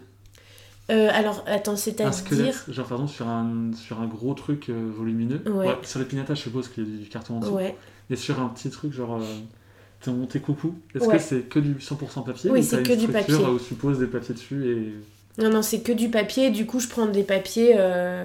Euh, 0.90 1.08
alors, 1.12 1.42
attends, 1.46 1.72
Un 1.72 1.76
c'est-à-dire. 1.76 2.14
squelette, 2.14 2.64
genre 2.68 2.86
pardon, 2.86 3.08
sur 3.08 3.26
un, 3.28 3.72
sur 3.74 4.00
un 4.00 4.06
gros 4.06 4.34
truc 4.34 4.68
euh, 4.68 4.88
volumineux. 4.96 5.42
Ouais. 5.50 5.76
sur 5.82 5.98
les 5.98 6.04
pinatas, 6.06 6.34
je 6.34 6.42
suppose 6.42 6.68
qu'il 6.68 6.84
y 6.88 6.96
a 6.96 7.02
du 7.02 7.08
carton 7.08 7.36
en 7.36 7.40
dessous. 7.40 7.52
Ouais. 7.54 7.76
Et 8.08 8.16
sur 8.16 8.40
un 8.40 8.48
petit 8.48 8.70
truc, 8.70 8.92
genre. 8.92 9.20
Euh, 9.20 10.26
tes 10.30 10.38
coucous, 10.38 10.74
est-ce 10.94 11.04
Ouais. 11.04 11.16
que 11.16 11.22
c'est 11.22 11.40
que 11.48 11.58
du 11.58 11.74
100% 11.80 12.22
papier 12.24 12.48
Oui, 12.50 12.60
ou 12.60 12.62
c'est 12.62 12.80
que 12.84 12.92
une 12.92 12.98
du 13.00 13.08
papier. 13.08 13.34
où 13.34 13.58
tu 13.58 13.74
poses 13.74 13.98
des 13.98 14.06
papiers 14.06 14.34
dessus 14.34 14.64
et. 14.70 15.42
Non, 15.42 15.50
non, 15.50 15.62
c'est 15.62 15.80
que 15.80 15.90
du 15.90 16.08
papier. 16.10 16.50
Du 16.50 16.64
coup, 16.64 16.78
je 16.78 16.86
prends 16.88 17.06
des 17.06 17.24
papiers. 17.24 17.74
euh, 17.76 18.24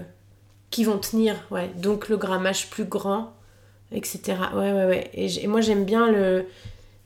qui 0.70 0.84
vont 0.86 1.00
tenir, 1.00 1.36
ouais. 1.52 1.70
Donc 1.82 2.08
le 2.08 2.16
grammage 2.18 2.70
plus 2.70 2.86
grand, 2.86 3.34
etc. 3.92 4.38
Ouais, 4.54 4.72
ouais, 4.72 4.86
ouais. 4.86 5.12
Et, 5.14 5.44
et 5.44 5.48
moi 5.48 5.62
j'aime 5.62 5.86
bien 5.86 6.12
le. 6.12 6.46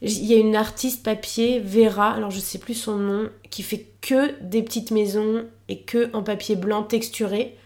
Il 0.02 0.26
y 0.26 0.34
a 0.34 0.38
une 0.38 0.56
artiste 0.56 1.02
papier, 1.02 1.58
Vera, 1.60 2.12
alors 2.12 2.30
je 2.30 2.38
sais 2.38 2.58
plus 2.58 2.74
son 2.74 2.96
nom, 2.96 3.30
qui 3.50 3.62
fait 3.62 3.86
que 4.02 4.32
des 4.42 4.62
petites 4.62 4.90
maisons 4.90 5.46
et 5.68 5.80
que 5.80 6.10
en 6.14 6.22
papier 6.22 6.54
blanc 6.56 6.82
texturé. 6.82 7.56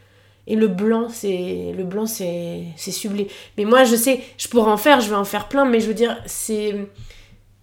Et 0.46 0.56
le 0.56 0.68
blanc, 0.68 1.09
c'est 1.11 1.72
le 1.76 1.85
blanc, 1.85 2.06
c'est 2.06 2.64
c'est 2.76 2.92
sublime. 2.92 3.26
Mais 3.59 3.64
moi, 3.64 3.85
je 3.85 3.96
sais, 3.96 4.20
je 4.38 4.48
pourrais 4.48 4.70
en 4.70 4.76
faire, 4.76 5.00
je 5.00 5.09
vais 5.11 5.16
en 5.16 5.24
faire 5.24 5.48
plein, 5.48 5.64
mais 5.64 5.80
je 5.80 5.87
veux 5.88 5.94
dire, 5.94 6.16
c'est 6.26 6.88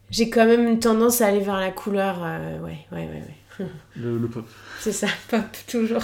j'ai 0.09 0.29
quand 0.29 0.45
même 0.45 0.67
une 0.67 0.79
tendance 0.79 1.21
à 1.21 1.27
aller 1.27 1.39
vers 1.39 1.57
la 1.59 1.71
couleur. 1.71 2.21
euh, 2.23 2.59
ouais, 2.59 2.77
ouais, 2.91 2.97
ouais, 3.07 3.23
ouais. 3.59 3.65
Le, 3.95 4.17
le 4.17 4.27
pop. 4.27 4.47
C'est 4.79 4.91
ça, 4.91 5.07
pop 5.29 5.41
toujours. 5.67 6.03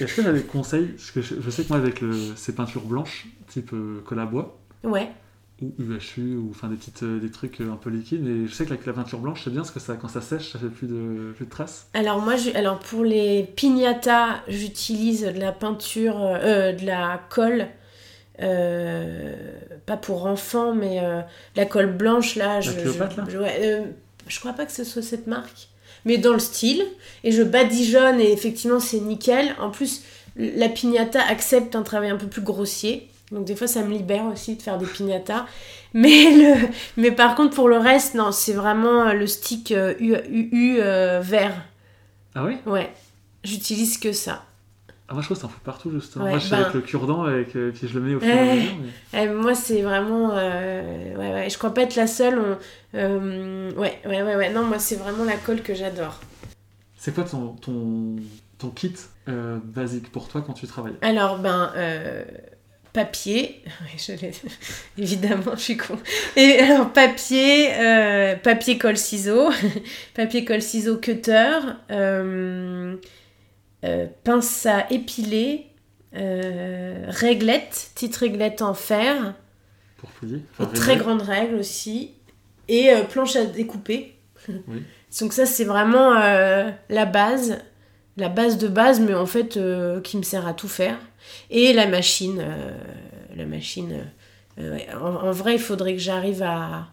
Est-ce 0.00 0.16
que 0.16 0.20
tu 0.22 0.26
as 0.28 0.32
des 0.32 0.42
conseils? 0.42 0.86
Parce 0.88 1.10
que 1.12 1.22
je, 1.22 1.36
je 1.40 1.50
sais 1.50 1.62
que 1.64 1.68
moi, 1.68 1.78
avec 1.78 2.00
le, 2.00 2.34
ces 2.36 2.54
peintures 2.54 2.84
blanches, 2.84 3.26
type 3.48 3.72
euh, 3.72 4.02
colle 4.04 4.18
à 4.18 4.26
bois, 4.26 4.58
Ouais. 4.84 5.08
ou 5.60 5.72
UHU, 5.78 6.36
ou 6.36 6.48
enfin 6.50 6.68
des, 6.68 6.76
petites, 6.76 7.02
euh, 7.04 7.20
des 7.20 7.30
trucs 7.30 7.60
euh, 7.60 7.70
un 7.72 7.76
peu 7.76 7.88
liquides, 7.90 8.22
mais 8.22 8.48
je 8.48 8.52
sais 8.52 8.64
qu'avec 8.66 8.84
la 8.84 8.92
peinture 8.92 9.20
blanche, 9.20 9.42
c'est 9.44 9.50
bien 9.50 9.60
parce 9.60 9.70
que 9.70 9.78
ça, 9.80 9.94
quand 9.94 10.08
ça 10.08 10.20
sèche, 10.20 10.50
ça 10.52 10.58
fait 10.58 10.66
plus 10.68 10.88
de, 10.88 11.32
plus 11.36 11.44
de 11.46 11.50
traces. 11.50 11.86
Alors 11.94 12.20
moi, 12.20 12.34
je- 12.36 12.50
alors 12.56 12.78
pour 12.80 13.04
les 13.04 13.44
piñatas, 13.44 14.40
j'utilise 14.48 15.22
de 15.22 15.38
la 15.38 15.52
peinture, 15.52 16.16
euh, 16.20 16.72
de 16.72 16.84
la 16.84 17.20
colle, 17.30 17.68
euh, 18.40 19.34
pas 19.86 19.96
pour 19.96 20.26
enfants, 20.26 20.74
mais 20.74 21.00
euh, 21.00 21.20
la 21.56 21.66
colle 21.66 21.92
blanche 21.92 22.36
là. 22.36 22.60
Je, 22.60 22.72
Cléopâtre, 22.72 23.14
je, 23.14 23.20
là 23.20 23.26
je- 23.30 23.38
ouais, 23.38 23.56
euh, 23.60 23.84
je 24.26 24.40
crois 24.40 24.52
pas 24.52 24.66
que 24.66 24.72
ce 24.72 24.84
soit 24.84 25.02
cette 25.02 25.26
marque, 25.26 25.68
mais 26.04 26.18
dans 26.18 26.32
le 26.32 26.38
style. 26.38 26.84
Et 27.24 27.32
je 27.32 27.42
badigeonne 27.42 28.20
et 28.20 28.32
effectivement 28.32 28.80
c'est 28.80 29.00
nickel. 29.00 29.54
En 29.60 29.70
plus, 29.70 30.02
la 30.36 30.68
piñata 30.68 31.20
accepte 31.22 31.76
un 31.76 31.82
travail 31.82 32.10
un 32.10 32.16
peu 32.16 32.26
plus 32.26 32.42
grossier. 32.42 33.08
Donc 33.32 33.44
des 33.46 33.56
fois 33.56 33.66
ça 33.66 33.82
me 33.82 33.90
libère 33.90 34.26
aussi 34.26 34.56
de 34.56 34.62
faire 34.62 34.78
des 34.78 34.86
piñatas. 34.86 35.46
Mais, 35.94 36.08
le, 36.08 36.68
mais 36.96 37.10
par 37.12 37.34
contre 37.34 37.54
pour 37.56 37.68
le 37.68 37.78
reste, 37.78 38.14
non, 38.14 38.30
c'est 38.32 38.52
vraiment 38.52 39.08
euh, 39.08 39.12
le 39.14 39.26
stick 39.26 39.72
euh, 39.72 39.94
UU 39.98 40.76
euh, 40.80 41.20
vert. 41.20 41.54
Ah 42.34 42.44
oui? 42.44 42.56
Ouais, 42.66 42.92
j'utilise 43.44 43.98
que 43.98 44.12
ça. 44.12 44.44
ah, 45.08 45.12
Moi, 45.14 45.20
je 45.22 45.26
trouve 45.26 45.36
que 45.36 45.40
ça 45.42 45.46
en 45.46 45.50
fout 45.50 45.62
partout, 45.62 45.90
justement. 45.90 46.24
Ouais, 46.24 46.30
moi, 46.30 46.38
je 46.38 46.44
suis 46.46 46.50
ben- 46.52 46.62
avec 46.62 46.74
le 46.74 46.80
cure-dent, 46.80 47.24
avec, 47.24 47.54
euh, 47.56 47.72
puis 47.72 47.88
je 47.88 47.98
le 47.98 48.04
mets 48.06 48.14
au 48.14 48.20
fur 48.20 48.28
et 48.30 48.32
à 48.38 48.54
mesure. 48.54 48.72
mais- 49.12 49.22
Eh, 49.22 49.28
moi, 49.28 49.54
c'est 49.54 49.82
vraiment. 49.82 50.30
euh, 50.32 51.14
ouais, 51.16 51.32
ouais, 51.34 51.50
je 51.50 51.58
crois 51.58 51.74
pas 51.74 51.82
être 51.82 51.96
la 51.96 52.06
seule. 52.06 52.38
on- 52.94 53.70
ouais, 53.76 54.00
ouais, 54.06 54.22
ouais, 54.22 54.36
ouais. 54.36 54.50
Non, 54.52 54.64
moi, 54.64 54.78
c'est 54.78 54.96
vraiment 54.96 55.24
la 55.24 55.36
colle 55.36 55.60
que 55.62 55.74
j'adore. 55.74 56.20
C'est 56.96 57.14
quoi 57.14 57.24
ton, 57.24 57.48
ton, 57.48 58.16
ton 58.58 58.70
kit 58.70 58.94
basique 59.26 60.10
pour 60.10 60.28
toi 60.28 60.42
quand 60.46 60.54
tu 60.54 60.66
travailles? 60.66 60.96
Alors, 61.02 61.38
ben. 61.38 61.70
Papier. 62.92 63.62
Je 63.96 64.12
Évidemment, 64.98 65.52
je 65.56 65.60
suis 65.60 65.76
con. 65.76 65.98
Et 66.36 66.58
alors, 66.58 66.92
papier, 66.92 67.72
euh, 67.74 68.36
papier, 68.36 68.78
colle, 68.78 68.96
ciseaux. 68.96 69.50
papier, 70.14 70.44
colle, 70.44 70.62
ciseaux, 70.62 70.98
cutter. 70.98 71.58
euh, 71.90 72.96
euh, 73.84 74.06
pince 74.24 74.66
à 74.66 74.86
épiler. 74.90 75.66
réglette, 76.12 77.90
petite 77.94 78.16
réglette 78.16 78.62
en 78.62 78.74
fer. 78.74 79.34
pour 79.96 80.10
fouiller 80.10 80.42
très 80.74 80.96
grande 80.96 81.22
règle 81.22 81.56
aussi. 81.56 82.12
Et 82.68 82.90
planche 83.10 83.36
à 83.36 83.44
découper. 83.44 84.14
Oui. 84.48 84.82
Donc 85.20 85.32
ça, 85.32 85.46
c'est 85.46 85.64
vraiment 85.64 86.14
la 86.14 87.06
base. 87.06 87.58
La 88.18 88.28
base 88.28 88.58
de 88.58 88.68
base, 88.68 89.00
mais 89.00 89.14
en 89.14 89.24
fait, 89.24 89.58
qui 90.04 90.16
me 90.18 90.22
sert 90.22 90.46
à 90.46 90.52
tout 90.52 90.68
faire. 90.68 90.98
Et 91.50 91.72
la 91.72 91.86
machine. 91.86 92.38
euh, 92.40 92.70
la 93.36 93.46
machine... 93.46 94.04
euh, 94.58 94.78
en, 95.00 95.30
vrai, 95.32 95.54
il 95.54 95.60
faudrait 95.60 95.94
que 95.94 95.98
j'arrive 96.00 96.42
à, 96.42 96.88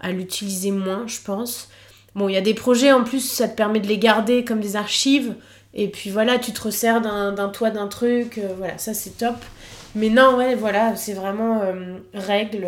à 0.00 0.12
l'utiliser 0.12 0.70
moins, 0.70 1.06
je 1.06 1.20
pense. 1.22 1.68
Bon, 2.14 2.28
il 2.28 2.34
y 2.34 2.36
a 2.36 2.42
des 2.42 2.54
projets, 2.54 2.92
en 2.92 3.04
plus, 3.04 3.20
ça 3.20 3.48
te 3.48 3.56
permet 3.56 3.80
de 3.80 3.86
les 3.86 3.98
garder 3.98 4.44
comme 4.44 4.60
des 4.60 4.76
archives. 4.76 5.34
Et 5.74 5.88
puis 5.88 6.10
voilà, 6.10 6.38
tu 6.38 6.52
te 6.52 6.60
resserres 6.62 7.00
d'un 7.00 7.48
toit, 7.48 7.70
d'un 7.70 7.88
truc. 7.88 8.38
euh, 8.38 8.54
voilà, 8.58 8.78
ça, 8.78 8.94
c'est 8.94 9.18
top. 9.18 9.36
Mais 9.94 10.08
non, 10.08 10.36
ouais, 10.38 10.54
voilà, 10.54 10.96
c'est 10.96 11.12
vraiment 11.12 11.60
règle, 12.14 12.66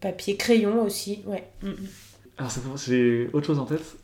papier, 0.00 0.36
crayon 0.36 0.82
aussi, 0.82 1.22
ouais. 1.26 1.44
Mm, 1.62 1.68
mm. 1.68 1.88
Alors, 2.36 2.50
j'ai 2.76 3.30
autre 3.32 3.46
chose 3.46 3.58
en 3.58 3.64
tête. 3.64 3.96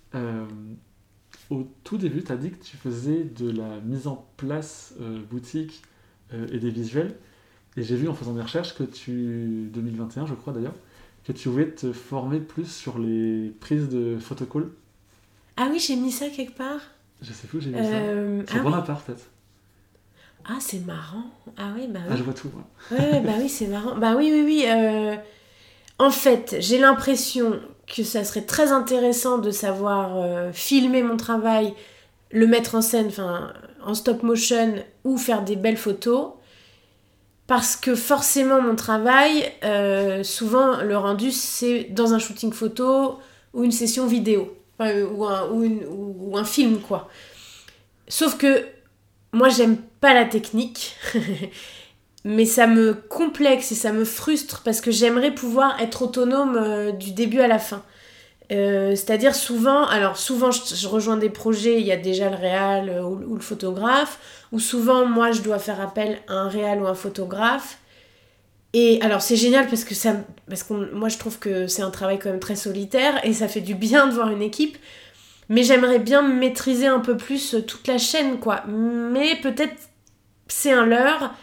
Au 1.50 1.66
tout 1.84 1.98
début, 1.98 2.22
tu 2.22 2.32
as 2.32 2.36
dit 2.36 2.50
que 2.50 2.64
tu 2.64 2.76
faisais 2.76 3.24
de 3.24 3.50
la 3.50 3.80
mise 3.84 4.06
en 4.06 4.26
place 4.36 4.94
boutique 5.28 5.82
et 6.52 6.58
des 6.58 6.70
visuels. 6.70 7.14
Et 7.76 7.82
j'ai 7.82 7.96
vu 7.96 8.08
en 8.08 8.14
faisant 8.14 8.32
des 8.34 8.42
recherches 8.42 8.74
que 8.74 8.82
tu, 8.82 9.68
2021 9.72 10.26
je 10.26 10.34
crois 10.34 10.52
d'ailleurs, 10.52 10.74
que 11.24 11.32
tu 11.32 11.48
voulais 11.48 11.68
te 11.70 11.92
former 11.92 12.40
plus 12.40 12.66
sur 12.70 12.98
les 12.98 13.52
prises 13.60 13.88
de 13.88 14.18
photocall. 14.18 14.68
Ah 15.56 15.68
oui, 15.70 15.78
j'ai 15.78 15.96
mis 15.96 16.10
ça 16.10 16.28
quelque 16.28 16.56
part. 16.56 16.80
Je 17.22 17.32
sais 17.32 17.46
plus 17.46 17.58
où 17.58 17.60
j'ai 17.60 17.72
Euh, 17.74 18.40
ça. 18.46 18.52
Sur 18.52 18.60
ah, 18.60 18.64
oui. 18.64 18.70
Bonaparte 18.70 19.06
peut-être. 19.06 19.26
Ah, 20.46 20.56
c'est 20.58 20.84
marrant. 20.86 21.24
Ah 21.58 21.72
oui, 21.76 21.86
bah 21.88 22.00
Ah, 22.04 22.08
oui. 22.12 22.16
je 22.18 22.22
vois 22.22 22.32
tout. 22.34 22.48
Ouais, 22.90 22.98
ouais, 22.98 23.20
bah 23.20 23.32
oui, 23.38 23.48
c'est 23.48 23.66
marrant. 23.66 23.94
Bah 23.96 24.14
oui, 24.16 24.30
oui, 24.32 24.42
oui. 24.44 24.64
euh, 24.66 25.14
En 25.98 26.10
fait, 26.10 26.56
j'ai 26.60 26.78
l'impression 26.78 27.60
que 27.86 28.02
ça 28.02 28.24
serait 28.24 28.46
très 28.46 28.72
intéressant 28.72 29.36
de 29.38 29.50
savoir 29.50 30.16
euh, 30.16 30.50
filmer 30.52 31.02
mon 31.02 31.18
travail, 31.18 31.74
le 32.32 32.46
mettre 32.46 32.74
en 32.74 32.80
scène, 32.80 33.08
enfin, 33.08 33.52
en 33.84 33.94
stop 33.94 34.22
motion 34.22 34.74
ou 35.04 35.16
faire 35.16 35.42
des 35.42 35.56
belles 35.56 35.76
photos. 35.76 36.32
Parce 37.46 37.74
que 37.74 37.94
forcément, 37.94 38.62
mon 38.62 38.76
travail, 38.76 39.50
euh, 39.64 40.22
souvent, 40.22 40.82
le 40.82 40.96
rendu, 40.96 41.32
c'est 41.32 41.84
dans 41.90 42.14
un 42.14 42.18
shooting 42.18 42.52
photo 42.52 43.18
ou 43.52 43.64
une 43.64 43.72
session 43.72 44.06
vidéo. 44.06 44.56
Euh, 44.80 45.06
ou 45.06 46.36
un 46.36 46.44
film, 46.44 46.80
quoi. 46.80 47.08
Sauf 48.08 48.38
que 48.38 48.64
moi, 49.32 49.48
j'aime 49.48 49.76
pas 50.00 50.14
la 50.14 50.24
technique. 50.24 50.96
mais 52.24 52.44
ça 52.44 52.66
me 52.66 52.94
complexe 52.94 53.72
et 53.72 53.74
ça 53.74 53.92
me 53.92 54.04
frustre 54.04 54.62
parce 54.62 54.80
que 54.80 54.90
j'aimerais 54.90 55.34
pouvoir 55.34 55.80
être 55.80 56.02
autonome 56.02 56.56
euh, 56.56 56.92
du 56.92 57.12
début 57.12 57.40
à 57.40 57.48
la 57.48 57.58
fin. 57.58 57.82
Euh, 58.50 58.96
C'est-à-dire 58.96 59.34
souvent, 59.34 59.86
alors 59.86 60.16
souvent 60.16 60.50
je, 60.50 60.88
rejoins 60.88 61.16
des 61.16 61.30
projets, 61.30 61.80
il 61.80 61.86
y 61.86 61.92
a 61.92 61.96
déjà 61.96 62.30
le 62.30 62.36
réal 62.36 62.88
euh, 62.88 63.02
ou, 63.02 63.32
ou 63.32 63.34
le 63.34 63.40
photographe, 63.40 64.18
ou 64.52 64.58
souvent 64.58 65.06
moi 65.06 65.30
je 65.30 65.42
dois 65.42 65.58
faire 65.58 65.80
appel 65.80 66.18
à 66.28 66.34
un 66.34 66.48
réal 66.48 66.82
ou 66.82 66.86
un 66.86 66.94
photographe. 66.94 67.78
Et 68.72 69.00
alors 69.02 69.22
c'est 69.22 69.36
génial 69.36 69.66
parce 69.68 69.84
que 69.84 69.94
ça, 69.94 70.14
parce 70.48 70.62
que 70.62 70.94
moi 70.94 71.08
je 71.08 71.18
trouve 71.18 71.38
que 71.38 71.66
c'est 71.66 71.82
un 71.82 71.90
travail 71.90 72.18
quand 72.18 72.30
même 72.30 72.40
très 72.40 72.56
solitaire 72.56 73.24
et 73.24 73.32
ça 73.32 73.48
fait 73.48 73.60
du 73.60 73.74
bien 73.74 74.06
de 74.06 74.12
voir 74.12 74.30
une 74.30 74.42
équipe. 74.42 74.76
Mais 75.48 75.64
j'aimerais 75.64 75.98
bien 75.98 76.22
maîtriser 76.22 76.86
un 76.86 77.00
peu 77.00 77.16
plus 77.16 77.56
toute 77.66 77.86
la 77.88 77.98
chaîne 77.98 78.38
quoi. 78.38 78.62
Mais 78.68 79.36
peut-être 79.42 79.74
c'est 80.48 80.72
un 80.72 80.86
leurre 80.86 81.34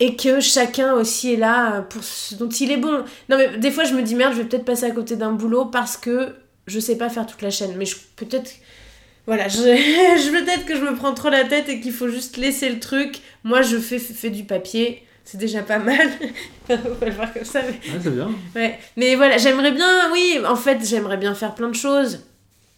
et 0.00 0.16
que 0.16 0.40
chacun 0.40 0.94
aussi 0.94 1.34
est 1.34 1.36
là 1.36 1.82
pour 1.82 2.02
ce 2.04 2.34
dont 2.36 2.48
il 2.48 2.70
est 2.70 2.76
bon. 2.76 3.04
Non 3.28 3.36
mais 3.36 3.58
des 3.58 3.70
fois 3.70 3.84
je 3.84 3.94
me 3.94 4.02
dis 4.02 4.14
merde, 4.14 4.32
je 4.34 4.38
vais 4.42 4.48
peut-être 4.48 4.64
passer 4.64 4.84
à 4.86 4.90
côté 4.90 5.16
d'un 5.16 5.32
boulot 5.32 5.66
parce 5.66 5.96
que 5.96 6.34
je 6.66 6.78
sais 6.80 6.96
pas 6.98 7.08
faire 7.08 7.26
toute 7.26 7.42
la 7.42 7.50
chaîne. 7.50 7.74
Mais 7.76 7.84
je- 7.86 7.96
peut-être 8.16 8.50
voilà, 9.26 9.48
je, 9.48 9.56
je 9.58 10.30
peut-être 10.30 10.64
que 10.66 10.76
je 10.76 10.82
me 10.82 10.94
prends 10.94 11.14
trop 11.14 11.30
la 11.30 11.44
tête 11.44 11.68
et 11.68 11.80
qu'il 11.80 11.92
faut 11.92 12.08
juste 12.08 12.36
laisser 12.36 12.68
le 12.70 12.78
truc. 12.80 13.20
Moi 13.44 13.62
je 13.62 13.76
fais, 13.78 13.98
fais 13.98 14.30
du 14.30 14.44
papier, 14.44 15.02
c'est 15.24 15.38
déjà 15.38 15.62
pas 15.62 15.78
mal. 15.78 16.08
On 16.70 16.74
va 16.76 17.06
le 17.06 17.12
voir 17.12 17.32
comme 17.32 17.44
ça. 17.44 17.60
Mais... 17.62 17.70
Ouais, 17.92 18.00
c'est 18.02 18.14
bien. 18.14 18.30
Ouais, 18.54 18.78
mais 18.96 19.14
voilà, 19.16 19.36
j'aimerais 19.38 19.72
bien, 19.72 20.10
oui, 20.12 20.38
en 20.46 20.56
fait, 20.56 20.78
j'aimerais 20.84 21.16
bien 21.16 21.34
faire 21.34 21.54
plein 21.54 21.68
de 21.68 21.74
choses. 21.74 22.24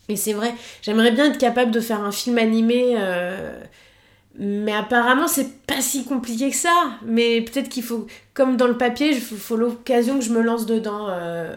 Et 0.08 0.16
c'est 0.16 0.32
vrai, 0.32 0.52
j'aimerais 0.82 1.12
bien 1.12 1.26
être 1.30 1.38
capable 1.38 1.70
de 1.70 1.80
faire 1.80 2.00
un 2.02 2.10
film 2.12 2.38
animé. 2.38 2.94
euh, 2.98 3.52
Mais 4.38 4.72
apparemment, 4.72 5.26
c'est 5.28 5.66
pas 5.66 5.80
si 5.82 6.04
compliqué 6.04 6.50
que 6.50 6.56
ça. 6.56 6.92
Mais 7.04 7.42
peut-être 7.42 7.68
qu'il 7.68 7.82
faut, 7.82 8.06
comme 8.32 8.56
dans 8.56 8.68
le 8.68 8.78
papier, 8.78 9.08
il 9.10 9.20
faut, 9.20 9.36
faut 9.36 9.56
l'occasion 9.56 10.18
que 10.18 10.24
je 10.24 10.32
me 10.32 10.40
lance 10.40 10.66
dedans 10.66 11.08
euh, 11.08 11.54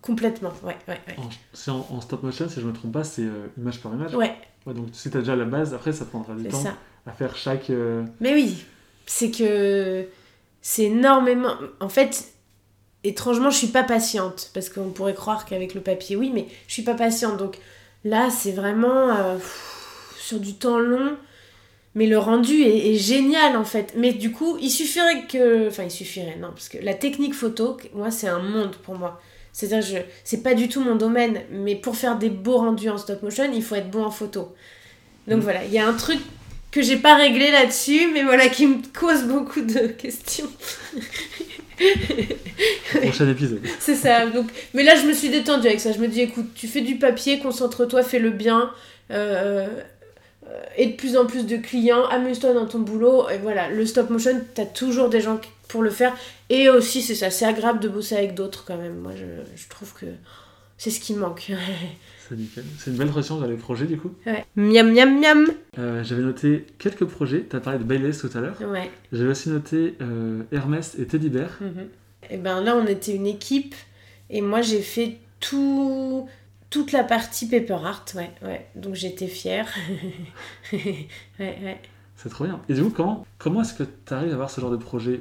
complètement. 0.00 0.52
Ouais, 0.62 0.76
ouais, 0.88 1.00
ouais. 1.06 1.16
C'est 1.52 1.70
en, 1.70 1.86
en 1.90 2.00
stop 2.00 2.22
motion, 2.22 2.48
si 2.48 2.60
je 2.60 2.66
me 2.66 2.72
trompe 2.72 2.92
pas, 2.92 3.04
c'est 3.04 3.22
euh, 3.22 3.46
image 3.58 3.80
par 3.80 3.92
image. 3.94 4.14
Ouais, 4.14 4.34
Ouais, 4.66 4.72
donc 4.72 4.86
si 4.92 5.10
tu 5.10 5.16
as 5.18 5.20
déjà 5.20 5.36
la 5.36 5.44
base, 5.44 5.74
après 5.74 5.92
ça 5.92 6.06
prendra 6.06 6.34
du 6.34 6.44
temps 6.48 6.62
ça. 6.62 6.74
à 7.06 7.12
faire 7.12 7.36
chaque. 7.36 7.68
euh, 7.68 8.02
Mais 8.20 8.32
oui, 8.32 8.64
c'est 9.04 9.30
que 9.30 10.06
c'est 10.62 10.84
énormément. 10.84 11.52
En 11.80 11.90
fait, 11.90 12.32
étrangement, 13.04 13.50
je 13.50 13.58
suis 13.58 13.66
pas 13.66 13.82
patiente 13.84 14.50
parce 14.54 14.70
qu'on 14.70 14.88
pourrait 14.88 15.12
croire 15.14 15.44
qu'avec 15.44 15.74
le 15.74 15.82
papier, 15.82 16.16
oui, 16.16 16.30
mais 16.34 16.48
je 16.66 16.72
suis 16.72 16.82
pas 16.82 16.94
patiente. 16.94 17.36
Donc 17.36 17.58
là, 18.04 18.30
c'est 18.30 18.52
vraiment 18.52 19.38
sur 20.18 20.40
du 20.40 20.54
temps 20.54 20.78
long. 20.78 21.16
Mais 21.94 22.06
le 22.06 22.18
rendu 22.18 22.62
est, 22.62 22.92
est 22.92 22.96
génial 22.96 23.56
en 23.56 23.64
fait. 23.64 23.94
Mais 23.96 24.12
du 24.12 24.32
coup, 24.32 24.56
il 24.60 24.70
suffirait 24.70 25.24
que. 25.28 25.68
Enfin, 25.68 25.84
il 25.84 25.90
suffirait, 25.90 26.36
non, 26.40 26.48
parce 26.48 26.68
que 26.68 26.78
la 26.78 26.94
technique 26.94 27.34
photo, 27.34 27.76
moi, 27.94 28.10
c'est 28.10 28.28
un 28.28 28.40
monde 28.40 28.76
pour 28.82 28.96
moi. 28.98 29.20
C'est-à-dire, 29.52 29.82
je... 29.82 29.98
c'est 30.24 30.42
pas 30.42 30.54
du 30.54 30.68
tout 30.68 30.80
mon 30.80 30.96
domaine, 30.96 31.42
mais 31.50 31.76
pour 31.76 31.96
faire 31.96 32.18
des 32.18 32.30
beaux 32.30 32.58
rendus 32.58 32.90
en 32.90 32.98
stop 32.98 33.22
motion, 33.22 33.50
il 33.54 33.62
faut 33.62 33.76
être 33.76 33.90
bon 33.90 34.04
en 34.04 34.10
photo. 34.10 34.52
Donc 35.28 35.38
Mm. 35.38 35.40
voilà, 35.42 35.64
il 35.64 35.72
y 35.72 35.78
a 35.78 35.86
un 35.86 35.94
truc 35.94 36.18
que 36.72 36.82
j'ai 36.82 36.96
pas 36.96 37.14
réglé 37.16 37.50
là-dessus, 37.52 38.10
mais 38.12 38.24
voilà, 38.24 38.48
qui 38.48 38.66
me 38.66 38.78
cause 38.98 39.24
beaucoup 39.24 39.60
de 39.60 39.86
questions. 40.02 40.50
Prochain 43.02 43.28
épisode. 43.28 43.60
C'est 43.80 43.94
ça. 43.94 44.26
Donc, 44.26 44.46
mais 44.74 44.82
là, 44.82 44.94
je 44.96 45.06
me 45.06 45.12
suis 45.12 45.28
détendue 45.28 45.66
avec 45.68 45.80
ça. 45.80 45.92
Je 45.92 45.98
me 45.98 46.08
dis, 46.08 46.20
écoute, 46.20 46.46
tu 46.54 46.66
fais 46.68 46.80
du 46.80 46.96
papier, 46.96 47.38
concentre-toi, 47.38 48.02
fais 48.02 48.18
le 48.18 48.30
bien. 48.30 48.70
Euh, 49.10 49.66
et 50.76 50.86
de 50.86 50.92
plus 50.92 51.16
en 51.16 51.26
plus 51.26 51.46
de 51.46 51.56
clients, 51.56 52.04
amuse-toi 52.06 52.52
dans 52.52 52.66
ton 52.66 52.80
boulot. 52.80 53.28
Et 53.30 53.38
voilà, 53.38 53.68
le 53.68 53.86
stop 53.86 54.10
motion, 54.10 54.40
t'as 54.54 54.66
toujours 54.66 55.08
des 55.08 55.20
gens 55.20 55.40
pour 55.68 55.82
le 55.82 55.90
faire. 55.90 56.14
Et 56.50 56.68
aussi, 56.68 57.02
c'est 57.02 57.14
ça, 57.14 57.30
c'est 57.30 57.46
agréable 57.46 57.80
de 57.80 57.88
bosser 57.88 58.16
avec 58.16 58.34
d'autres 58.34 58.64
quand 58.66 58.76
même. 58.76 58.96
Moi, 58.98 59.12
je, 59.16 59.24
je 59.56 59.68
trouve 59.68 59.92
que 59.94 60.06
c'est 60.76 60.90
ce 60.90 61.00
qui 61.00 61.14
manque. 61.14 61.52
c'est 62.28 62.36
nickel. 62.36 62.64
C'est 62.78 62.90
une 62.90 62.96
belle 62.96 63.10
relation 63.10 63.38
vers 63.38 63.48
les 63.48 63.56
projets 63.56 63.86
du 63.86 63.96
coup. 63.96 64.12
Ouais. 64.26 64.44
Miam, 64.56 64.92
miam, 64.92 65.20
miam. 65.20 65.46
Euh, 65.78 66.02
J'avais 66.04 66.22
noté 66.22 66.66
quelques 66.78 67.04
projets. 67.04 67.46
Tu 67.48 67.56
as 67.56 67.60
parlé 67.60 67.78
de 67.78 67.84
Baileys 67.84 68.16
tout 68.18 68.30
à 68.34 68.40
l'heure. 68.40 68.56
Ouais. 68.60 68.90
J'avais 69.12 69.30
aussi 69.30 69.50
noté 69.50 69.94
euh, 70.00 70.42
Hermès 70.52 70.96
et 70.98 71.06
Teddy 71.06 71.30
Bear. 71.30 71.50
Mhm. 71.60 71.88
Et 72.30 72.36
ben 72.38 72.60
là, 72.62 72.76
on 72.76 72.86
était 72.86 73.14
une 73.14 73.26
équipe. 73.26 73.74
Et 74.30 74.40
moi, 74.40 74.62
j'ai 74.62 74.80
fait 74.80 75.18
tout 75.40 76.28
toute 76.74 76.90
la 76.90 77.04
partie 77.04 77.46
paper 77.46 77.78
art, 77.84 78.04
ouais, 78.16 78.32
ouais. 78.42 78.66
Donc 78.74 78.96
j'étais 78.96 79.28
fière. 79.28 79.72
ouais, 80.72 81.06
ouais. 81.38 81.80
C'est 82.16 82.28
trop 82.28 82.42
bien. 82.42 82.60
Et 82.68 82.74
du 82.74 82.82
coup, 82.82 82.90
comment, 82.90 83.24
comment 83.38 83.62
est-ce 83.62 83.74
que 83.74 83.84
tu 83.84 84.12
arrives 84.12 84.30
à 84.30 84.34
avoir 84.34 84.50
ce 84.50 84.60
genre 84.60 84.72
de 84.72 84.76
projet? 84.76 85.20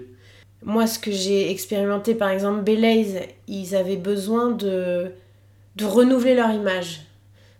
Moi, 0.63 0.87
ce 0.87 0.97
que 0.97 1.11
j'ai 1.11 1.51
expérimenté, 1.51 2.15
par 2.15 2.29
exemple, 2.29 2.63
Belays, 2.63 3.35
ils 3.47 3.75
avaient 3.75 3.97
besoin 3.97 4.49
de, 4.49 5.11
de 5.75 5.85
renouveler 5.85 6.33
leur 6.33 6.49
image, 6.49 7.01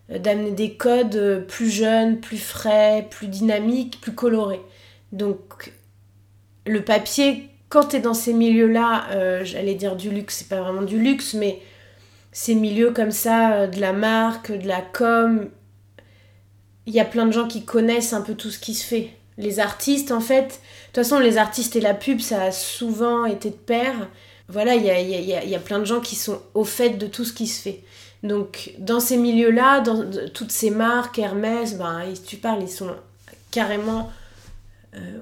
d'amener 0.08 0.50
des 0.50 0.74
codes 0.74 1.44
plus 1.46 1.70
jeunes, 1.70 2.18
plus 2.18 2.42
frais, 2.42 3.06
plus 3.08 3.28
dynamiques, 3.28 4.00
plus 4.00 4.16
colorés. 4.16 4.62
Donc, 5.12 5.72
le 6.66 6.82
papier, 6.82 7.48
quand 7.68 7.90
tu 7.90 7.96
es 7.96 8.00
dans 8.00 8.12
ces 8.12 8.32
milieux-là, 8.32 9.06
euh, 9.12 9.44
j'allais 9.44 9.76
dire 9.76 9.94
du 9.94 10.10
luxe, 10.10 10.38
c'est 10.38 10.48
pas 10.48 10.62
vraiment 10.62 10.82
du 10.82 10.98
luxe, 10.98 11.34
mais 11.34 11.60
ces 12.34 12.56
milieux 12.56 12.90
comme 12.90 13.12
ça, 13.12 13.52
euh, 13.52 13.66
de 13.68 13.80
la 13.80 13.94
marque, 13.94 14.52
de 14.52 14.66
la 14.68 14.82
com, 14.82 15.48
il 16.84 16.92
y 16.92 17.00
a 17.00 17.04
plein 17.06 17.24
de 17.24 17.32
gens 17.32 17.46
qui 17.46 17.64
connaissent 17.64 18.12
un 18.12 18.20
peu 18.20 18.34
tout 18.34 18.50
ce 18.50 18.58
qui 18.58 18.74
se 18.74 18.84
fait. 18.84 19.10
Les 19.38 19.60
artistes, 19.60 20.12
en 20.12 20.20
fait, 20.20 20.42
de 20.42 20.48
toute 20.86 20.96
façon, 20.96 21.18
les 21.20 21.38
artistes 21.38 21.76
et 21.76 21.80
la 21.80 21.94
pub, 21.94 22.20
ça 22.20 22.42
a 22.42 22.52
souvent 22.52 23.24
été 23.24 23.50
de 23.50 23.54
pair. 23.54 23.94
Voilà, 24.48 24.74
il 24.74 24.84
y 24.84 24.90
a, 24.90 25.00
y, 25.00 25.32
a, 25.32 25.44
y 25.44 25.54
a, 25.54 25.58
plein 25.60 25.78
de 25.78 25.84
gens 25.84 26.00
qui 26.00 26.16
sont 26.16 26.42
au 26.54 26.64
fait 26.64 26.90
de 26.90 27.06
tout 27.06 27.24
ce 27.24 27.32
qui 27.32 27.46
se 27.46 27.62
fait. 27.62 27.82
Donc, 28.24 28.72
dans 28.78 29.00
ces 29.00 29.16
milieux-là, 29.16 29.80
dans 29.80 30.04
toutes 30.34 30.52
ces 30.52 30.70
marques, 30.70 31.18
Hermès, 31.18 31.76
ben, 31.76 32.02
tu 32.26 32.36
parles, 32.36 32.62
ils 32.62 32.68
sont 32.68 32.90
carrément 33.50 34.10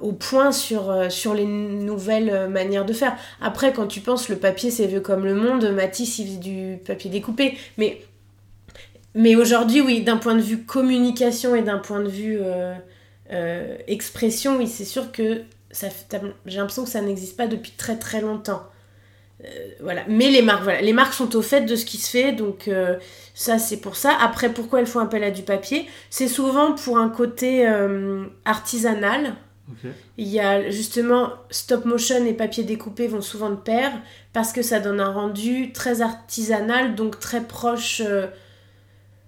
au 0.01 0.13
point 0.13 0.53
sur, 0.53 0.91
euh, 0.91 1.09
les 1.35 1.47
nouvelles 1.47 2.31
euh, 2.31 2.49
manières 2.49 2.85
de 2.85 2.93
faire. 2.93 3.17
Après, 3.41 3.73
quand 3.73 3.87
tu 3.87 4.01
penses 4.01 4.29
le 4.29 4.37
papier 4.37 4.71
c'est 4.71 4.87
vieux 4.87 5.01
comme 5.01 5.25
le 5.25 5.35
monde, 5.35 5.71
Matisse 5.73 6.19
il 6.19 6.27
faisait 6.27 6.39
du 6.39 6.79
papier 6.85 7.11
découpé. 7.11 7.57
Mais, 9.15 9.37
aujourd'hui, 9.37 9.81
oui, 9.81 10.03
d'un 10.03 10.17
point 10.17 10.35
de 10.35 10.41
vue 10.41 10.65
communication 10.65 11.55
et 11.55 11.63
d'un 11.63 11.79
point 11.79 12.01
de 12.01 12.09
vue 12.09 12.41
expression, 13.87 14.57
oui, 14.59 14.67
c'est 14.67 14.85
sûr 14.85 15.13
que 15.13 15.43
j'ai 16.47 16.59
l'impression 16.59 16.85
que 16.85 16.91
ça 16.91 17.01
n'existe 17.01 17.37
pas 17.37 17.47
depuis 17.47 17.73
très 17.73 17.97
très 17.99 18.21
longtemps. 18.21 18.63
voilà. 19.81 20.03
Mais 20.09 20.31
les 20.31 20.43
marques, 20.43 20.65
voilà. 20.65 20.81
Les 20.81 20.93
marques 20.93 21.15
sont 21.15 21.37
au 21.37 21.43
fait 21.43 21.63
de 21.63 21.77
ce 21.77 21.85
qui 21.85 21.99
se 21.99 22.11
fait, 22.11 22.33
donc 22.33 22.71
ça 23.35 23.59
c'est 23.59 23.79
pour 23.79 23.97
ça. 23.97 24.17
Après, 24.21 24.51
pourquoi 24.51 24.81
elles 24.81 24.87
font 24.87 25.01
appel 25.01 25.25
à 25.25 25.31
du 25.31 25.43
papier? 25.43 25.87
C'est 26.09 26.29
souvent 26.29 26.73
pour 26.73 26.99
un 26.99 27.11
côté 27.11 27.67
artisanal. 28.45 29.35
Il 30.19 30.29
y 30.29 30.41
a 30.41 30.71
justement 30.71 31.31
stop 31.51 31.85
motion 31.85 32.25
et 32.25 32.33
papier 32.33 32.65
découpé 32.65 33.07
vont 33.07 33.21
souvent 33.21 33.51
de 33.51 33.57
pair 33.57 33.91
parce 34.33 34.53
que 34.53 34.63
ça 34.63 34.81
donne 34.81 35.01
un 35.01 35.13
rendu 35.13 35.73
très 35.73 36.01
artisanal, 36.01 36.95
donc 36.95 37.19
très 37.19 37.43
proche, 37.43 38.01
euh, 38.05 38.27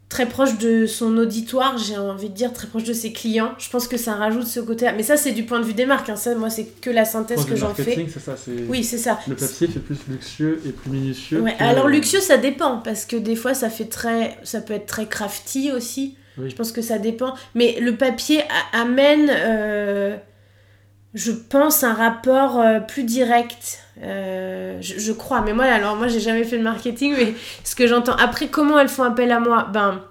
très 0.09 0.27
proche 0.27 0.59
de 0.59 0.87
son 0.87 1.19
auditoire, 1.19 1.77
j'ai 1.77 1.99
envie 1.99 2.31
de 2.31 2.35
dire 2.35 2.53
très 2.53 2.69
proche 2.69 2.85
de 2.85 2.93
ses 2.93 3.13
clients. 3.13 3.53
Je 3.59 3.69
pense 3.69 3.89
que 3.89 3.97
ça 3.97 4.15
rajoute 4.15 4.47
ce 4.47 4.61
côté. 4.61 4.89
Mais 4.97 5.03
ça, 5.03 5.17
c'est 5.17 5.33
du 5.33 5.45
point 5.45 5.61
de 5.61 5.65
vue 5.65 5.75
des 5.75 5.87
marques. 5.87 6.09
Hein. 6.09 6.17
Ça, 6.17 6.35
moi, 6.35 6.51
c'est 6.51 6.67
que 6.81 6.91
la 6.91 7.05
synthèse 7.05 7.45
que 7.45 7.57
j'en 7.57 7.75
fais. 7.75 8.07
Ça, 8.09 8.37
oui, 8.69 8.85
c'est 8.85 8.99
ça. 8.99 9.19
Le 9.29 9.35
papier 9.35 9.67
fait 9.67 9.81
plus 9.81 9.99
luxueux 10.09 10.61
et 10.67 10.71
plus 10.71 10.91
minutieux. 10.91 11.41
Ouais. 11.41 11.57
Alors 11.59 11.89
luxueux, 11.89 12.21
ça 12.21 12.39
dépend 12.39 12.79
parce 12.79 13.05
que 13.05 13.17
des 13.17 13.37
fois, 13.37 13.55
ça 13.55 13.71
fait 13.71 13.87
très, 13.87 14.39
ça 14.43 14.61
peut 14.61 14.75
être 14.75 14.87
très 14.87 15.07
crafty 15.07 15.73
aussi. 15.73 16.17
Je 16.43 16.55
pense 16.55 16.73
que 16.73 16.83
ça 16.83 16.99
dépend. 16.99 17.35
Mais 17.55 17.79
le 17.81 17.97
papier 17.97 18.43
amène. 18.73 19.31
Euh, 19.31 20.17
je 21.15 21.31
pense, 21.31 21.85
un 21.85 21.95
rapport 21.95 22.61
euh, 22.61 22.81
plus 22.81 23.05
direct. 23.05 23.79
Euh, 24.03 24.79
je, 24.81 25.13
crois. 25.13 25.41
Mais 25.43 25.53
moi, 25.53 25.65
alors, 25.65 25.95
moi, 25.97 26.09
j'ai 26.09 26.19
jamais 26.19 26.43
fait 26.45 26.59
de 26.59 26.63
marketing, 26.63 27.15
mais 27.17 27.35
ce 27.65 27.77
que 27.77 27.87
j'entends. 27.87 28.17
Après, 28.17 28.49
comment 28.49 28.79
elles 28.79 28.89
font 28.89 29.05
appel 29.05 29.31
à 29.31 29.39
moi? 29.39 29.69
Ben, 29.73 30.03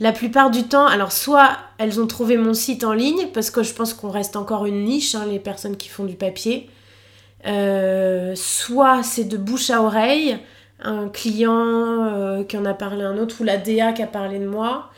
la 0.00 0.12
plupart 0.12 0.50
du 0.50 0.62
temps, 0.62 0.86
alors, 0.86 1.12
soit 1.12 1.50
elles 1.76 2.00
ont 2.00 2.06
trouvé 2.06 2.38
mon 2.38 2.54
site 2.54 2.82
en 2.82 2.94
ligne, 2.94 3.28
parce 3.34 3.50
que 3.50 3.62
je 3.62 3.74
pense 3.74 3.92
qu'on 3.92 4.08
reste 4.08 4.36
encore 4.36 4.64
une 4.64 4.84
niche, 4.84 5.14
hein, 5.14 5.26
les 5.30 5.38
personnes 5.38 5.76
qui 5.76 5.90
font 5.90 6.04
du 6.04 6.14
papier. 6.14 6.70
Euh, 7.46 8.34
soit 8.34 9.02
c'est 9.02 9.24
de 9.24 9.36
bouche 9.36 9.68
à 9.68 9.82
oreille, 9.82 10.38
un 10.82 11.08
client 11.08 12.42
qui 12.48 12.56
en 12.56 12.64
a 12.64 12.72
parlé 12.72 13.02
à 13.02 13.08
un 13.08 13.18
autre, 13.18 13.36
ou 13.40 13.44
la 13.44 13.58
DA 13.58 13.92
qui 13.92 14.02
a 14.02 14.06
parlé 14.06 14.38
de 14.38 14.46
moi. 14.46 14.90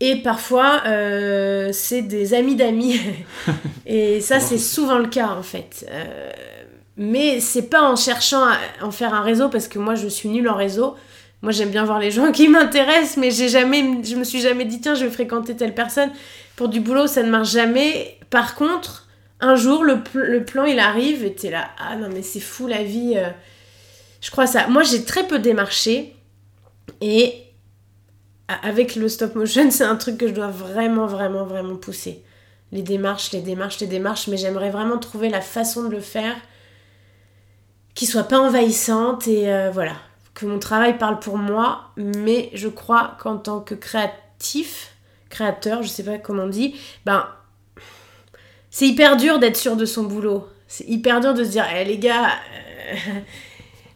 Et 0.00 0.16
parfois, 0.16 0.82
euh, 0.86 1.70
c'est 1.72 2.02
des 2.02 2.34
amis 2.34 2.54
d'amis. 2.54 3.00
et 3.86 4.20
ça, 4.20 4.38
c'est 4.38 4.58
souvent 4.58 4.98
le 4.98 5.08
cas, 5.08 5.28
en 5.28 5.42
fait. 5.42 5.86
Euh, 5.90 6.30
mais 6.96 7.40
c'est 7.40 7.68
pas 7.68 7.82
en 7.82 7.96
cherchant 7.96 8.44
à 8.44 8.58
en 8.82 8.90
faire 8.90 9.12
un 9.12 9.22
réseau, 9.22 9.48
parce 9.48 9.66
que 9.66 9.78
moi, 9.78 9.96
je 9.96 10.06
suis 10.06 10.28
nulle 10.28 10.48
en 10.48 10.54
réseau. 10.54 10.94
Moi, 11.42 11.52
j'aime 11.52 11.70
bien 11.70 11.84
voir 11.84 11.98
les 11.98 12.10
gens 12.10 12.30
qui 12.32 12.48
m'intéressent, 12.48 13.16
mais 13.16 13.30
j'ai 13.30 13.48
jamais, 13.48 14.02
je 14.04 14.14
me 14.14 14.24
suis 14.24 14.40
jamais 14.40 14.64
dit, 14.64 14.80
tiens, 14.80 14.94
je 14.94 15.04
vais 15.04 15.10
fréquenter 15.10 15.56
telle 15.56 15.74
personne. 15.74 16.10
Pour 16.54 16.68
du 16.68 16.80
boulot, 16.80 17.08
ça 17.08 17.22
ne 17.22 17.30
marche 17.30 17.50
jamais. 17.50 18.18
Par 18.30 18.54
contre, 18.54 19.08
un 19.40 19.56
jour, 19.56 19.82
le, 19.84 19.98
le 20.14 20.44
plan, 20.44 20.64
il 20.64 20.78
arrive, 20.78 21.24
et 21.24 21.32
t'es 21.34 21.50
là, 21.50 21.70
ah 21.78 21.96
non, 21.96 22.08
mais 22.12 22.22
c'est 22.22 22.40
fou 22.40 22.68
la 22.68 22.84
vie. 22.84 23.14
Euh. 23.16 23.30
Je 24.20 24.30
crois 24.30 24.46
ça. 24.46 24.68
Moi, 24.68 24.84
j'ai 24.84 25.04
très 25.04 25.26
peu 25.26 25.38
démarché. 25.38 26.14
Et 27.00 27.47
avec 28.48 28.96
le 28.96 29.08
stop 29.08 29.34
motion, 29.34 29.70
c'est 29.70 29.84
un 29.84 29.96
truc 29.96 30.18
que 30.18 30.28
je 30.28 30.32
dois 30.32 30.48
vraiment, 30.48 31.06
vraiment, 31.06 31.44
vraiment 31.44 31.76
pousser. 31.76 32.22
Les 32.72 32.82
démarches, 32.82 33.32
les 33.32 33.40
démarches, 33.40 33.80
les 33.80 33.86
démarches, 33.86 34.28
mais 34.28 34.36
j'aimerais 34.36 34.70
vraiment 34.70 34.98
trouver 34.98 35.28
la 35.28 35.40
façon 35.40 35.84
de 35.84 35.90
le 35.90 36.00
faire 36.00 36.36
qui 37.94 38.06
soit 38.06 38.24
pas 38.24 38.38
envahissante 38.38 39.26
et 39.26 39.52
euh, 39.52 39.70
voilà, 39.72 39.94
que 40.34 40.46
mon 40.46 40.58
travail 40.58 40.98
parle 40.98 41.18
pour 41.18 41.36
moi, 41.36 41.90
mais 41.96 42.50
je 42.54 42.68
crois 42.68 43.16
qu'en 43.18 43.38
tant 43.38 43.60
que 43.60 43.74
créatif, 43.74 44.94
créateur, 45.30 45.82
je 45.82 45.88
sais 45.88 46.04
pas 46.04 46.18
comment 46.18 46.44
on 46.44 46.48
dit, 46.48 46.76
ben 47.04 47.26
c'est 48.70 48.86
hyper 48.86 49.16
dur 49.16 49.38
d'être 49.40 49.56
sûr 49.56 49.76
de 49.76 49.84
son 49.84 50.04
boulot. 50.04 50.46
C'est 50.68 50.86
hyper 50.86 51.20
dur 51.20 51.34
de 51.34 51.42
se 51.42 51.48
dire, 51.50 51.64
eh 51.74 51.84
les 51.84 51.98
gars, 51.98 52.28
euh, 52.28 52.96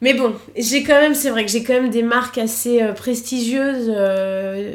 mais 0.03 0.15
bon, 0.15 0.35
j'ai 0.57 0.83
quand 0.83 1.01
même, 1.01 1.15
c'est 1.15 1.31
vrai 1.31 1.47
que 1.47 1.51
j'ai 1.51 1.63
quand 1.63 1.75
même 1.75 1.89
des 1.89 2.03
marques 2.03 2.37
assez 2.37 2.83
euh, 2.83 2.93
prestigieuses. 2.93 3.87
Euh, 3.89 4.75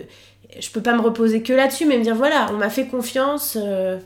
je 0.58 0.72
peux 0.72 0.82
pas 0.82 0.96
me 0.96 1.02
reposer 1.02 1.44
que 1.44 1.52
là-dessus, 1.52 1.86
mais 1.86 1.98
me 1.98 2.04
dire 2.04 2.16
voilà, 2.16 2.48
on 2.52 2.58
m'a 2.58 2.70
fait 2.70 2.88
confiance, 2.88 3.58
euh, 3.62 4.00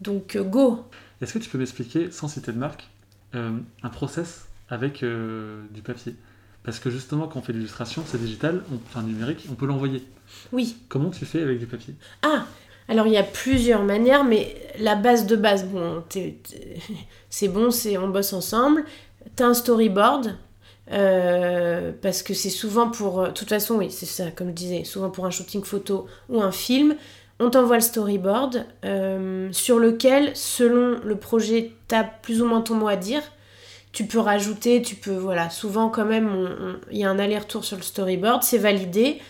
donc 0.00 0.36
go. 0.36 0.84
Est-ce 1.20 1.34
que 1.34 1.40
tu 1.40 1.50
peux 1.50 1.58
m'expliquer, 1.58 2.12
sans 2.12 2.28
citer 2.28 2.52
de 2.52 2.58
marque, 2.58 2.88
un 3.34 3.88
process 3.90 4.46
avec 4.70 5.04
du 5.04 5.82
papier? 5.82 6.14
Parce 6.62 6.78
que 6.78 6.90
justement, 6.90 7.26
quand 7.26 7.40
on 7.40 7.42
fait 7.42 7.52
l'illustration, 7.52 8.04
c'est 8.06 8.20
digital, 8.20 8.62
enfin 8.86 9.02
numérique, 9.02 9.48
on 9.50 9.54
peut 9.54 9.66
l'envoyer. 9.66 10.04
Oui. 10.52 10.76
Comment 10.88 11.10
tu 11.10 11.24
fais 11.26 11.42
avec 11.42 11.58
du 11.58 11.66
papier? 11.66 11.94
Ah 12.22 12.46
alors 12.90 13.06
il 13.06 13.12
y 13.12 13.18
a 13.18 13.22
plusieurs 13.22 13.82
manières, 13.84 14.24
mais 14.24 14.56
la 14.78 14.94
base 14.94 15.26
de 15.26 15.36
base, 15.36 15.66
bon, 15.66 16.02
c'est 17.30 17.48
bon, 17.48 17.70
c'est 17.70 17.98
on 17.98 18.08
bosse 18.08 18.32
ensemble. 18.32 18.84
T'as 19.36 19.46
un 19.46 19.54
storyboard, 19.54 20.38
euh, 20.92 21.92
parce 22.00 22.22
que 22.22 22.34
c'est 22.34 22.50
souvent 22.50 22.88
pour. 22.90 23.20
Euh, 23.20 23.26
de 23.28 23.32
toute 23.32 23.48
façon, 23.48 23.76
oui, 23.76 23.90
c'est 23.90 24.06
ça, 24.06 24.30
comme 24.30 24.48
je 24.48 24.54
disais, 24.54 24.84
souvent 24.84 25.10
pour 25.10 25.26
un 25.26 25.30
shooting 25.30 25.62
photo 25.62 26.06
ou 26.28 26.40
un 26.40 26.52
film, 26.52 26.96
on 27.40 27.50
t'envoie 27.50 27.76
le 27.76 27.82
storyboard 27.82 28.64
euh, 28.84 29.48
sur 29.52 29.78
lequel, 29.78 30.30
selon 30.34 30.98
le 31.04 31.16
projet, 31.16 31.72
t'as 31.88 32.04
plus 32.04 32.40
ou 32.42 32.46
moins 32.46 32.62
ton 32.62 32.74
mot 32.74 32.88
à 32.88 32.96
dire. 32.96 33.22
Tu 33.92 34.06
peux 34.06 34.18
rajouter, 34.18 34.80
tu 34.82 34.94
peux. 34.94 35.16
Voilà, 35.16 35.50
souvent 35.50 35.88
quand 35.88 36.04
même, 36.04 36.78
il 36.90 36.98
y 36.98 37.04
a 37.04 37.10
un 37.10 37.18
aller-retour 37.18 37.64
sur 37.64 37.76
le 37.76 37.82
storyboard, 37.82 38.42
c'est 38.42 38.58
validé. 38.58 39.20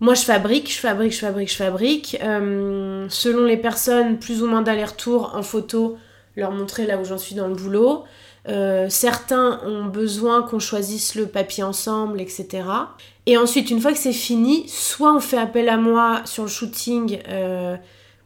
Moi, 0.00 0.12
je 0.14 0.22
fabrique, 0.22 0.70
je 0.70 0.78
fabrique, 0.78 1.12
je 1.12 1.18
fabrique, 1.18 1.50
je 1.50 1.56
fabrique. 1.56 2.18
selon 2.20 3.44
les 3.44 3.56
personnes, 3.56 4.18
plus 4.18 4.42
ou 4.42 4.46
moins 4.46 4.62
d'aller-retour 4.62 5.34
en 5.34 5.42
photo, 5.42 5.96
leur 6.36 6.52
montrer 6.52 6.86
là 6.86 6.98
où 6.98 7.04
j'en 7.04 7.18
suis 7.18 7.34
dans 7.34 7.48
le 7.48 7.54
boulot. 7.54 8.04
Euh, 8.48 8.88
certains 8.88 9.60
ont 9.64 9.84
besoin 9.86 10.42
qu'on 10.42 10.58
choisisse 10.60 11.14
le 11.14 11.26
papier 11.26 11.64
ensemble, 11.64 12.20
etc. 12.20 12.64
Et 13.26 13.36
ensuite, 13.36 13.70
une 13.70 13.80
fois 13.80 13.92
que 13.92 13.98
c'est 13.98 14.12
fini, 14.12 14.68
soit 14.68 15.12
on 15.14 15.20
fait 15.20 15.38
appel 15.38 15.68
à 15.68 15.76
moi 15.76 16.20
sur 16.24 16.44
le 16.44 16.48
shooting 16.48 17.18
euh, 17.28 17.76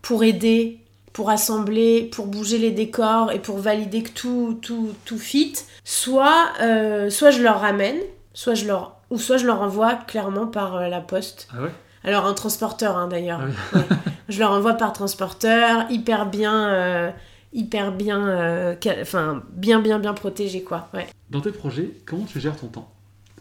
pour 0.02 0.24
aider 0.24 0.78
pour 1.12 1.28
assembler, 1.30 2.04
pour 2.04 2.26
bouger 2.28 2.56
les 2.58 2.70
décors 2.70 3.32
et 3.32 3.40
pour 3.40 3.58
valider 3.58 4.04
que 4.04 4.10
tout, 4.10 4.58
tout, 4.62 4.90
tout 5.04 5.18
fit, 5.18 5.54
soit, 5.82 6.50
euh, 6.62 7.10
soit 7.10 7.32
je 7.32 7.42
leur 7.42 7.60
ramène, 7.60 7.96
soit 8.32 8.54
je 8.54 8.64
leur, 8.66 8.96
ou 9.10 9.18
soit 9.18 9.36
je 9.36 9.44
leur 9.44 9.60
envoie 9.60 9.96
clairement 9.96 10.46
par 10.46 10.88
la 10.88 11.00
poste. 11.00 11.48
Ah 11.52 11.62
ouais? 11.62 11.70
Alors 12.04 12.26
un 12.26 12.32
transporteur 12.34 12.96
hein, 12.96 13.08
d'ailleurs. 13.08 13.40
Ah 13.42 13.76
Ouais. 13.78 13.82
je 14.28 14.38
leur 14.38 14.52
envoie 14.52 14.74
par 14.74 14.92
transporteur, 14.92 15.84
hyper 15.90 16.26
bien, 16.26 16.68
euh, 16.68 17.10
hyper 17.53 17.92
bien, 17.92 18.26
euh, 18.28 18.74
enfin 19.01 19.42
bien 19.53 19.80
bien 19.80 19.98
bien 19.98 20.14
protégé 20.14 20.62
quoi. 20.62 20.88
Ouais. 20.94 21.07
Dans 21.30 21.40
tes 21.40 21.53
projets, 21.53 21.90
comment 22.07 22.24
tu 22.24 22.40
gères 22.40 22.57
ton 22.57 22.68
temps? 22.68 22.90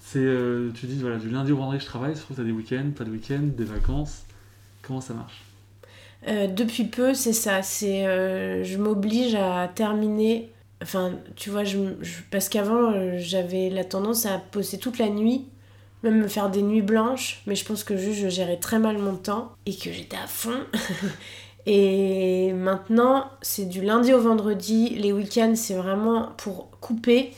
C'est, 0.02 0.20
euh, 0.20 0.72
tu 0.74 0.88
dis, 0.88 0.98
voilà, 1.00 1.18
du 1.18 1.30
lundi 1.30 1.52
au 1.52 1.58
vendredi, 1.58 1.82
je 1.82 1.86
travaille, 1.86 2.16
sauf 2.16 2.30
que 2.30 2.34
tu 2.36 2.42
as 2.42 2.44
des 2.44 2.52
week-ends, 2.52 2.90
pas 2.98 3.04
de 3.04 3.12
week-ends, 3.12 3.50
des 3.56 3.64
vacances. 3.66 4.24
Comment 4.82 5.02
ça 5.02 5.14
marche? 5.14 5.44
Euh, 6.28 6.48
depuis 6.48 6.86
peu, 6.86 7.14
c'est 7.14 7.34
ça. 7.34 7.62
C'est, 7.62 8.04
je 8.64 8.78
m'oblige 8.78 9.36
à 9.36 9.68
terminer. 9.74 10.50
Enfin, 10.82 11.12
tu 11.36 11.50
vois, 11.52 11.64
je, 11.64 11.78
je- 12.02 12.22
parce 12.32 12.50
qu'avant, 12.50 13.18
j'avais 13.18 13.70
la 13.70 13.84
tendance 13.84 14.26
à 14.26 14.40
poster 14.40 14.80
toute 14.80 14.98
la 14.98 15.10
nuit, 15.10 15.46
même 16.04 16.20
me 16.22 16.28
faire 16.28 16.50
des 16.50 16.62
nuits 16.64 16.82
blanches. 16.82 17.42
Mais 17.46 17.54
je 17.56 17.66
pense 17.66 17.84
que 17.84 17.96
juste, 17.98 18.20
je 18.22 18.30
gérais 18.30 18.58
très 18.58 18.80
mal 18.80 18.98
mon 18.98 19.16
temps 19.16 19.52
et 19.68 19.76
que 19.76 19.92
j'étais 19.92 20.18
à 20.18 20.26
fond. 20.28 20.58
et 21.66 22.54
maintenant, 22.54 23.30
c'est 23.42 23.68
du 23.68 23.82
lundi 23.82 24.14
au 24.14 24.20
vendredi. 24.20 24.90
Les 24.90 25.12
week-ends, 25.14 25.54
c'est 25.56 25.76
vraiment 25.76 26.30
pour 26.38 26.70
couper. 26.80 27.32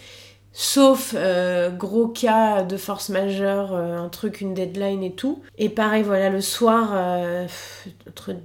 Sauf 0.53 1.13
euh, 1.15 1.69
gros 1.69 2.07
cas 2.07 2.63
de 2.63 2.76
force 2.76 3.09
majeure, 3.09 3.74
euh, 3.74 3.97
un 3.97 4.09
truc, 4.09 4.41
une 4.41 4.53
deadline 4.53 5.01
et 5.03 5.13
tout. 5.13 5.41
Et 5.57 5.69
pareil, 5.69 6.03
voilà, 6.03 6.30
le 6.30 6.41
soir, 6.41 6.91
euh, 6.93 7.47
entre 8.07 8.36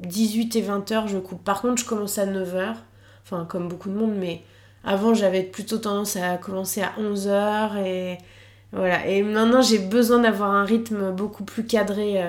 18 0.00 0.56
et 0.56 0.62
20 0.62 0.92
heures, 0.92 1.08
je 1.08 1.18
coupe. 1.18 1.42
Par 1.44 1.62
contre, 1.62 1.80
je 1.80 1.86
commence 1.86 2.18
à 2.18 2.26
9 2.26 2.54
heures. 2.56 2.82
Enfin, 3.24 3.46
comme 3.48 3.68
beaucoup 3.68 3.88
de 3.88 3.94
monde, 3.94 4.14
mais 4.16 4.42
avant, 4.84 5.14
j'avais 5.14 5.42
plutôt 5.42 5.78
tendance 5.78 6.16
à 6.16 6.36
commencer 6.36 6.82
à 6.82 6.92
11 6.98 7.28
heures. 7.28 7.76
Et 7.76 8.18
voilà. 8.72 9.06
Et 9.06 9.22
maintenant, 9.22 9.62
j'ai 9.62 9.78
besoin 9.78 10.18
d'avoir 10.18 10.50
un 10.50 10.64
rythme 10.64 11.12
beaucoup 11.12 11.44
plus 11.44 11.64
cadré. 11.64 12.20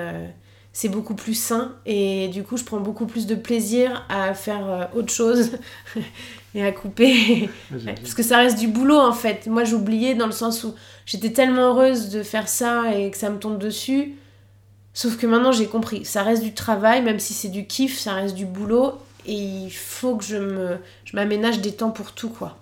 C'est 0.76 0.90
beaucoup 0.90 1.16
plus 1.16 1.36
sain. 1.36 1.74
Et 1.86 2.28
du 2.28 2.44
coup, 2.44 2.58
je 2.58 2.66
prends 2.66 2.82
beaucoup 2.82 3.06
plus 3.06 3.26
de 3.28 3.36
plaisir 3.36 4.06
à 4.10 4.34
faire 4.34 4.70
euh, 4.70 4.84
autre 4.94 5.12
chose 5.12 5.52
et 6.54 6.66
à 6.66 6.74
couper. 6.74 7.50
Parce 7.86 8.14
que 8.14 8.22
ça 8.22 8.40
reste 8.40 8.60
du 8.60 8.68
boulot 8.68 8.98
en 8.98 9.14
fait. 9.14 9.48
Moi 9.48 9.64
j'oubliais 9.64 10.16
dans 10.16 10.26
le 10.26 10.34
sens 10.34 10.66
où 10.66 10.76
j'étais 11.06 11.32
tellement 11.32 11.70
heureuse 11.70 12.10
de 12.10 12.24
faire 12.24 12.50
ça 12.50 12.94
et 12.94 13.10
que 13.10 13.16
ça 13.16 13.30
me 13.30 13.40
tombe 13.40 13.58
dessus. 13.58 14.16
Sauf 14.94 15.16
que 15.16 15.26
maintenant 15.26 15.54
j'ai 15.54 15.68
compris, 15.68 16.04
ça 16.04 16.24
reste 16.24 16.44
du 16.44 16.54
travail, 16.54 17.02
même 17.02 17.20
si 17.20 17.34
c'est 17.34 17.48
du 17.48 17.66
kiff, 17.68 17.98
ça 17.98 18.14
reste 18.14 18.36
du 18.36 18.46
boulot. 18.46 18.96
Et 19.26 19.34
il 19.34 19.72
faut 19.72 20.18
que 20.18 20.26
je 20.26 20.36
me 20.36 20.78
je 21.06 21.16
m'aménage 21.16 21.62
des 21.62 21.72
temps 21.72 21.92
pour 21.92 22.12
tout 22.12 22.30
quoi. 22.30 22.60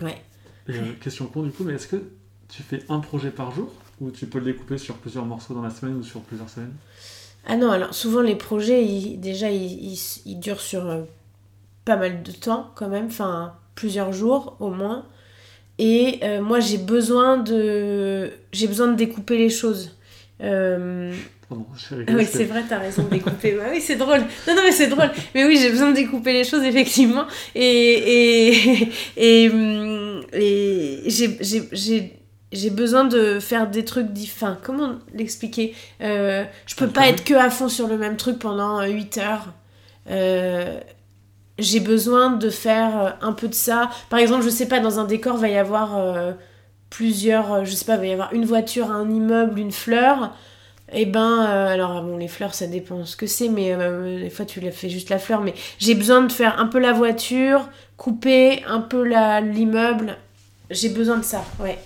Ouais. 0.00 0.22
Euh, 0.68 0.92
question 1.00 1.26
con 1.26 1.42
du 1.42 1.50
coup, 1.50 1.64
mais 1.64 1.72
est-ce 1.72 1.88
que 1.88 2.04
tu 2.48 2.62
fais 2.62 2.84
un 2.88 3.00
projet 3.00 3.30
par 3.30 3.52
jour 3.52 3.72
ou 4.00 4.12
tu 4.12 4.26
peux 4.26 4.38
le 4.38 4.44
découper 4.44 4.78
sur 4.78 4.94
plusieurs 4.94 5.26
morceaux 5.26 5.54
dans 5.54 5.62
la 5.62 5.70
semaine 5.70 5.96
ou 5.96 6.04
sur 6.04 6.20
plusieurs 6.20 6.48
semaines? 6.48 6.74
Ah 7.46 7.56
non, 7.56 7.70
alors 7.70 7.94
souvent 7.94 8.20
les 8.20 8.36
projets, 8.36 8.84
ils- 8.84 9.18
déjà 9.20 9.50
ils, 9.50 9.92
ils- 9.92 10.22
ils 10.26 10.38
durent 10.40 10.60
sur 10.60 10.88
euh, 10.88 11.02
pas 11.84 11.96
mal 11.96 12.22
de 12.22 12.32
temps 12.32 12.70
quand 12.76 12.88
même, 12.88 13.06
enfin 13.06 13.54
plusieurs 13.74 14.12
jours 14.12 14.56
au 14.60 14.70
moins. 14.70 15.06
Et 15.78 16.20
euh, 16.22 16.40
moi 16.42 16.60
j'ai 16.60 16.78
besoin 16.78 17.38
de 17.38 18.30
j'ai 18.52 18.66
besoin 18.68 18.88
de 18.88 18.94
découper 18.96 19.38
les 19.38 19.50
choses. 19.50 19.96
Euh, 20.42 21.12
Pardon, 21.48 21.66
Ah 22.08 22.12
oui, 22.16 22.26
c'est 22.30 22.44
vrai, 22.44 22.62
t'as 22.68 22.78
raison 22.78 23.02
de 23.04 23.08
découper. 23.10 23.52
bah 23.52 23.64
oui, 23.70 23.80
c'est 23.80 23.96
drôle. 23.96 24.20
Non, 24.48 24.54
non, 24.54 24.62
mais 24.64 24.72
c'est 24.72 24.86
drôle. 24.88 25.10
Mais 25.34 25.44
oui, 25.44 25.58
j'ai 25.60 25.70
besoin 25.70 25.90
de 25.90 25.96
découper 25.96 26.32
les 26.32 26.44
choses, 26.44 26.62
effectivement. 26.72 27.24
Et, 27.54 28.48
et, 28.48 28.88
et, 29.16 29.50
hum, 29.50 30.22
et 30.32 31.02
j'ai- 31.06 32.12
j'ai- 32.52 32.70
besoin 32.70 33.04
de 33.04 33.38
faire 33.40 33.68
des 33.68 33.84
trucs 33.84 34.08
différents. 34.12 34.56
Comment 34.62 34.94
l'expliquer 35.14 35.74
Euh, 36.00 36.44
Je 36.66 36.74
peux 36.76 36.86
pas 36.88 37.02
Alterner. 37.02 37.18
être 37.20 37.24
que 37.24 37.34
à 37.34 37.50
fond 37.50 37.68
sur 37.68 37.88
le 37.88 37.96
même 37.98 38.16
truc 38.16 38.38
pendant 38.38 38.82
8 38.86 39.18
heures. 39.18 39.52
Euh, 40.10 40.78
j'ai 41.58 41.80
besoin 41.80 42.30
de 42.30 42.50
faire 42.50 43.00
euh, 43.00 43.10
un 43.20 43.32
peu 43.32 43.48
de 43.48 43.54
ça. 43.54 43.90
Par 44.10 44.18
exemple, 44.18 44.44
je 44.44 44.48
sais 44.50 44.66
pas, 44.66 44.80
dans 44.80 44.98
un 44.98 45.04
décor, 45.04 45.36
va 45.36 45.48
y 45.48 45.56
avoir 45.56 45.96
euh, 45.98 46.32
plusieurs, 46.90 47.52
euh, 47.52 47.64
je 47.64 47.72
sais 47.72 47.84
pas, 47.84 47.96
va 47.96 48.06
y 48.06 48.12
avoir 48.12 48.32
une 48.32 48.44
voiture, 48.44 48.90
un 48.90 49.08
immeuble, 49.10 49.58
une 49.58 49.72
fleur. 49.72 50.34
Et 50.94 51.06
ben, 51.06 51.46
euh, 51.48 51.68
alors 51.68 52.02
bon, 52.02 52.16
les 52.18 52.28
fleurs, 52.28 52.54
ça 52.54 52.66
dépend 52.66 53.04
ce 53.06 53.16
que 53.16 53.26
c'est, 53.26 53.48
mais 53.48 53.72
euh, 53.72 54.20
des 54.20 54.28
fois 54.30 54.44
tu 54.44 54.60
la 54.60 54.70
fais 54.72 54.90
juste 54.90 55.08
la 55.08 55.18
fleur. 55.18 55.40
Mais 55.40 55.54
j'ai 55.78 55.94
besoin 55.94 56.20
de 56.22 56.30
faire 56.32 56.58
un 56.60 56.66
peu 56.66 56.78
la 56.78 56.92
voiture, 56.92 57.68
couper 57.96 58.62
un 58.66 58.80
peu 58.80 59.02
l'immeuble. 59.40 60.16
J'ai 60.70 60.88
besoin 60.90 61.16
de 61.18 61.24
ça, 61.24 61.44
ouais. 61.60 61.78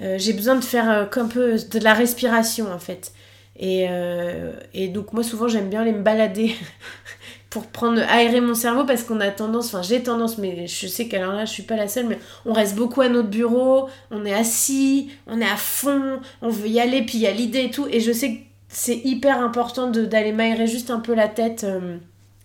Euh, 0.00 0.16
j'ai 0.18 0.32
besoin 0.32 0.56
de 0.56 0.64
faire 0.64 0.90
euh, 0.90 1.04
un 1.16 1.26
peu 1.26 1.56
de 1.56 1.78
la 1.78 1.94
respiration 1.94 2.70
en 2.72 2.78
fait. 2.78 3.12
Et, 3.58 3.86
euh, 3.88 4.52
et 4.74 4.88
donc 4.88 5.12
moi 5.14 5.22
souvent 5.22 5.48
j'aime 5.48 5.70
bien 5.70 5.80
aller 5.80 5.92
me 5.92 6.02
balader 6.02 6.54
pour 7.50 7.66
prendre 7.68 8.02
aérer 8.02 8.42
mon 8.42 8.54
cerveau 8.54 8.84
parce 8.84 9.02
qu'on 9.02 9.20
a 9.20 9.30
tendance, 9.30 9.68
enfin 9.72 9.80
j'ai 9.82 10.02
tendance, 10.02 10.36
mais 10.36 10.66
je 10.66 10.86
sais 10.86 11.08
qu'alors 11.08 11.32
là 11.32 11.46
je 11.46 11.52
suis 11.52 11.62
pas 11.62 11.76
la 11.76 11.88
seule, 11.88 12.06
mais 12.06 12.18
on 12.44 12.52
reste 12.52 12.74
beaucoup 12.76 13.00
à 13.00 13.08
notre 13.08 13.30
bureau, 13.30 13.88
on 14.10 14.26
est 14.26 14.34
assis, 14.34 15.10
on 15.26 15.40
est 15.40 15.48
à 15.48 15.56
fond, 15.56 16.20
on 16.42 16.50
veut 16.50 16.68
y 16.68 16.80
aller, 16.80 17.00
puis 17.02 17.16
il 17.16 17.22
y 17.22 17.26
a 17.26 17.30
l'idée 17.32 17.64
et 17.64 17.70
tout. 17.70 17.86
Et 17.90 18.00
je 18.00 18.12
sais 18.12 18.34
que 18.34 18.38
c'est 18.68 18.96
hyper 19.04 19.40
important 19.40 19.90
d'aller 19.90 20.32
m'aérer 20.32 20.66
juste 20.66 20.90
un 20.90 21.00
peu 21.00 21.14
la 21.14 21.28
tête 21.28 21.64
euh, 21.64 21.96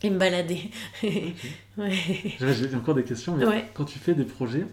et 0.04 0.10
me 0.10 0.18
balader. 0.18 0.72
ouais. 1.78 1.92
J'ai 2.40 2.74
encore 2.76 2.96
des 2.96 3.04
questions, 3.04 3.36
mais 3.36 3.46
Ouais. 3.46 3.66
quand 3.74 3.84
tu 3.86 4.00
fais 4.00 4.14
des 4.14 4.24
projets, 4.24 4.66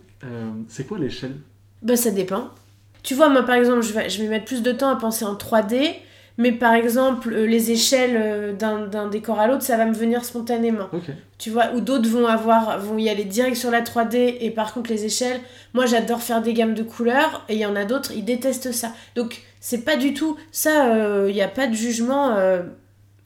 c'est 0.68 0.86
quoi 0.86 0.98
l'échelle? 1.00 1.34
Bah 1.82 1.96
ça 1.96 2.10
dépend. 2.12 2.50
Tu 3.02 3.14
vois, 3.14 3.28
moi 3.28 3.42
par 3.42 3.54
exemple, 3.56 3.82
je 3.82 3.92
vais, 3.92 4.08
je 4.08 4.22
vais 4.22 4.28
mettre 4.28 4.44
plus 4.44 4.62
de 4.62 4.72
temps 4.72 4.90
à 4.90 4.96
penser 4.96 5.24
en 5.24 5.34
3D, 5.34 5.94
mais 6.36 6.52
par 6.52 6.74
exemple, 6.74 7.32
euh, 7.32 7.46
les 7.46 7.70
échelles 7.70 8.16
euh, 8.16 8.52
d'un 8.52 9.08
décor 9.08 9.40
à 9.40 9.46
l'autre, 9.46 9.62
ça 9.62 9.76
va 9.76 9.86
me 9.86 9.94
venir 9.94 10.24
spontanément. 10.24 10.88
Tu 11.38 11.50
vois, 11.50 11.72
ou 11.74 11.80
d'autres 11.80 12.08
vont 12.08 12.26
avoir 12.26 12.78
vont 12.78 12.98
y 12.98 13.08
aller 13.08 13.24
direct 13.24 13.56
sur 13.56 13.70
la 13.70 13.82
3D 13.82 14.36
et 14.40 14.50
par 14.50 14.74
contre 14.74 14.90
les 14.90 15.04
échelles, 15.04 15.40
moi 15.74 15.86
j'adore 15.86 16.22
faire 16.22 16.42
des 16.42 16.52
gammes 16.52 16.74
de 16.74 16.82
couleurs 16.82 17.44
et 17.48 17.54
il 17.54 17.60
y 17.60 17.66
en 17.66 17.76
a 17.76 17.84
d'autres, 17.84 18.12
ils 18.14 18.24
détestent 18.24 18.72
ça. 18.72 18.92
Donc 19.14 19.42
c'est 19.60 19.84
pas 19.84 19.96
du 19.96 20.14
tout 20.14 20.36
ça, 20.52 21.26
il 21.28 21.34
n'y 21.34 21.42
a 21.42 21.48
pas 21.48 21.66
de 21.66 21.74
jugement. 21.74 22.36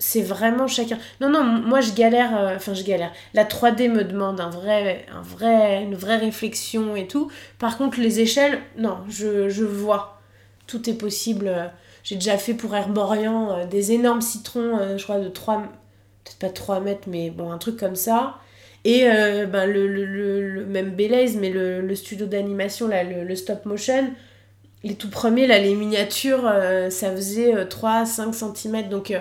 C'est 0.03 0.23
vraiment 0.23 0.67
chacun. 0.67 0.99
Non, 1.21 1.29
non, 1.31 1.45
moi 1.45 1.81
je 1.81 1.93
galère, 1.93 2.37
euh, 2.37 2.57
enfin 2.57 2.75
je 2.75 2.83
galère. 2.83 3.13
La 3.35 3.45
3D 3.45 3.89
me 3.89 4.03
demande 4.05 4.41
un 4.41 4.51
vrai, 4.51 5.07
un 5.15 5.23
vrai, 5.23 5.83
une 5.85 5.95
vraie 5.95 6.17
réflexion 6.17 6.97
et 6.97 7.07
tout. 7.07 7.31
Par 7.59 7.79
contre, 7.79 8.01
les 8.01 8.21
échelles, 8.21 8.59
non, 8.77 8.99
je, 9.09 9.49
je 9.49 9.65
vois. 9.65 10.21
Tout 10.67 10.89
est 10.91 10.95
possible. 10.95 11.47
euh, 11.49 11.67
J'ai 12.05 12.17
déjà 12.17 12.37
fait 12.39 12.55
pour 12.55 12.75
Herborian 12.75 13.53
euh, 13.59 13.67
des 13.67 13.93
énormes 13.93 14.23
citrons, 14.23 14.97
je 14.97 15.03
crois 15.05 15.21
de 15.21 15.29
3, 15.29 15.59
peut-être 16.25 16.39
pas 16.39 16.49
3 16.51 16.81
mètres, 16.81 17.09
mais 17.09 17.31
bon, 17.31 17.53
un 17.53 17.59
truc 17.59 17.77
comme 17.79 17.97
ça. 17.97 18.39
Et 18.85 19.05
ben, 19.05 19.67
le, 19.67 19.87
le, 19.87 20.67
même 20.67 20.91
Belaise, 20.91 21.37
mais 21.37 21.51
le, 21.51 21.81
le 21.81 21.95
studio 21.95 22.27
d'animation, 22.27 22.89
là, 22.89 23.05
le, 23.05 23.37
stop 23.37 23.65
motion, 23.65 24.11
les 24.83 24.97
tout 24.97 25.09
premiers, 25.11 25.47
là, 25.47 25.59
les 25.59 25.75
miniatures, 25.77 26.51
ça 26.91 27.13
faisait 27.13 27.55
euh, 27.55 27.65
3-5 27.65 28.33
cm. 28.33 28.89
Donc, 28.89 29.13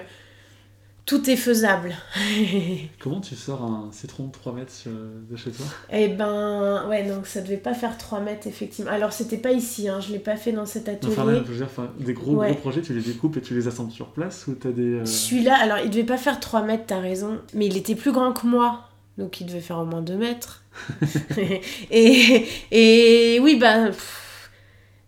tout 1.05 1.29
est 1.29 1.35
faisable. 1.35 1.95
Comment 2.99 3.19
tu 3.21 3.35
sors 3.35 3.61
un 3.63 3.89
citron 3.91 4.25
de 4.27 4.31
3 4.31 4.53
mètres 4.53 4.71
sur- 4.71 4.91
de 4.91 5.35
chez 5.35 5.51
toi? 5.51 5.65
Eh 5.91 6.07
ben, 6.09 6.87
ouais, 6.87 7.03
donc 7.03 7.27
ça 7.27 7.41
devait 7.41 7.57
pas 7.57 7.73
faire 7.73 7.97
3 7.97 8.19
mètres, 8.21 8.47
effectivement. 8.47 8.91
Alors, 8.91 9.11
c'était 9.11 9.37
pas 9.37 9.51
ici, 9.51 9.89
hein, 9.89 9.99
je 9.99 10.11
l'ai 10.11 10.19
pas 10.19 10.37
fait 10.37 10.51
dans 10.51 10.65
cet 10.65 10.87
atelier. 10.87 11.11
Enfin, 11.11 11.25
même, 11.25 11.43
je 11.45 11.51
veux 11.51 11.57
dire, 11.57 11.65
enfin, 11.65 11.89
des 11.99 12.13
gros, 12.13 12.35
Ouais. 12.35 12.51
gros 12.51 12.59
projets, 12.59 12.81
tu 12.81 12.93
les 12.93 13.01
découpes 13.01 13.35
et 13.37 13.41
tu 13.41 13.53
les 13.55 13.67
assembles 13.67 13.91
sur 13.91 14.07
place 14.11 14.45
ou 14.47 14.53
t'as 14.53 14.71
des. 14.71 14.93
euh, 14.99 15.05
Celui-là, 15.05 15.57
alors, 15.59 15.79
il 15.79 15.89
devait 15.89 16.03
pas 16.05 16.17
faire 16.17 16.39
3 16.39 16.61
mètres, 16.63 16.83
t'as 16.87 16.99
raison, 16.99 17.39
mais 17.53 17.65
il 17.65 17.75
était 17.77 17.95
plus 17.95 18.11
grand 18.11 18.31
que 18.33 18.45
moi. 18.47 18.87
Donc, 19.17 19.41
il 19.41 19.47
devait 19.47 19.59
faire 19.59 19.79
au 19.79 19.85
moins 19.85 20.01
2 20.01 20.15
mètres. 20.15 20.63
et, 21.91 22.45
et 22.71 23.39
oui, 23.41 23.55
bah. 23.55 23.87
pff, 23.87 24.49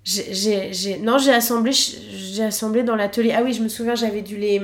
j'ai, 0.04 0.74
j'ai- 0.74 0.98
non, 1.00 1.18
j'ai 1.18 1.32
assemblé, 1.32 1.72
j'ai 1.72 2.44
assemblé 2.44 2.84
dans 2.84 2.96
l'atelier. 2.98 3.32
Ah 3.34 3.42
oui, 3.44 3.54
je 3.54 3.62
me 3.64 3.70
souviens, 3.70 3.96
j'avais 3.96 4.22
dû 4.22 4.36
les. 4.38 4.60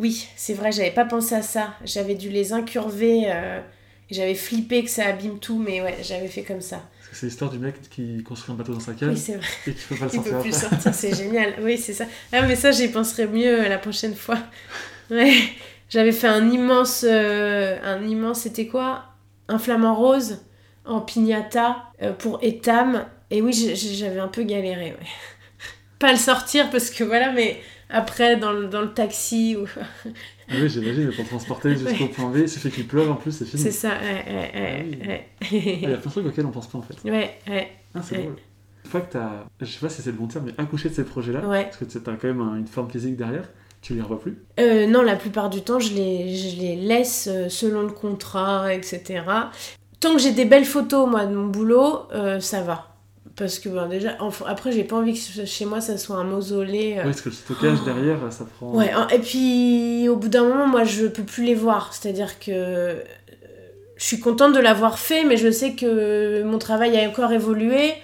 Oui, 0.00 0.26
c'est 0.34 0.54
vrai, 0.54 0.72
j'avais 0.72 0.90
pas 0.90 1.04
pensé 1.04 1.34
à 1.36 1.42
ça. 1.42 1.74
J'avais 1.84 2.14
dû 2.16 2.28
les 2.30 2.52
incurver. 2.52 3.24
euh, 3.26 3.60
j'avais 4.10 4.34
flippé 4.34 4.82
que 4.82 4.90
ça 4.90 5.04
abîme 5.06 5.38
tout, 5.38 5.58
mais 5.58 5.80
ouais, 5.82 5.96
j'avais 6.02 6.26
fait 6.26 6.42
comme 6.42 6.60
ça. 6.62 6.82
C'est 7.12 7.26
l'histoire 7.26 7.50
du 7.50 7.58
mec 7.58 7.74
qui 7.90 8.22
construit 8.24 8.52
un 8.54 8.56
bateau 8.56 8.72
dans 8.72 8.80
sa 8.80 8.94
cave 8.94 9.10
Oui, 9.10 9.16
c'est 9.16 9.36
vrai. 9.36 9.46
et 9.66 9.74
qui 9.74 9.84
peut 9.88 9.96
pas 9.96 10.06
le 10.06 10.10
Il 10.14 10.14
sortir 10.16 10.32
peut 10.32 10.40
plus 10.42 10.52
sortir, 10.58 10.94
c'est 10.94 11.14
génial. 11.14 11.54
Oui, 11.60 11.76
c'est 11.78 11.92
ça. 11.92 12.06
Ah, 12.32 12.42
mais 12.42 12.56
ça, 12.56 12.70
j'y 12.72 12.88
penserai 12.88 13.26
mieux 13.28 13.64
euh, 13.64 13.68
la 13.68 13.78
prochaine 13.78 14.14
fois. 14.16 14.38
Ouais. 15.10 15.34
J'avais 15.88 16.12
fait 16.12 16.28
un 16.28 16.48
immense. 16.50 17.04
euh, 17.06 17.76
un 17.84 18.06
immense, 18.06 18.42
c'était 18.42 18.68
quoi? 18.68 19.06
Un 19.48 19.58
flamant 19.58 19.96
rose 19.96 20.38
en 20.84 21.00
piñata 21.00 21.82
euh, 22.02 22.12
pour 22.12 22.38
Etam. 22.42 23.04
Et 23.32 23.42
oui, 23.42 23.52
j'avais 23.74 24.20
un 24.20 24.28
peu 24.28 24.44
galéré, 24.44 24.92
ouais. 24.92 25.06
Pas 25.98 26.12
le 26.12 26.18
sortir 26.18 26.70
parce 26.70 26.90
que 26.90 27.02
voilà, 27.04 27.32
mais 27.32 27.60
après 27.90 28.36
dans 28.36 28.52
le, 28.52 28.66
dans 28.68 28.80
le 28.82 28.92
taxi. 28.92 29.56
Ou... 29.56 29.66
Ah 30.52 30.54
oui, 30.60 30.68
j'imagine, 30.68 31.12
pour 31.12 31.26
transporter 31.26 31.76
jusqu'au 31.76 32.06
point 32.08 32.30
B, 32.30 32.38
il 32.42 32.48
suffit 32.48 32.70
qu'il 32.70 32.86
pleuve 32.88 33.10
en 33.10 33.14
plus, 33.14 33.32
c'est 33.32 33.44
fini. 33.44 33.62
C'est 33.62 33.70
ça, 33.70 33.90
ouais, 33.90 34.24
ouais, 34.26 34.50
ouais, 34.54 34.86
Ah 35.02 35.06
ouais. 35.08 35.26
Il 35.52 35.80
y 35.82 35.86
a 35.86 35.96
plein 35.96 36.06
de 36.06 36.10
trucs 36.10 36.26
auxquels 36.26 36.46
on 36.46 36.50
pense 36.50 36.68
pas 36.68 36.78
en 36.78 36.82
fait. 36.82 36.94
ouais, 37.08 37.38
ouais, 37.48 37.68
Ah, 37.94 38.00
c'est 38.02 38.16
drôle. 38.16 38.36
Une 38.84 38.90
fois 38.90 39.00
que 39.02 39.12
t'as, 39.12 39.44
je 39.60 39.66
sais 39.66 39.78
pas 39.78 39.88
si 39.88 40.02
c'est 40.02 40.10
le 40.10 40.16
bon 40.16 40.26
terme, 40.26 40.46
mais 40.46 40.54
accouché 40.58 40.88
de 40.88 40.94
ces 40.94 41.04
projets-là, 41.04 41.40
parce 41.42 41.76
que 41.76 41.84
t'as 41.84 42.12
quand 42.16 42.26
même 42.28 42.40
un- 42.40 42.56
une 42.56 42.66
forme 42.66 42.90
physique 42.90 43.16
derrière, 43.16 43.48
tu 43.82 43.94
les 43.94 44.00
revois 44.02 44.20
plus? 44.20 44.38
Euh, 44.58 44.86
non, 44.88 45.02
la 45.02 45.16
plupart 45.16 45.48
du 45.50 45.62
temps, 45.62 45.78
je 45.78 45.94
les, 45.94 46.34
je 46.36 46.56
les 46.60 46.76
laisse 46.76 47.28
euh, 47.30 47.48
selon 47.48 47.82
le 47.82 47.92
contrat, 47.92 48.74
etc. 48.74 49.50
Tant 50.00 50.14
que 50.14 50.18
j'ai 50.20 50.32
des 50.32 50.46
belles 50.46 50.64
photos, 50.64 51.08
moi, 51.08 51.26
de 51.26 51.34
mon 51.34 51.46
boulot, 51.46 52.08
euh, 52.12 52.40
ça 52.40 52.62
va. 52.62 52.89
Parce 53.40 53.58
que, 53.58 53.70
ben, 53.70 53.88
déjà, 53.88 54.16
enfin, 54.20 54.44
après, 54.46 54.70
j'ai 54.70 54.84
pas 54.84 54.96
envie 54.96 55.14
que 55.14 55.46
chez 55.46 55.64
moi, 55.64 55.80
ça 55.80 55.96
soit 55.96 56.16
un 56.16 56.24
mausolée. 56.24 56.96
euh. 56.98 57.04
Oui, 57.04 57.06
parce 57.06 57.22
que 57.22 57.30
le 57.30 57.34
stockage 57.34 57.82
derrière, 57.84 58.18
ça 58.30 58.44
prend. 58.44 58.70
Ouais, 58.74 58.90
hein, 58.90 59.08
et 59.10 59.18
puis 59.18 60.08
au 60.10 60.16
bout 60.16 60.28
d'un 60.28 60.44
moment, 60.44 60.66
moi 60.66 60.84
je 60.84 61.06
peux 61.06 61.22
plus 61.22 61.42
les 61.44 61.54
voir. 61.54 61.94
C'est-à-dire 61.94 62.38
que 62.38 63.02
je 63.96 64.04
suis 64.04 64.20
contente 64.20 64.52
de 64.52 64.60
l'avoir 64.60 64.98
fait, 64.98 65.24
mais 65.24 65.38
je 65.38 65.50
sais 65.50 65.72
que 65.72 66.42
mon 66.42 66.58
travail 66.58 66.98
a 66.98 67.08
encore 67.08 67.32
évolué. 67.32 67.94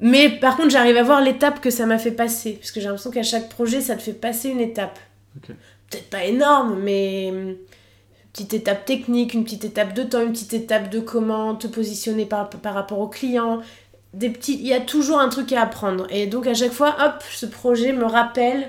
Mais 0.00 0.28
par 0.28 0.58
contre, 0.58 0.68
j'arrive 0.70 0.98
à 0.98 1.02
voir 1.02 1.22
l'étape 1.22 1.60
que 1.62 1.70
ça 1.70 1.86
m'a 1.86 1.98
fait 1.98 2.12
passer. 2.12 2.52
Parce 2.60 2.70
que 2.70 2.80
j'ai 2.80 2.86
l'impression 2.86 3.10
qu'à 3.10 3.22
chaque 3.22 3.48
projet, 3.48 3.80
ça 3.80 3.96
te 3.96 4.02
fait 4.02 4.12
passer 4.12 4.50
une 4.50 4.60
étape. 4.60 4.98
Peut-être 5.42 6.10
pas 6.10 6.24
énorme, 6.24 6.78
mais 6.82 7.28
une 7.28 7.56
petite 8.32 8.54
étape 8.54 8.84
technique, 8.84 9.34
une 9.34 9.44
petite 9.44 9.64
étape 9.64 9.94
de 9.94 10.02
temps, 10.02 10.20
une 10.22 10.32
petite 10.32 10.52
étape 10.52 10.90
de 10.90 11.00
comment 11.00 11.54
te 11.54 11.66
positionner 11.66 12.26
par, 12.26 12.48
par 12.50 12.74
rapport 12.74 12.98
au 13.00 13.08
client. 13.08 13.60
Des 14.12 14.30
petits, 14.30 14.54
il 14.54 14.66
y 14.66 14.74
a 14.74 14.80
toujours 14.80 15.20
un 15.20 15.28
truc 15.28 15.52
à 15.52 15.62
apprendre. 15.62 16.06
Et 16.10 16.26
donc 16.26 16.46
à 16.46 16.54
chaque 16.54 16.72
fois, 16.72 16.96
hop, 17.00 17.22
ce 17.30 17.46
projet 17.46 17.92
me 17.92 18.04
rappelle 18.04 18.68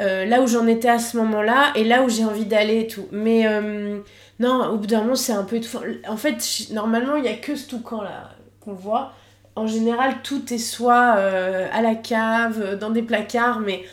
euh, 0.00 0.24
là 0.24 0.42
où 0.42 0.46
j'en 0.46 0.66
étais 0.66 0.88
à 0.88 0.98
ce 0.98 1.16
moment-là 1.18 1.72
et 1.76 1.84
là 1.84 2.02
où 2.02 2.08
j'ai 2.08 2.24
envie 2.24 2.46
d'aller 2.46 2.80
et 2.80 2.86
tout. 2.86 3.06
Mais 3.12 3.46
euh, 3.46 4.00
non, 4.40 4.66
au 4.70 4.76
bout 4.76 4.86
d'un 4.86 5.02
moment, 5.02 5.14
c'est 5.14 5.32
un 5.32 5.44
peu 5.44 5.56
étouffant. 5.56 5.80
En 6.08 6.16
fait, 6.16 6.68
normalement, 6.72 7.16
il 7.16 7.22
n'y 7.22 7.28
a 7.28 7.36
que 7.36 7.54
ce 7.54 7.68
toucan 7.68 8.02
là 8.02 8.30
qu'on 8.60 8.74
voit. 8.74 9.12
En 9.56 9.68
général, 9.68 10.16
tout 10.24 10.52
est 10.52 10.58
soit 10.58 11.14
euh, 11.16 11.68
à 11.72 11.80
la 11.80 11.94
cave, 11.94 12.76
dans 12.76 12.90
des 12.90 13.02
placards, 13.02 13.60
mais 13.60 13.84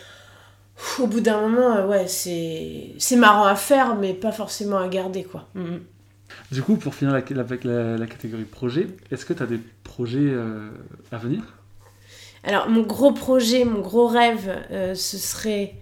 au 1.00 1.06
bout 1.06 1.22
d'un 1.22 1.42
moment, 1.42 1.86
ouais, 1.86 2.08
c'est 2.08 3.16
marrant 3.16 3.46
à 3.46 3.56
faire, 3.56 3.96
mais 3.96 4.14
pas 4.14 4.32
forcément 4.32 4.78
à 4.78 4.88
garder, 4.88 5.24
quoi. 5.24 5.48
Mhm. 5.54 5.82
Du 6.52 6.62
coup, 6.62 6.76
pour 6.76 6.96
finir 6.96 7.14
avec 7.14 7.64
la, 7.64 8.08
catégorie 8.08 8.44
projet, 8.44 8.88
est-ce 9.12 9.26
que 9.26 9.34
tu 9.34 9.42
as 9.42 9.46
des 9.46 9.60
projets 9.84 10.20
euh, 10.20 10.70
à 11.12 11.18
venir? 11.18 11.42
Alors, 12.44 12.70
mon 12.70 12.82
gros 12.82 13.14
projet, 13.14 13.64
mon 13.64 13.80
gros 13.80 14.08
rêve, 14.08 14.52
euh, 14.72 14.94
ce 14.96 15.18
serait 15.18 15.76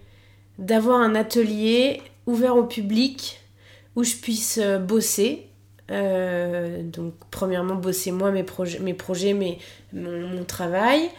d'avoir 0.58 1.00
un 1.00 1.14
atelier 1.14 2.02
ouvert 2.26 2.56
au 2.56 2.64
public 2.64 3.40
où 3.96 4.04
je 4.04 4.14
puisse 4.14 4.58
euh, 4.62 4.78
bosser. 4.78 5.46
Donc, 5.88 7.14
premièrement, 7.32 7.74
bosser 7.74 8.12
moi, 8.12 8.30
mes, 8.30 8.44
projets, 8.44 8.78
mes 8.78 8.94
projets, 8.94 9.34
mon, 9.34 10.28
mon 10.28 10.44
travail, 10.44 11.10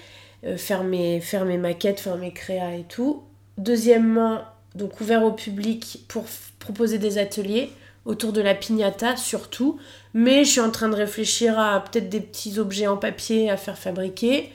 faire, 0.56 0.86
mes, 0.86 1.20
faire 1.20 1.44
mes 1.44 1.58
maquettes, 1.58 2.00
faire 2.00 2.16
mes 2.16 2.32
créas 2.32 2.76
et 2.76 2.86
tout. 2.88 3.22
Deuxièmement, 3.58 4.40
donc 4.76 5.02
ouvert 5.02 5.26
au 5.26 5.34
public 5.34 6.06
pour 6.08 6.24
proposer 6.60 7.00
des 7.00 7.18
ateliers 7.18 7.70
autour 8.06 8.34
de 8.34 8.42
la 8.42 8.56
piñata 8.56 9.16
surtout. 9.18 9.80
Mais 10.14 10.44
je 10.44 10.52
suis 10.52 10.62
en 10.62 10.72
train 10.72 10.90
de 10.90 10.96
réfléchir 10.96 11.58
à 11.60 11.84
peut-être 11.84 12.10
des 12.10 12.20
petits 12.20 12.60
objets 12.60 12.88
en 12.88 12.98
papier 12.98 13.50
à 13.50 13.58
faire 13.58 13.78
fabriquer. 13.78 14.52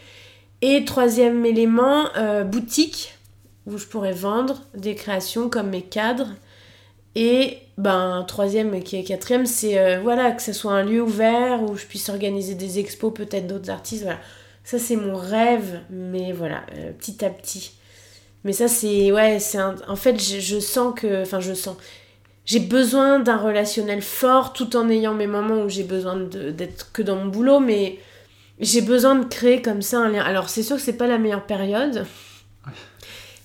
Et 0.63 0.85
troisième 0.85 1.45
élément, 1.45 2.07
euh, 2.17 2.45
boutique, 2.45 3.15
où 3.67 3.79
je 3.79 3.87
pourrais 3.87 4.13
vendre 4.13 4.63
des 4.75 4.95
créations 4.95 5.49
comme 5.49 5.71
mes 5.71 5.83
cadres. 5.83 6.31
Et 7.15 7.59
ben, 7.79 8.25
troisième 8.29 8.83
qui 8.83 8.97
est 8.97 9.05
quatrième, 9.05 9.47
c'est 9.47 9.79
euh, 9.79 10.01
voilà, 10.01 10.33
que 10.33 10.43
ce 10.43 10.53
soit 10.53 10.73
un 10.73 10.83
lieu 10.83 11.03
ouvert 11.03 11.63
où 11.63 11.77
je 11.77 11.87
puisse 11.87 12.09
organiser 12.09 12.55
des 12.55 12.79
expos, 12.79 13.13
peut-être 13.13 13.47
d'autres 13.47 13.71
artistes. 13.71 14.03
Voilà. 14.03 14.19
Ça, 14.65 14.79
c'est 14.79 14.97
mon 14.97 15.17
rêve, 15.17 15.81
mais 15.91 16.33
voilà, 16.33 16.63
euh, 16.77 16.93
petit 16.93 17.25
à 17.25 17.31
petit. 17.31 17.73
Mais 18.45 18.53
ça, 18.53 18.69
c'est. 18.69 19.13
Ouais, 19.13 19.39
c'est. 19.39 19.59
En 19.61 19.97
fait, 19.97 20.21
je, 20.23 20.41
je 20.41 20.61
sens 20.61 20.95
que. 20.99 21.23
Enfin, 21.23 21.41
je 21.41 21.55
sens. 21.55 21.77
J'ai 22.47 22.61
besoin 22.61 23.19
d'un 23.19 23.37
relationnel 23.37 24.01
fort 24.01 24.53
tout 24.53 24.77
en 24.77 24.89
ayant 24.89 25.15
mes 25.15 25.27
moments 25.27 25.63
où 25.63 25.69
j'ai 25.69 25.83
besoin 25.83 26.17
d'être 26.17 26.93
que 26.93 27.03
dans 27.03 27.17
mon 27.17 27.27
boulot, 27.27 27.61
mais 27.61 27.99
j'ai 28.61 28.81
besoin 28.81 29.17
de 29.17 29.25
créer 29.25 29.61
comme 29.61 29.83
ça 29.83 29.99
un 29.99 30.09
lien. 30.09 30.23
Alors, 30.25 30.49
c'est 30.49 30.63
sûr 30.63 30.77
que 30.77 30.83
c'est 30.83 30.97
pas 30.97 31.09
la 31.09 31.19
meilleure 31.19 31.45
période. 31.45 32.07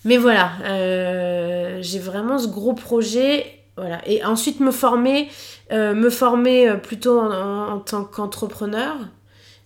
Mais 0.06 0.18
voilà, 0.18 0.52
euh, 0.66 1.80
j'ai 1.82 2.00
vraiment 2.00 2.38
ce 2.40 2.48
gros 2.48 2.74
projet. 2.74 3.46
Voilà. 3.76 4.02
Et 4.08 4.24
ensuite, 4.24 4.60
me 4.60 4.72
former, 4.72 5.30
euh, 5.72 5.94
me 5.94 6.10
former 6.10 6.70
euh, 6.70 6.76
plutôt 6.76 7.20
en, 7.20 7.32
en- 7.32 7.74
en 7.74 7.80
tant 7.80 8.04
qu'entrepreneur. 8.04 8.96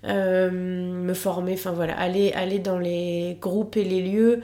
Euh, 0.06 0.52
me 0.52 1.14
former, 1.16 1.54
enfin 1.54 1.72
voilà, 1.72 1.98
aller, 2.00 2.32
aller 2.34 2.60
dans 2.60 2.78
les 2.78 3.38
groupes 3.42 3.76
et 3.76 3.84
les 3.84 4.02
lieux 4.04 4.42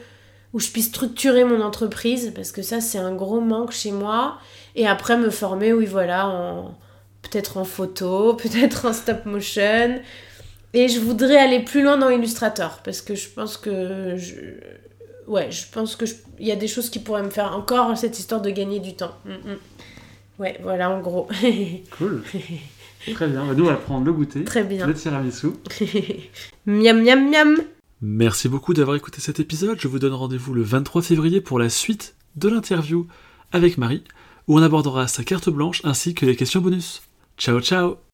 où 0.54 0.60
je 0.60 0.70
puisse 0.70 0.88
structurer 0.88 1.44
mon 1.44 1.62
entreprise, 1.62 2.34
parce 2.36 2.52
que 2.52 2.62
ça, 2.64 2.82
c'est 2.82 2.98
un 2.98 3.14
gros 3.14 3.40
manque 3.42 3.72
chez 3.72 3.92
moi. 3.92 4.38
Et 4.76 4.88
après, 4.88 5.18
me 5.18 5.30
former, 5.30 5.74
oui, 5.74 5.86
voilà, 5.86 6.28
en, 6.28 6.78
peut-être 7.22 7.58
en 7.58 7.64
photo, 7.66 8.34
peut-être 8.42 8.86
en 8.86 8.94
stop 8.94 9.26
motion. 9.26 10.00
Et 10.74 10.88
je 10.88 11.00
voudrais 11.00 11.38
aller 11.38 11.60
plus 11.60 11.84
loin 11.84 11.98
dans 11.98 12.10
Illustrator, 12.10 12.80
parce 12.84 13.02
que 13.02 13.14
je 13.16 13.28
pense 13.28 13.58
que 13.58 14.16
je, 14.18 14.36
ouais, 15.28 15.52
je 15.52 15.64
pense 15.72 15.96
que 15.98 16.06
je- 16.06 16.16
il 16.40 16.48
y 16.48 16.52
a 16.52 16.56
des 16.56 16.68
choses 16.70 16.90
qui 16.90 17.00
pourraient 17.00 17.24
me 17.24 17.30
faire 17.30 17.56
encore 17.56 17.98
cette 17.98 18.18
histoire 18.18 18.42
de 18.42 18.50
gagner 18.50 18.80
du 18.80 18.96
temps. 18.96 19.16
Mm, 19.26 19.32
mm. 19.32 19.58
Ouais, 20.40 20.60
voilà 20.64 20.90
en 20.90 21.02
gros. 21.02 21.28
Cool. 21.98 22.24
Très 23.14 23.28
bien. 23.28 23.46
Bah, 23.46 23.54
nous, 23.56 23.66
on 23.66 23.70
va 23.70 23.76
prendre 23.76 24.06
le 24.06 24.14
goûter, 24.14 24.44
Très 24.44 24.64
bien. 24.64 24.86
le 24.88 24.94
tiramisu. 24.94 25.48
miam 26.66 27.02
miam 27.04 27.30
miam. 27.30 27.58
Merci 28.02 28.48
beaucoup 28.50 28.74
d'avoir 28.74 28.96
écouté 28.96 29.22
cet 29.22 29.40
épisode. 29.40 29.78
Je 29.80 29.88
vous 29.88 30.00
donne 30.00 30.14
rendez-vous 30.14 30.54
le 30.54 30.62
23 30.64 31.02
février 31.02 31.42
pour 31.42 31.60
la 31.60 31.70
suite 31.70 32.16
de 32.36 32.48
l'interview 32.50 33.08
avec 33.52 33.78
Marie, 33.78 34.04
où 34.52 34.60
on 34.60 34.64
abordera 34.64 35.08
sa 35.08 35.24
carte 35.24 35.50
blanche 35.50 35.80
ainsi 35.86 36.14
que 36.14 36.26
les 36.26 36.36
questions 36.36 36.60
bonus. 36.60 37.02
Ciao 37.38 37.62
ciao 37.62 38.11